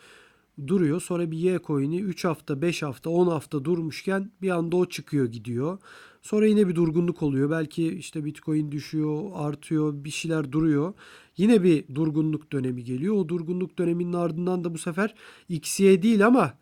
duruyor. 0.68 1.02
Sonra 1.02 1.32
bir 1.32 1.38
Y 1.38 1.60
coin'i 1.68 2.02
3 2.02 2.26
hafta, 2.26 2.62
5 2.62 2.84
hafta, 2.84 3.10
10 3.10 3.28
hafta 3.28 3.66
durmuşken 3.66 4.32
bir 4.42 4.50
anda 4.50 4.78
o 4.78 4.86
çıkıyor 4.86 5.26
gidiyor. 5.26 5.78
Sonra 6.24 6.46
yine 6.48 6.68
bir 6.68 6.76
durgunluk 6.76 7.24
oluyor. 7.24 7.50
Belki 7.52 7.88
işte 7.88 8.26
Bitcoin 8.26 8.72
düşüyor, 8.72 9.30
artıyor, 9.34 10.04
bir 10.04 10.10
şeyler 10.10 10.52
duruyor. 10.52 10.94
Yine 11.38 11.64
bir 11.64 11.96
durgunluk 11.96 12.52
dönemi 12.52 12.84
geliyor. 12.84 13.16
O 13.16 13.30
durgunluk 13.30 13.78
döneminin 13.78 14.14
ardından 14.14 14.64
da 14.64 14.74
bu 14.74 14.78
sefer 14.78 15.16
XY 15.50 16.02
değil 16.02 16.26
ama 16.26 16.54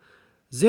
Z 0.49 0.63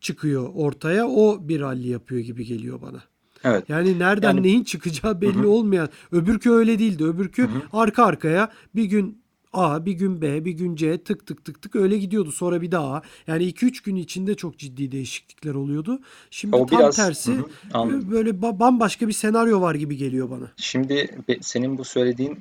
çıkıyor 0.00 0.50
ortaya. 0.54 1.06
O 1.08 1.48
bir 1.48 1.60
rally 1.60 1.88
yapıyor 1.88 2.20
gibi 2.20 2.44
geliyor 2.44 2.82
bana. 2.82 3.02
Evet. 3.44 3.68
Yani 3.68 3.98
nereden 3.98 4.28
Yani- 4.28 4.42
neyin 4.42 4.64
çıkacağı 4.64 5.20
belli 5.20 5.42
Hı 5.42 5.48
olmayan. 5.48 5.88
Öbürkü 6.12 6.50
öyle 6.50 6.78
değildi. 6.78 7.04
Öbürkü 7.04 7.42
Hı 7.42 7.46
hı. 7.46 7.62
arka 7.72 8.04
arkaya 8.04 8.52
bir 8.74 8.84
gün 8.84 9.21
A, 9.52 9.86
bir 9.86 9.92
gün 9.92 10.22
B, 10.22 10.44
bir 10.44 10.52
gün 10.52 10.76
C 10.76 11.02
tık 11.04 11.26
tık 11.26 11.44
tık 11.44 11.62
tık 11.62 11.76
öyle 11.76 11.98
gidiyordu. 11.98 12.32
Sonra 12.32 12.62
bir 12.62 12.70
daha 12.72 12.94
A. 12.94 13.02
Yani 13.26 13.44
2-3 13.44 13.82
gün 13.84 13.96
içinde 13.96 14.34
çok 14.34 14.58
ciddi 14.58 14.92
değişiklikler 14.92 15.54
oluyordu. 15.54 16.00
Şimdi 16.30 16.56
O 16.56 16.66
tam 16.66 16.78
biraz 16.78 16.96
tersi 16.96 17.32
Hı 17.32 17.44
anladım. 17.74 18.10
böyle 18.10 18.30
ba- 18.30 18.58
bambaşka 18.58 19.08
bir 19.08 19.12
senaryo 19.12 19.60
var 19.60 19.74
gibi 19.74 19.96
geliyor 19.96 20.30
bana. 20.30 20.52
Şimdi 20.56 21.10
senin 21.40 21.78
bu 21.78 21.84
söylediğin 21.84 22.38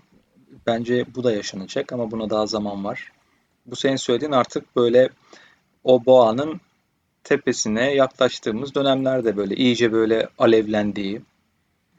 bence 0.68 1.06
bu 1.16 1.24
da 1.24 1.32
yaşanacak 1.32 1.94
ama 1.94 2.12
buna 2.12 2.30
daha 2.30 2.46
zaman 2.46 2.84
var. 2.84 3.12
Bu 3.66 3.76
senin 3.76 3.96
söylediğin 3.96 4.32
artık 4.32 4.76
böyle 4.76 5.10
o 5.84 6.06
boğanın 6.06 6.62
tepesine 7.24 7.94
yaklaştığımız 7.96 8.76
dönemlerde 8.76 9.38
böyle 9.38 9.56
iyice 9.56 9.92
böyle 9.92 10.28
alevlendiği 10.38 11.22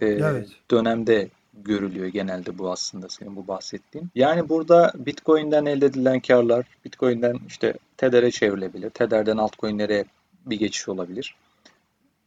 e, 0.01 0.07
Evet. 0.07 0.49
dönemde 0.71 1.29
görülüyor 1.55 2.07
genelde 2.07 2.59
bu 2.59 2.71
aslında 2.71 3.09
senin 3.09 3.37
bu 3.37 3.49
bahsettiğin. 3.49 4.09
Yani 4.15 4.49
burada 4.49 4.93
Bitcoin'den 4.95 5.67
elde 5.67 5.87
edilen 5.87 6.21
karlar 6.21 6.67
Bitcoin'den 6.85 7.37
işte 7.49 7.75
Tether'e 7.97 8.31
çevrilebilir. 8.31 8.91
Tether'den 8.91 9.37
altcoin'lere 9.37 10.05
bir 10.47 10.59
geçiş 10.59 10.89
olabilir. 10.89 11.35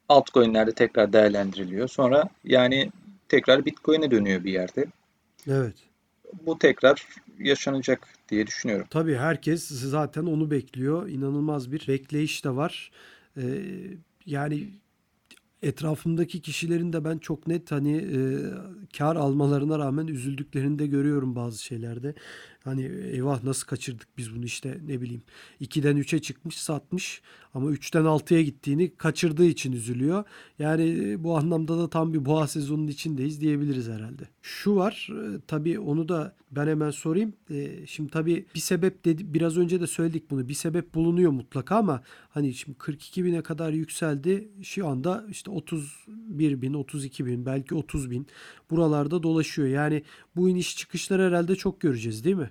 Altcoin'ler 0.10 0.68
de 0.68 0.72
tekrar 0.72 1.14
değerlendiriliyor. 1.14 1.88
Sonra 1.88 2.30
yani 2.44 2.92
tekrar 3.30 3.66
Bitcoin'e 3.66 4.12
dönüyor 4.12 4.44
bir 4.44 4.52
yerde. 4.52 4.86
Evet. 5.48 5.76
Bu 6.46 6.60
tekrar 6.60 7.08
yaşanacak 7.40 8.08
diye 8.30 8.48
düşünüyorum. 8.48 8.88
Tabii 8.90 9.16
herkes 9.16 9.68
zaten 9.68 10.26
onu 10.26 10.52
bekliyor. 10.52 11.10
İnanılmaz 11.10 11.72
bir 11.72 11.88
bekleyiş 11.88 12.46
de 12.46 12.56
var. 12.56 12.92
Ee, 13.38 13.44
yani 14.26 14.70
etrafımdaki 15.62 16.42
kişilerin 16.42 16.94
de 16.94 17.06
ben 17.06 17.18
çok 17.18 17.48
net 17.48 17.72
hani 17.72 17.98
e, 17.98 18.20
kar 18.98 19.16
almalarına 19.16 19.80
rağmen 19.80 20.08
üzüldüklerini 20.08 20.80
de 20.80 20.88
görüyorum 20.88 21.36
bazı 21.36 21.64
şeylerde. 21.64 22.16
Hani 22.66 22.84
eyvah 23.12 23.44
nasıl 23.44 23.68
kaçırdık 23.68 24.08
biz 24.18 24.36
bunu 24.36 24.46
işte 24.46 24.78
ne 24.88 25.02
bileyim 25.02 25.22
2'den 25.62 25.98
3'e 25.98 26.20
çıkmış 26.20 26.58
satmış 26.58 27.22
ama 27.54 27.72
3'ten 27.72 28.04
6'ya 28.04 28.42
gittiğini 28.42 28.96
kaçırdığı 28.98 29.46
için 29.46 29.72
üzülüyor. 29.72 30.24
Yani 30.60 31.10
e, 31.10 31.24
bu 31.24 31.38
anlamda 31.38 31.78
da 31.78 31.90
tam 31.90 32.14
bir 32.14 32.26
boğa 32.26 32.48
sezonunun 32.48 32.88
içindeyiz 32.88 33.42
diyebiliriz 33.42 33.90
herhalde. 33.90 34.24
Şu 34.42 34.76
var 34.76 35.10
e, 35.12 35.40
tabii 35.48 35.80
onu 35.80 36.10
da 36.10 36.36
ben 36.52 36.68
hemen 36.68 36.92
sorayım. 36.92 37.34
E, 37.50 37.88
şimdi 37.88 38.12
tabii 38.12 38.46
bir 38.56 38.60
sebep 38.60 39.06
dedi 39.06 39.34
biraz 39.34 39.58
önce 39.58 39.82
de 39.82 39.88
söyledik 39.88 40.32
bunu. 40.32 40.50
Bir 40.50 40.54
sebep 40.54 40.96
bulunuyor 40.96 41.32
mutlaka 41.32 41.76
ama 41.76 42.04
hani 42.30 42.54
şimdi 42.54 42.78
42 42.78 43.26
bine 43.26 43.42
kadar 43.42 43.72
yükseldi. 43.72 44.50
Şu 44.64 44.88
anda 44.88 45.26
işte 45.30 45.52
31 45.52 46.62
bin, 46.62 46.74
32 46.74 47.26
bin 47.26 47.46
belki 47.46 47.76
30 47.76 48.12
bin 48.12 48.28
buralarda 48.72 49.24
dolaşıyor. 49.24 49.68
Yani 49.68 50.04
bu 50.36 50.50
iniş 50.50 50.78
çıkışları 50.78 51.28
herhalde 51.28 51.56
çok 51.56 51.80
göreceğiz 51.80 52.24
değil 52.24 52.36
mi? 52.36 52.50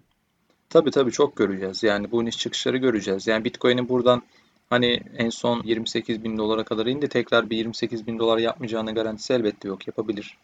Tabii 0.70 0.90
tabii 0.90 1.12
çok 1.12 1.36
göreceğiz. 1.36 1.82
Yani 1.82 2.10
bu 2.10 2.22
iniş 2.22 2.38
çıkışları 2.38 2.76
göreceğiz. 2.76 3.26
Yani 3.26 3.44
Bitcoin'in 3.44 3.88
buradan 3.88 4.22
hani 4.70 5.00
en 5.16 5.30
son 5.30 5.62
28 5.64 6.24
bin 6.24 6.38
dolara 6.38 6.64
kadar 6.64 6.86
indi. 6.86 7.08
Tekrar 7.08 7.50
bir 7.50 7.56
28 7.56 8.06
bin 8.06 8.18
dolar 8.18 8.38
yapmayacağını 8.38 8.94
garantisi 8.94 9.32
elbette 9.32 9.68
yok. 9.68 9.86
Yapabilir. 9.86 10.38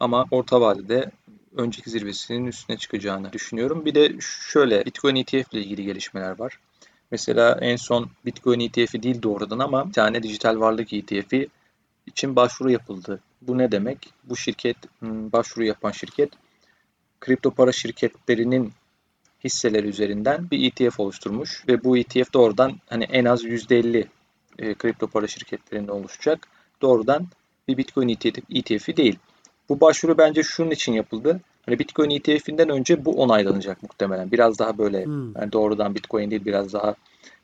Ama 0.00 0.26
orta 0.30 0.60
vadede 0.60 1.10
önceki 1.56 1.90
zirvesinin 1.90 2.46
üstüne 2.46 2.76
çıkacağını 2.76 3.32
düşünüyorum. 3.32 3.84
Bir 3.84 3.94
de 3.94 4.16
şöyle 4.20 4.84
Bitcoin 4.84 5.16
ETF 5.16 5.54
ile 5.54 5.60
ilgili 5.60 5.84
gelişmeler 5.84 6.38
var. 6.38 6.58
Mesela 7.10 7.58
en 7.60 7.76
son 7.76 8.10
Bitcoin 8.26 8.60
ETF'i 8.60 9.02
değil 9.02 9.22
doğrudan 9.22 9.58
ama 9.58 9.88
bir 9.88 9.92
tane 9.92 10.22
dijital 10.22 10.60
varlık 10.60 10.92
ETF'i 10.92 11.48
için 12.06 12.36
başvuru 12.36 12.70
yapıldı. 12.70 13.20
Bu 13.42 13.58
ne 13.58 13.72
demek? 13.72 14.12
Bu 14.24 14.36
şirket, 14.36 14.76
hmm, 14.98 15.32
başvuru 15.32 15.64
yapan 15.64 15.90
şirket 15.90 16.30
kripto 17.22 17.50
para 17.50 17.72
şirketlerinin 17.72 18.72
hisseleri 19.44 19.86
üzerinden 19.86 20.50
bir 20.50 20.72
ETF 20.72 21.00
oluşturmuş 21.00 21.64
ve 21.68 21.84
bu 21.84 21.98
ETF 21.98 22.32
doğrudan 22.32 22.80
hani 22.88 23.04
en 23.04 23.24
az 23.24 23.44
%50 23.44 24.04
e, 24.58 24.74
kripto 24.74 25.06
para 25.06 25.26
şirketlerinde 25.26 25.92
oluşacak. 25.92 26.48
Doğrudan 26.82 27.26
bir 27.68 27.76
Bitcoin 27.76 28.08
ETF'i 28.50 28.96
değil. 28.96 29.18
Bu 29.68 29.80
başvuru 29.80 30.18
bence 30.18 30.42
şunun 30.42 30.70
için 30.70 30.92
yapıldı. 30.92 31.40
Hani 31.66 31.78
Bitcoin 31.78 32.10
ETF'inden 32.10 32.68
önce 32.68 33.04
bu 33.04 33.22
onaylanacak 33.22 33.82
muhtemelen. 33.82 34.32
Biraz 34.32 34.58
daha 34.58 34.78
böyle 34.78 35.04
hmm. 35.04 35.36
yani 35.36 35.52
doğrudan 35.52 35.94
Bitcoin 35.94 36.30
değil 36.30 36.44
biraz 36.44 36.72
daha 36.72 36.94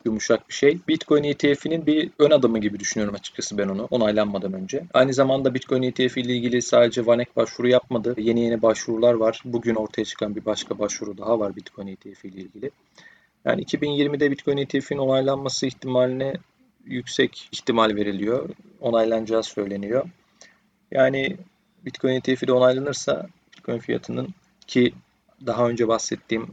yumuşak 0.05 0.49
bir 0.49 0.55
şey. 0.55 0.79
Bitcoin 0.89 1.24
ETF'inin 1.24 1.87
bir 1.87 2.11
ön 2.18 2.31
adımı 2.31 2.59
gibi 2.59 2.81
düşünüyorum 2.81 3.14
açıkçası 3.14 3.59
ben 3.59 3.68
onu 3.68 3.89
onaylanmadan 3.91 4.53
önce. 4.53 4.85
Aynı 4.95 5.14
zamanda 5.14 5.55
Bitcoin 5.55 5.83
ETF 5.83 6.18
ile 6.18 6.37
ilgili 6.37 6.62
sadece 6.62 7.07
Vanek 7.07 7.37
başvuru 7.37 7.68
yapmadı. 7.68 8.14
Yeni 8.18 8.41
yeni 8.41 8.62
başvurular 8.62 9.14
var. 9.14 9.43
Bugün 9.45 9.74
ortaya 9.74 10.05
çıkan 10.05 10.37
bir 10.37 10.45
başka 10.45 10.79
başvuru 10.79 11.18
daha 11.18 11.41
var 11.41 11.57
Bitcoin 11.57 11.87
ETF 11.87 12.24
ile 12.24 12.41
ilgili. 12.41 12.70
Yani 13.45 13.62
2020'de 13.62 14.31
Bitcoin 14.31 14.57
ETF'in 14.57 14.99
onaylanması 14.99 15.66
ihtimaline 15.66 16.35
yüksek 16.85 17.49
ihtimal 17.53 17.97
veriliyor. 17.97 18.49
Onaylanacağı 18.81 19.43
söyleniyor. 19.43 20.11
Yani 20.91 21.37
Bitcoin 21.85 22.14
ETF'i 22.14 22.47
de 22.47 22.53
onaylanırsa 22.53 23.29
Bitcoin 23.53 23.79
fiyatının 23.79 24.29
ki 24.66 24.93
daha 25.47 25.68
önce 25.68 25.89
bahsettiğim 25.89 26.47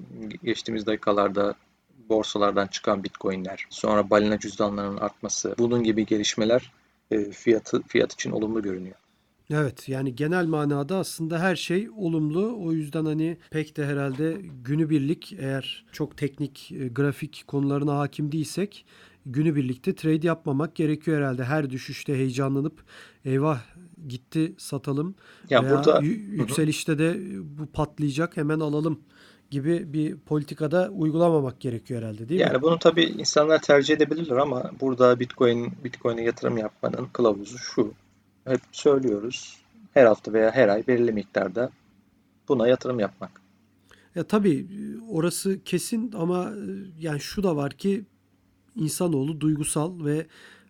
geçtiğimiz 0.44 0.86
dakikalarda 0.86 1.56
borsalardan 2.10 2.68
çıkan 2.68 3.04
bitcoinler, 3.04 3.66
sonra 3.70 4.10
balina 4.10 4.40
cüzdanlarının 4.40 4.98
artması, 4.98 5.56
bunun 5.60 5.84
gibi 5.84 6.06
gelişmeler 6.06 6.72
e, 7.12 7.32
fiyatı 7.32 7.82
fiyat 7.82 8.14
için 8.14 8.32
olumlu 8.32 8.62
görünüyor. 8.62 8.96
Evet 9.50 9.90
yani 9.90 10.16
genel 10.16 10.46
manada 10.46 10.98
aslında 10.98 11.40
her 11.40 11.56
şey 11.56 11.90
olumlu. 11.98 12.56
O 12.60 12.72
yüzden 12.72 13.06
hani 13.06 13.38
pek 13.52 13.78
de 13.78 13.86
herhalde 13.86 14.42
günübirlik 14.64 15.34
eğer 15.40 15.86
çok 15.92 16.18
teknik 16.18 16.72
e, 16.72 16.88
grafik 16.88 17.44
konularına 17.48 17.98
hakim 17.98 18.32
değilsek 18.32 18.86
günübirlikte 19.26 19.96
trade 19.96 20.28
yapmamak 20.28 20.76
gerekiyor 20.76 21.18
herhalde. 21.18 21.44
Her 21.44 21.70
düşüşte 21.70 22.14
heyecanlanıp 22.14 22.84
eyvah 23.26 23.62
gitti 24.08 24.56
satalım 24.58 25.16
ya 25.50 25.64
veya 25.64 25.72
burada 25.72 26.00
yükselişte 26.02 27.00
de 27.00 27.18
bu 27.44 27.66
patlayacak 27.66 28.38
hemen 28.38 28.60
alalım 28.60 29.00
gibi 29.56 29.94
bir 29.94 30.18
politikada 30.18 30.90
uygulamamak 30.90 31.60
gerekiyor 31.60 32.02
herhalde 32.02 32.30
değil 32.30 32.42
yani 32.42 32.50
mi? 32.50 32.54
Yani 32.54 32.62
bunu 32.62 32.80
tabii 32.80 33.04
insanlar 33.04 33.62
tercih 33.62 33.96
edebilirler 33.96 34.38
ama 34.38 34.72
burada 34.82 35.20
Bitcoin 35.20 35.74
Bitcoin'e 35.84 36.24
yatırım 36.24 36.58
yapmanın 36.58 37.08
kılavuzu 37.14 37.58
şu. 37.58 37.94
Hep 38.48 38.62
söylüyoruz. 38.72 39.58
Her 39.94 40.06
hafta 40.06 40.34
veya 40.34 40.52
her 40.52 40.68
ay 40.68 40.88
belirli 40.88 41.12
miktarda 41.12 41.70
buna 42.48 42.68
yatırım 42.68 43.00
yapmak. 43.00 43.32
Ya 44.16 44.24
tabii 44.24 44.68
orası 45.10 45.64
kesin 45.64 46.12
ama 46.18 46.54
yani 47.00 47.20
şu 47.20 47.44
da 47.44 47.56
var 47.56 47.72
ki 47.72 48.06
insanoğlu 48.76 49.42
duygusal 49.42 50.06
ve 50.06 50.26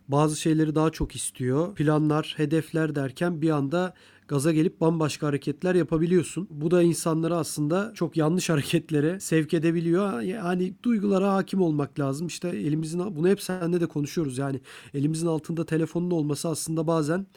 bazı 0.08 0.36
şeyleri 0.36 0.76
daha 0.76 0.90
çok 0.90 1.16
istiyor. 1.16 1.76
Planlar, 1.76 2.34
hedefler 2.38 2.96
derken 2.96 3.42
bir 3.42 3.50
anda 3.50 3.94
gaza 4.28 4.52
gelip 4.52 4.82
bambaşka 4.82 5.28
hareketler 5.28 5.76
yapabiliyorsun. 5.76 6.48
Bu 6.52 6.72
da 6.72 6.82
insanları 6.82 7.36
aslında 7.36 7.92
çok 7.96 8.18
yanlış 8.18 8.50
hareketlere 8.50 9.20
sevk 9.20 9.54
edebiliyor. 9.54 10.22
Yani 10.22 10.74
duygulara 10.84 11.34
hakim 11.34 11.62
olmak 11.62 12.00
lazım. 12.00 12.28
İşte 12.28 12.50
elimizin 12.50 13.16
bunu 13.16 13.30
hep 13.30 13.42
seninle 13.42 13.82
de 13.82 13.86
konuşuyoruz. 13.86 14.38
Yani 14.38 14.60
elimizin 14.94 15.28
altında 15.28 15.66
telefonun 15.66 16.12
olması 16.12 16.50
aslında 16.50 16.88
bazen 16.88 17.28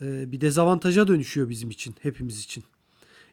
e, 0.00 0.32
bir 0.32 0.40
dezavantaja 0.40 1.08
dönüşüyor 1.08 1.48
bizim 1.48 1.70
için, 1.70 1.94
hepimiz 2.00 2.40
için. 2.44 2.64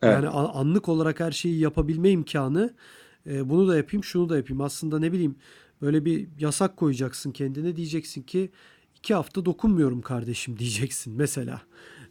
Evet. 0.02 0.14
Yani 0.14 0.28
anlık 0.30 0.90
olarak 0.90 1.20
her 1.20 1.32
şeyi 1.32 1.60
yapabilme 1.60 2.10
imkanı 2.10 2.74
e, 3.28 3.50
bunu 3.50 3.68
da 3.68 3.78
yapayım, 3.78 4.04
şunu 4.04 4.30
da 4.30 4.38
yapayım. 4.38 4.62
Aslında 4.62 5.00
ne 5.00 5.12
bileyim 5.12 5.36
böyle 5.82 6.06
bir 6.06 6.28
yasak 6.40 6.78
koyacaksın 6.78 7.32
kendine 7.32 7.76
diyeceksin 7.76 8.22
ki 8.22 8.52
iki 8.96 9.14
hafta 9.14 9.46
dokunmuyorum 9.46 10.02
kardeşim 10.02 10.60
diyeceksin 10.60 11.14
mesela. 11.14 11.62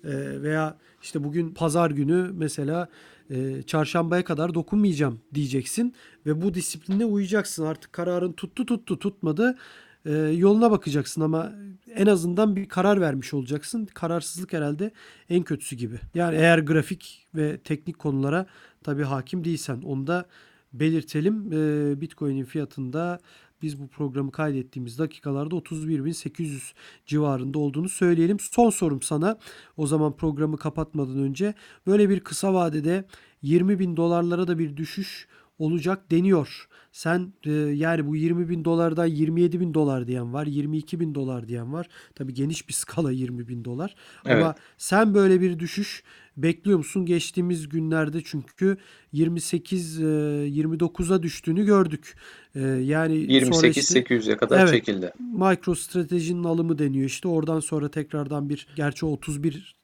E, 0.05 0.43
veya 0.43 0.79
işte 1.03 1.25
bugün 1.25 1.55
pazar 1.55 1.91
günü 1.91 2.31
mesela 2.33 2.89
e, 3.31 3.63
çarşambaya 3.63 4.25
kadar 4.25 4.55
dokunmayacağım 4.55 5.21
diyeceksin 5.35 5.95
ve 6.27 6.43
bu 6.43 6.55
disipline 6.55 7.05
uyacaksın. 7.05 7.65
Artık 7.65 7.93
kararın 7.93 8.33
tuttu 8.33 8.67
tuttu 8.67 8.99
tutmadı 8.99 9.59
e, 10.07 10.13
yoluna 10.17 10.71
bakacaksın 10.71 11.21
ama 11.21 11.53
en 11.95 12.07
azından 12.07 12.57
bir 12.57 12.69
karar 12.69 13.01
vermiş 13.01 13.35
olacaksın. 13.35 13.89
Kararsızlık 13.95 14.53
herhalde 14.53 14.91
en 15.31 15.43
kötüsü 15.43 15.77
gibi. 15.77 16.01
Yani 16.15 16.37
eğer 16.37 16.59
grafik 16.59 17.27
ve 17.35 17.59
teknik 17.59 17.99
konulara 17.99 18.47
tabii 18.83 19.03
hakim 19.03 19.45
değilsen 19.45 19.83
onu 19.83 20.07
da 20.07 20.27
belirtelim. 20.73 21.53
E, 21.53 22.01
Bitcoin'in 22.01 22.45
fiyatında 22.45 23.21
biz 23.63 23.81
bu 23.81 23.89
programı 23.89 24.33
kaydettiğimiz 24.33 24.99
dakikalarda 24.99 25.55
31.800 25.55 26.73
civarında 27.07 27.59
olduğunu 27.59 27.89
söyleyelim. 27.89 28.41
Son 28.41 28.71
sorum 28.71 29.03
sana 29.03 29.39
o 29.77 29.87
zaman 29.87 30.17
programı 30.17 30.57
kapatmadan 30.57 31.19
önce 31.19 31.55
böyle 31.87 32.09
bir 32.09 32.21
kısa 32.21 32.55
vadede 32.55 33.05
20 33.43 33.79
bin 33.79 33.97
dolarlara 33.97 34.49
da 34.49 34.59
bir 34.59 34.77
düşüş 34.77 35.29
olacak 35.59 36.11
deniyor. 36.11 36.69
Sen 36.93 37.33
e, 37.45 37.51
yani 37.53 38.07
bu 38.07 38.17
20 38.17 38.49
bin 38.49 38.65
dolardan 38.65 39.07
27 39.07 39.61
bin 39.61 39.75
dolar 39.75 40.07
diyen 40.07 40.33
var, 40.33 40.47
22 40.47 41.01
bin 41.01 41.15
dolar 41.15 41.49
diyen 41.49 41.73
var. 41.73 41.89
Tabii 42.15 42.35
geniş 42.35 42.69
bir 42.69 42.73
skala 42.73 43.13
20 43.13 43.49
bin 43.49 43.65
dolar. 43.65 43.95
Evet. 44.25 44.45
Ama 44.45 44.55
sen 44.79 45.15
böyle 45.15 45.41
bir 45.41 45.59
düşüş 45.59 46.03
bekliyor 46.43 46.79
musun? 46.79 47.07
Geçtiğimiz 47.07 47.69
günlerde 47.69 48.23
çünkü 48.25 48.77
28 49.13 50.01
29'a 50.01 51.17
e, 51.17 51.23
düştüğünü 51.23 51.65
gördük. 51.65 52.17
E, 52.55 52.61
yani 52.61 53.17
28 53.17 53.85
işte, 53.85 54.01
800'e 54.01 54.37
kadar 54.37 54.61
evet, 54.61 54.71
çekildi. 54.71 55.13
MicroStrategy'nin 55.19 56.45
alımı 56.45 56.79
deniyor 56.79 57.07
işte. 57.07 57.29
Oradan 57.29 57.61
sonra 57.61 57.91
tekrardan 57.91 58.49
bir 58.49 58.67
gerçi 58.77 59.07
31 59.07 59.79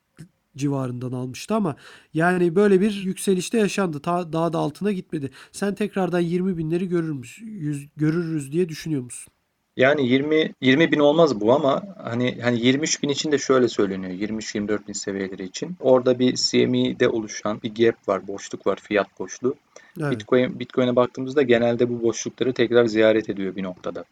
civarından 0.57 1.12
almıştı 1.12 1.55
ama 1.55 1.76
yani 2.14 2.55
böyle 2.55 2.80
bir 2.80 2.92
yükselişte 2.92 3.59
yaşandı. 3.59 4.00
Ta, 4.00 4.32
daha 4.32 4.52
da 4.52 4.59
altına 4.59 4.92
gitmedi. 4.92 5.30
Sen 5.52 5.74
tekrardan 5.74 6.20
20 6.20 6.59
binleri 6.59 6.88
görür 6.88 7.12
müsün, 7.12 7.90
görürüz 7.96 8.52
diye 8.52 8.68
düşünüyor 8.68 9.02
musun? 9.02 9.32
Yani 9.77 10.09
20 10.09 10.53
20 10.61 10.93
bin 10.93 10.99
olmaz 10.99 11.41
bu 11.41 11.53
ama 11.53 11.83
hani 12.03 12.39
hani 12.43 12.66
23 12.66 13.03
bin 13.03 13.09
için 13.09 13.33
de 13.33 13.39
şöyle 13.39 13.68
söyleniyor. 13.68 14.12
23-24 14.12 14.89
bin 14.89 14.93
seviyeleri 14.93 15.45
için. 15.45 15.77
Orada 15.81 16.18
bir 16.18 16.35
CME'de 16.35 17.09
oluşan 17.09 17.62
bir 17.62 17.75
gap 17.75 18.09
var, 18.09 18.29
boşluk 18.29 18.66
var, 18.66 18.79
fiyat 18.83 19.18
boşluğu. 19.18 19.55
Evet. 20.01 20.12
Bitcoin 20.12 20.61
Bitcoin'e 20.61 20.97
baktığımızda 20.97 21.43
genelde 21.43 21.91
bu 21.91 22.03
boşlukları 22.03 22.53
tekrar 22.53 22.85
ziyaret 22.85 23.31
ediyor 23.31 23.57
bir 23.57 23.62
noktada. 23.62 24.05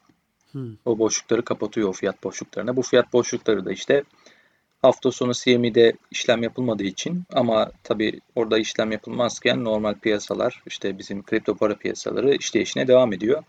Hmm. 0.52 0.76
O 0.84 0.98
boşlukları 0.98 1.44
kapatıyor 1.44 1.88
o 1.88 1.92
fiyat 1.92 2.24
boşluklarına. 2.24 2.76
Bu 2.76 2.82
fiyat 2.82 3.12
boşlukları 3.12 3.64
da 3.64 3.72
işte 3.72 4.02
hafta 4.82 5.10
sonu 5.10 5.32
CME'de 5.32 5.92
işlem 6.10 6.42
yapılmadığı 6.42 6.84
için 6.84 7.22
ama 7.32 7.70
tabi 7.82 8.20
orada 8.34 8.58
işlem 8.58 8.92
yapılmazken 8.92 9.64
normal 9.64 9.94
piyasalar 9.94 10.62
işte 10.66 10.98
bizim 10.98 11.22
kripto 11.22 11.54
para 11.54 11.74
piyasaları 11.74 12.34
işleyişine 12.34 12.88
devam 12.88 13.12
ediyor. 13.12 13.42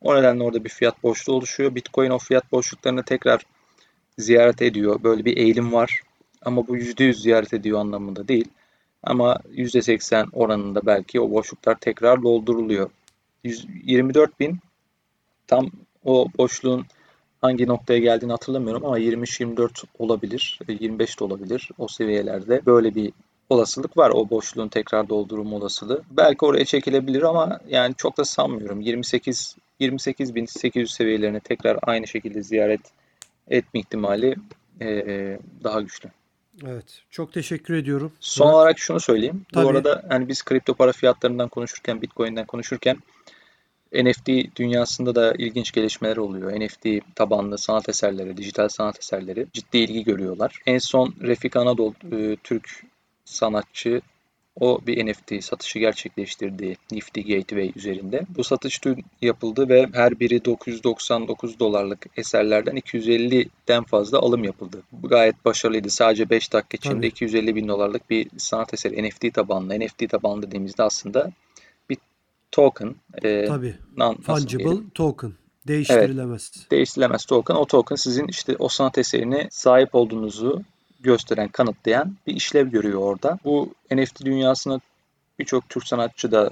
O 0.00 0.16
nedenle 0.16 0.42
orada 0.42 0.64
bir 0.64 0.70
fiyat 0.70 1.02
boşluğu 1.02 1.34
oluşuyor. 1.34 1.74
Bitcoin 1.74 2.10
o 2.10 2.18
fiyat 2.18 2.52
boşluklarını 2.52 3.02
tekrar 3.02 3.42
ziyaret 4.18 4.62
ediyor. 4.62 5.02
Böyle 5.02 5.24
bir 5.24 5.36
eğilim 5.36 5.72
var. 5.72 6.02
Ama 6.42 6.68
bu 6.68 6.76
%100 6.76 7.12
ziyaret 7.12 7.54
ediyor 7.54 7.80
anlamında 7.80 8.28
değil. 8.28 8.48
Ama 9.02 9.38
%80 9.54 10.28
oranında 10.32 10.86
belki 10.86 11.20
o 11.20 11.30
boşluklar 11.30 11.78
tekrar 11.80 12.22
dolduruluyor. 12.22 12.90
124 13.44 14.40
bin 14.40 14.58
tam 15.46 15.70
o 16.04 16.26
boşluğun 16.38 16.86
hangi 17.40 17.66
noktaya 17.66 17.98
geldiğini 17.98 18.32
hatırlamıyorum 18.32 18.84
ama 18.84 18.98
23-24 18.98 19.84
olabilir, 19.98 20.58
25 20.68 21.14
e, 21.14 21.18
de 21.18 21.24
olabilir 21.24 21.70
o 21.78 21.88
seviyelerde. 21.88 22.66
Böyle 22.66 22.94
bir 22.94 23.12
olasılık 23.50 23.96
var 23.96 24.10
o 24.10 24.30
boşluğun 24.30 24.68
tekrar 24.68 25.08
doldurulma 25.08 25.56
olasılığı. 25.56 26.02
Belki 26.10 26.44
oraya 26.44 26.64
çekilebilir 26.64 27.22
ama 27.22 27.60
yani 27.68 27.94
çok 27.94 28.18
da 28.18 28.24
sanmıyorum. 28.24 28.80
28 28.80 29.56
28.800 29.80 30.86
seviyelerini 30.86 31.40
tekrar 31.40 31.78
aynı 31.82 32.06
şekilde 32.06 32.42
ziyaret 32.42 32.80
etme 33.48 33.80
ihtimali 33.80 34.36
e, 34.80 35.38
daha 35.64 35.80
güçlü. 35.80 36.10
Evet. 36.66 37.02
Çok 37.10 37.32
teşekkür 37.32 37.74
ediyorum. 37.74 38.12
Son 38.20 38.52
olarak 38.52 38.78
şunu 38.78 39.00
söyleyeyim. 39.00 39.46
Tabii. 39.52 39.64
Bu 39.64 39.70
arada 39.70 40.04
hani 40.08 40.28
biz 40.28 40.42
kripto 40.42 40.74
para 40.74 40.92
fiyatlarından 40.92 41.48
konuşurken, 41.48 42.02
Bitcoin'den 42.02 42.46
konuşurken 42.46 42.96
NFT 43.92 44.28
dünyasında 44.56 45.14
da 45.14 45.34
ilginç 45.38 45.72
gelişmeler 45.72 46.16
oluyor. 46.16 46.60
NFT 46.60 46.86
tabanlı 47.14 47.58
sanat 47.58 47.88
eserleri, 47.88 48.36
dijital 48.36 48.68
sanat 48.68 48.98
eserleri 48.98 49.46
ciddi 49.52 49.78
ilgi 49.78 50.04
görüyorlar. 50.04 50.60
En 50.66 50.78
son 50.78 51.14
Refik 51.20 51.56
Anadolu 51.56 51.94
e, 52.12 52.36
Türk 52.44 52.84
sanatçı 53.24 54.00
o 54.60 54.80
bir 54.86 55.06
NFT 55.06 55.44
satışı 55.44 55.78
gerçekleştirdi 55.78 56.76
Nifty 56.92 57.20
Gateway 57.20 57.72
üzerinde. 57.76 58.22
Bu 58.36 58.44
satış 58.44 58.84
dün 58.84 59.04
yapıldı 59.22 59.68
ve 59.68 59.86
her 59.92 60.20
biri 60.20 60.44
999 60.44 61.58
dolarlık 61.58 62.06
eserlerden 62.16 62.76
250'den 62.76 63.84
fazla 63.84 64.18
alım 64.18 64.44
yapıldı. 64.44 64.82
Bu 64.92 65.08
gayet 65.08 65.44
başarılıydı. 65.44 65.90
Sadece 65.90 66.30
5 66.30 66.52
dakika 66.52 66.76
içinde 66.76 66.94
Tabii. 66.94 67.06
250 67.06 67.56
bin 67.56 67.68
dolarlık 67.68 68.10
bir 68.10 68.28
sanat 68.36 68.74
eseri 68.74 69.08
NFT 69.08 69.34
tabanlı. 69.34 69.80
NFT 69.80 70.10
tabanlı 70.10 70.42
dediğimizde 70.42 70.82
aslında 70.82 71.32
bir 71.90 71.98
token. 72.52 72.94
E, 73.22 73.44
Tabii. 73.46 73.74
diyelim? 73.96 74.22
Fungible 74.22 74.90
token. 74.94 75.32
Değiştirilemez. 75.68 76.52
değiştirilemez 76.70 77.24
token. 77.24 77.54
O 77.54 77.66
token 77.66 77.96
sizin 77.96 78.26
işte 78.26 78.56
o 78.58 78.68
sanat 78.68 78.98
eserine 78.98 79.48
sahip 79.50 79.94
olduğunuzu 79.94 80.62
gösteren, 81.00 81.48
kanıtlayan 81.48 82.16
bir 82.26 82.36
işlev 82.36 82.68
görüyor 82.68 83.00
orada. 83.00 83.38
Bu 83.44 83.74
NFT 83.90 84.24
dünyasına 84.24 84.80
birçok 85.38 85.68
Türk 85.68 85.86
sanatçı 85.86 86.32
da 86.32 86.50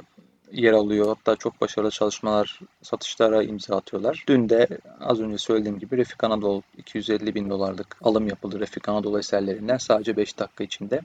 yer 0.53 0.73
alıyor. 0.73 1.07
Hatta 1.09 1.37
çok 1.37 1.61
başarılı 1.61 1.91
çalışmalar, 1.91 2.61
satışlara 2.83 3.43
imza 3.43 3.77
atıyorlar. 3.77 4.25
Dün 4.29 4.49
de 4.49 4.69
az 5.01 5.21
önce 5.21 5.39
söylediğim 5.39 5.79
gibi 5.79 5.97
Refik 5.97 6.25
Anadolu 6.25 6.63
250 6.79 7.35
bin 7.35 7.51
dolarlık 7.51 7.97
alım 8.03 8.29
yapıldı 8.29 8.61
Refik 8.61 8.89
Anadolu 8.89 9.19
eserlerinden 9.19 9.77
sadece 9.77 10.17
5 10.17 10.39
dakika 10.39 10.65
içinde. 10.65 11.01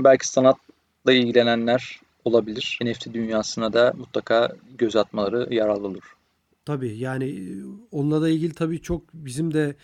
Belki 0.00 0.28
sanatla 0.28 1.12
ilgilenenler 1.12 2.00
olabilir. 2.24 2.78
NFT 2.82 3.14
dünyasına 3.14 3.72
da 3.72 3.92
mutlaka 3.96 4.56
göz 4.78 4.96
atmaları 4.96 5.54
yararlı 5.54 5.86
olur. 5.86 6.16
Tabii 6.64 6.98
yani 6.98 7.56
onunla 7.92 8.22
da 8.22 8.28
ilgili 8.28 8.54
tabii 8.54 8.82
çok 8.82 9.02
bizim 9.14 9.54
de 9.54 9.76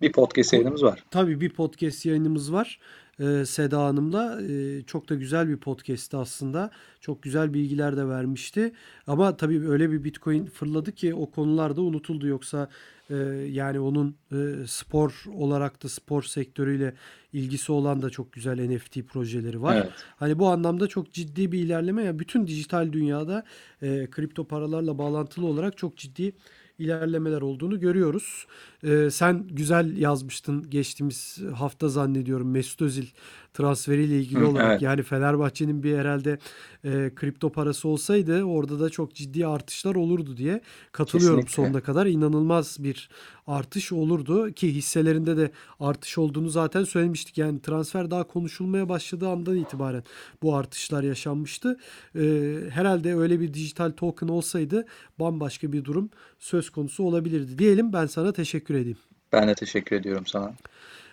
Bir 0.00 0.12
podcast 0.12 0.52
yayınımız 0.52 0.82
var. 0.82 1.04
Tabii 1.10 1.40
bir 1.40 1.50
podcast 1.50 2.06
yayınımız 2.06 2.52
var. 2.52 2.80
Ee, 3.20 3.44
Seda 3.46 3.84
Hanım'la 3.84 4.42
Ee, 4.42 4.82
çok 4.82 5.08
da 5.08 5.14
güzel 5.14 5.48
bir 5.48 5.56
podcast'ti 5.56 6.16
aslında. 6.16 6.70
Çok 7.00 7.22
güzel 7.22 7.54
bilgiler 7.54 7.96
de 7.96 8.08
vermişti. 8.08 8.72
Ama 9.06 9.36
tabii 9.36 9.68
öyle 9.68 9.90
bir 9.90 10.04
Bitcoin 10.04 10.46
fırladı 10.46 10.92
ki 10.92 11.14
o 11.14 11.30
konular 11.30 11.76
da 11.76 11.82
unutuldu. 11.82 12.26
Yoksa 12.26 12.68
e, 13.10 13.14
yani 13.50 13.80
onun 13.80 14.16
e, 14.32 14.66
spor 14.66 15.24
olarak 15.34 15.82
da 15.82 15.88
spor 15.88 16.22
sektörüyle 16.22 16.94
ilgisi 17.32 17.72
olan 17.72 18.02
da 18.02 18.10
çok 18.10 18.32
güzel 18.32 18.68
NFT 18.68 19.02
projeleri 19.08 19.62
var. 19.62 19.76
Evet. 19.76 19.92
Hani 20.16 20.38
bu 20.38 20.48
anlamda 20.48 20.86
çok 20.86 21.12
ciddi 21.12 21.52
bir 21.52 21.58
ilerleme. 21.58 22.04
Yani 22.04 22.18
bütün 22.18 22.46
dijital 22.46 22.92
dünyada 22.92 23.44
e, 23.82 24.06
kripto 24.10 24.44
paralarla 24.44 24.98
bağlantılı 24.98 25.46
olarak 25.46 25.76
çok 25.76 25.96
ciddi 25.96 26.32
ilerlemeler 26.78 27.40
olduğunu 27.42 27.80
görüyoruz. 27.80 28.46
Ee, 28.84 29.08
sen 29.10 29.46
güzel 29.50 29.96
yazmıştın 29.96 30.70
geçtiğimiz 30.70 31.38
hafta 31.54 31.88
zannediyorum 31.88 32.50
Mesut 32.50 32.82
Özil 32.82 33.06
transferiyle 33.54 34.18
ilgili 34.20 34.40
Hı, 34.40 34.46
olarak. 34.48 34.70
evet. 34.70 34.82
Yani 34.82 35.02
Fenerbahçe'nin 35.02 35.82
bir 35.82 35.98
herhalde 35.98 36.38
e, 36.84 37.10
kripto 37.14 37.52
parası 37.52 37.88
olsaydı 37.88 38.42
orada 38.42 38.80
da 38.80 38.90
çok 38.90 39.14
ciddi 39.14 39.46
artışlar 39.46 39.94
olurdu 39.94 40.36
diye 40.36 40.60
katılıyorum 40.92 41.40
Kesinlikle. 41.40 41.62
sonuna 41.62 41.80
kadar. 41.80 42.06
İnanılmaz 42.06 42.76
bir 42.80 43.08
artış 43.46 43.92
olurdu 43.92 44.52
ki 44.52 44.74
hisselerinde 44.74 45.36
de 45.36 45.50
artış 45.80 46.18
olduğunu 46.18 46.48
zaten 46.48 46.84
söylemiştik. 46.84 47.38
Yani 47.38 47.62
transfer 47.62 48.10
daha 48.10 48.24
konuşulmaya 48.24 48.88
başladığı 48.88 49.28
andan 49.28 49.56
itibaren 49.56 50.02
bu 50.42 50.56
artışlar 50.56 51.02
yaşanmıştı. 51.02 51.78
Ee, 52.16 52.54
herhalde 52.70 53.14
öyle 53.14 53.40
bir 53.40 53.54
dijital 53.54 53.90
token 53.90 54.28
olsaydı 54.28 54.86
bambaşka 55.18 55.72
bir 55.72 55.84
durum 55.84 56.10
söz 56.38 56.65
konusu 56.70 57.04
olabilirdi. 57.04 57.58
Diyelim 57.58 57.92
ben 57.92 58.06
sana 58.06 58.32
teşekkür 58.32 58.74
edeyim. 58.74 58.98
Ben 59.32 59.48
de 59.48 59.54
teşekkür 59.54 59.96
ediyorum 59.96 60.26
sana. 60.26 60.54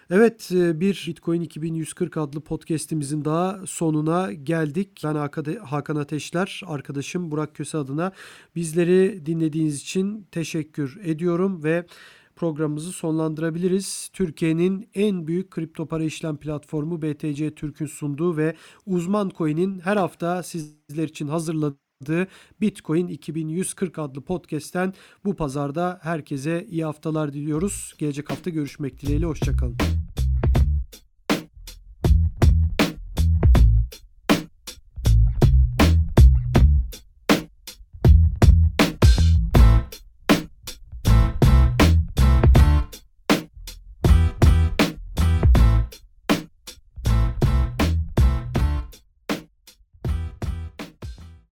Evet 0.09 0.51
e, 0.51 0.79
bir 0.79 1.05
Bitcoin 1.07 1.41
2140 1.41 2.17
adlı 2.17 2.41
podcast'imizin 2.41 3.25
daha 3.25 3.59
sonuna 3.65 4.33
geldik. 4.33 5.01
Ben 5.03 5.15
Hakan- 5.15 5.57
Hakan 5.59 5.95
Ateşler, 5.95 6.61
arkadaşım 6.65 7.31
Burak 7.31 7.55
Köse 7.55 7.77
adına 7.77 8.11
bizleri 8.55 9.25
dinlediğiniz 9.25 9.81
için 9.81 10.27
teşekkür 10.31 10.99
ediyorum 11.03 11.63
ve 11.63 11.85
programımızı 12.35 12.91
sonlandırabiliriz. 12.91 14.09
Türkiye'nin 14.13 14.89
en 14.93 15.27
büyük 15.27 15.51
kripto 15.51 15.85
para 15.85 16.03
işlem 16.03 16.37
platformu 16.37 17.01
BTC 17.01 17.55
Türk'ün 17.55 17.85
sunduğu 17.85 18.37
ve 18.37 18.55
Uzman 18.85 19.31
Coin'in 19.37 19.79
her 19.79 19.97
hafta 19.97 20.43
sizler 20.43 21.03
için 21.07 21.27
hazırladığı 21.27 21.82
Bitcoin 22.61 23.07
2140 23.07 23.99
adlı 23.99 24.21
podcast'ten 24.21 24.93
bu 25.25 25.35
pazarda 25.35 25.99
herkese 26.03 26.65
iyi 26.69 26.85
haftalar 26.85 27.33
diliyoruz. 27.33 27.93
Gelecek 27.97 28.29
hafta 28.31 28.49
görüşmek 28.49 29.01
dileğiyle. 29.01 29.25
Hoşçakalın. 29.25 30.02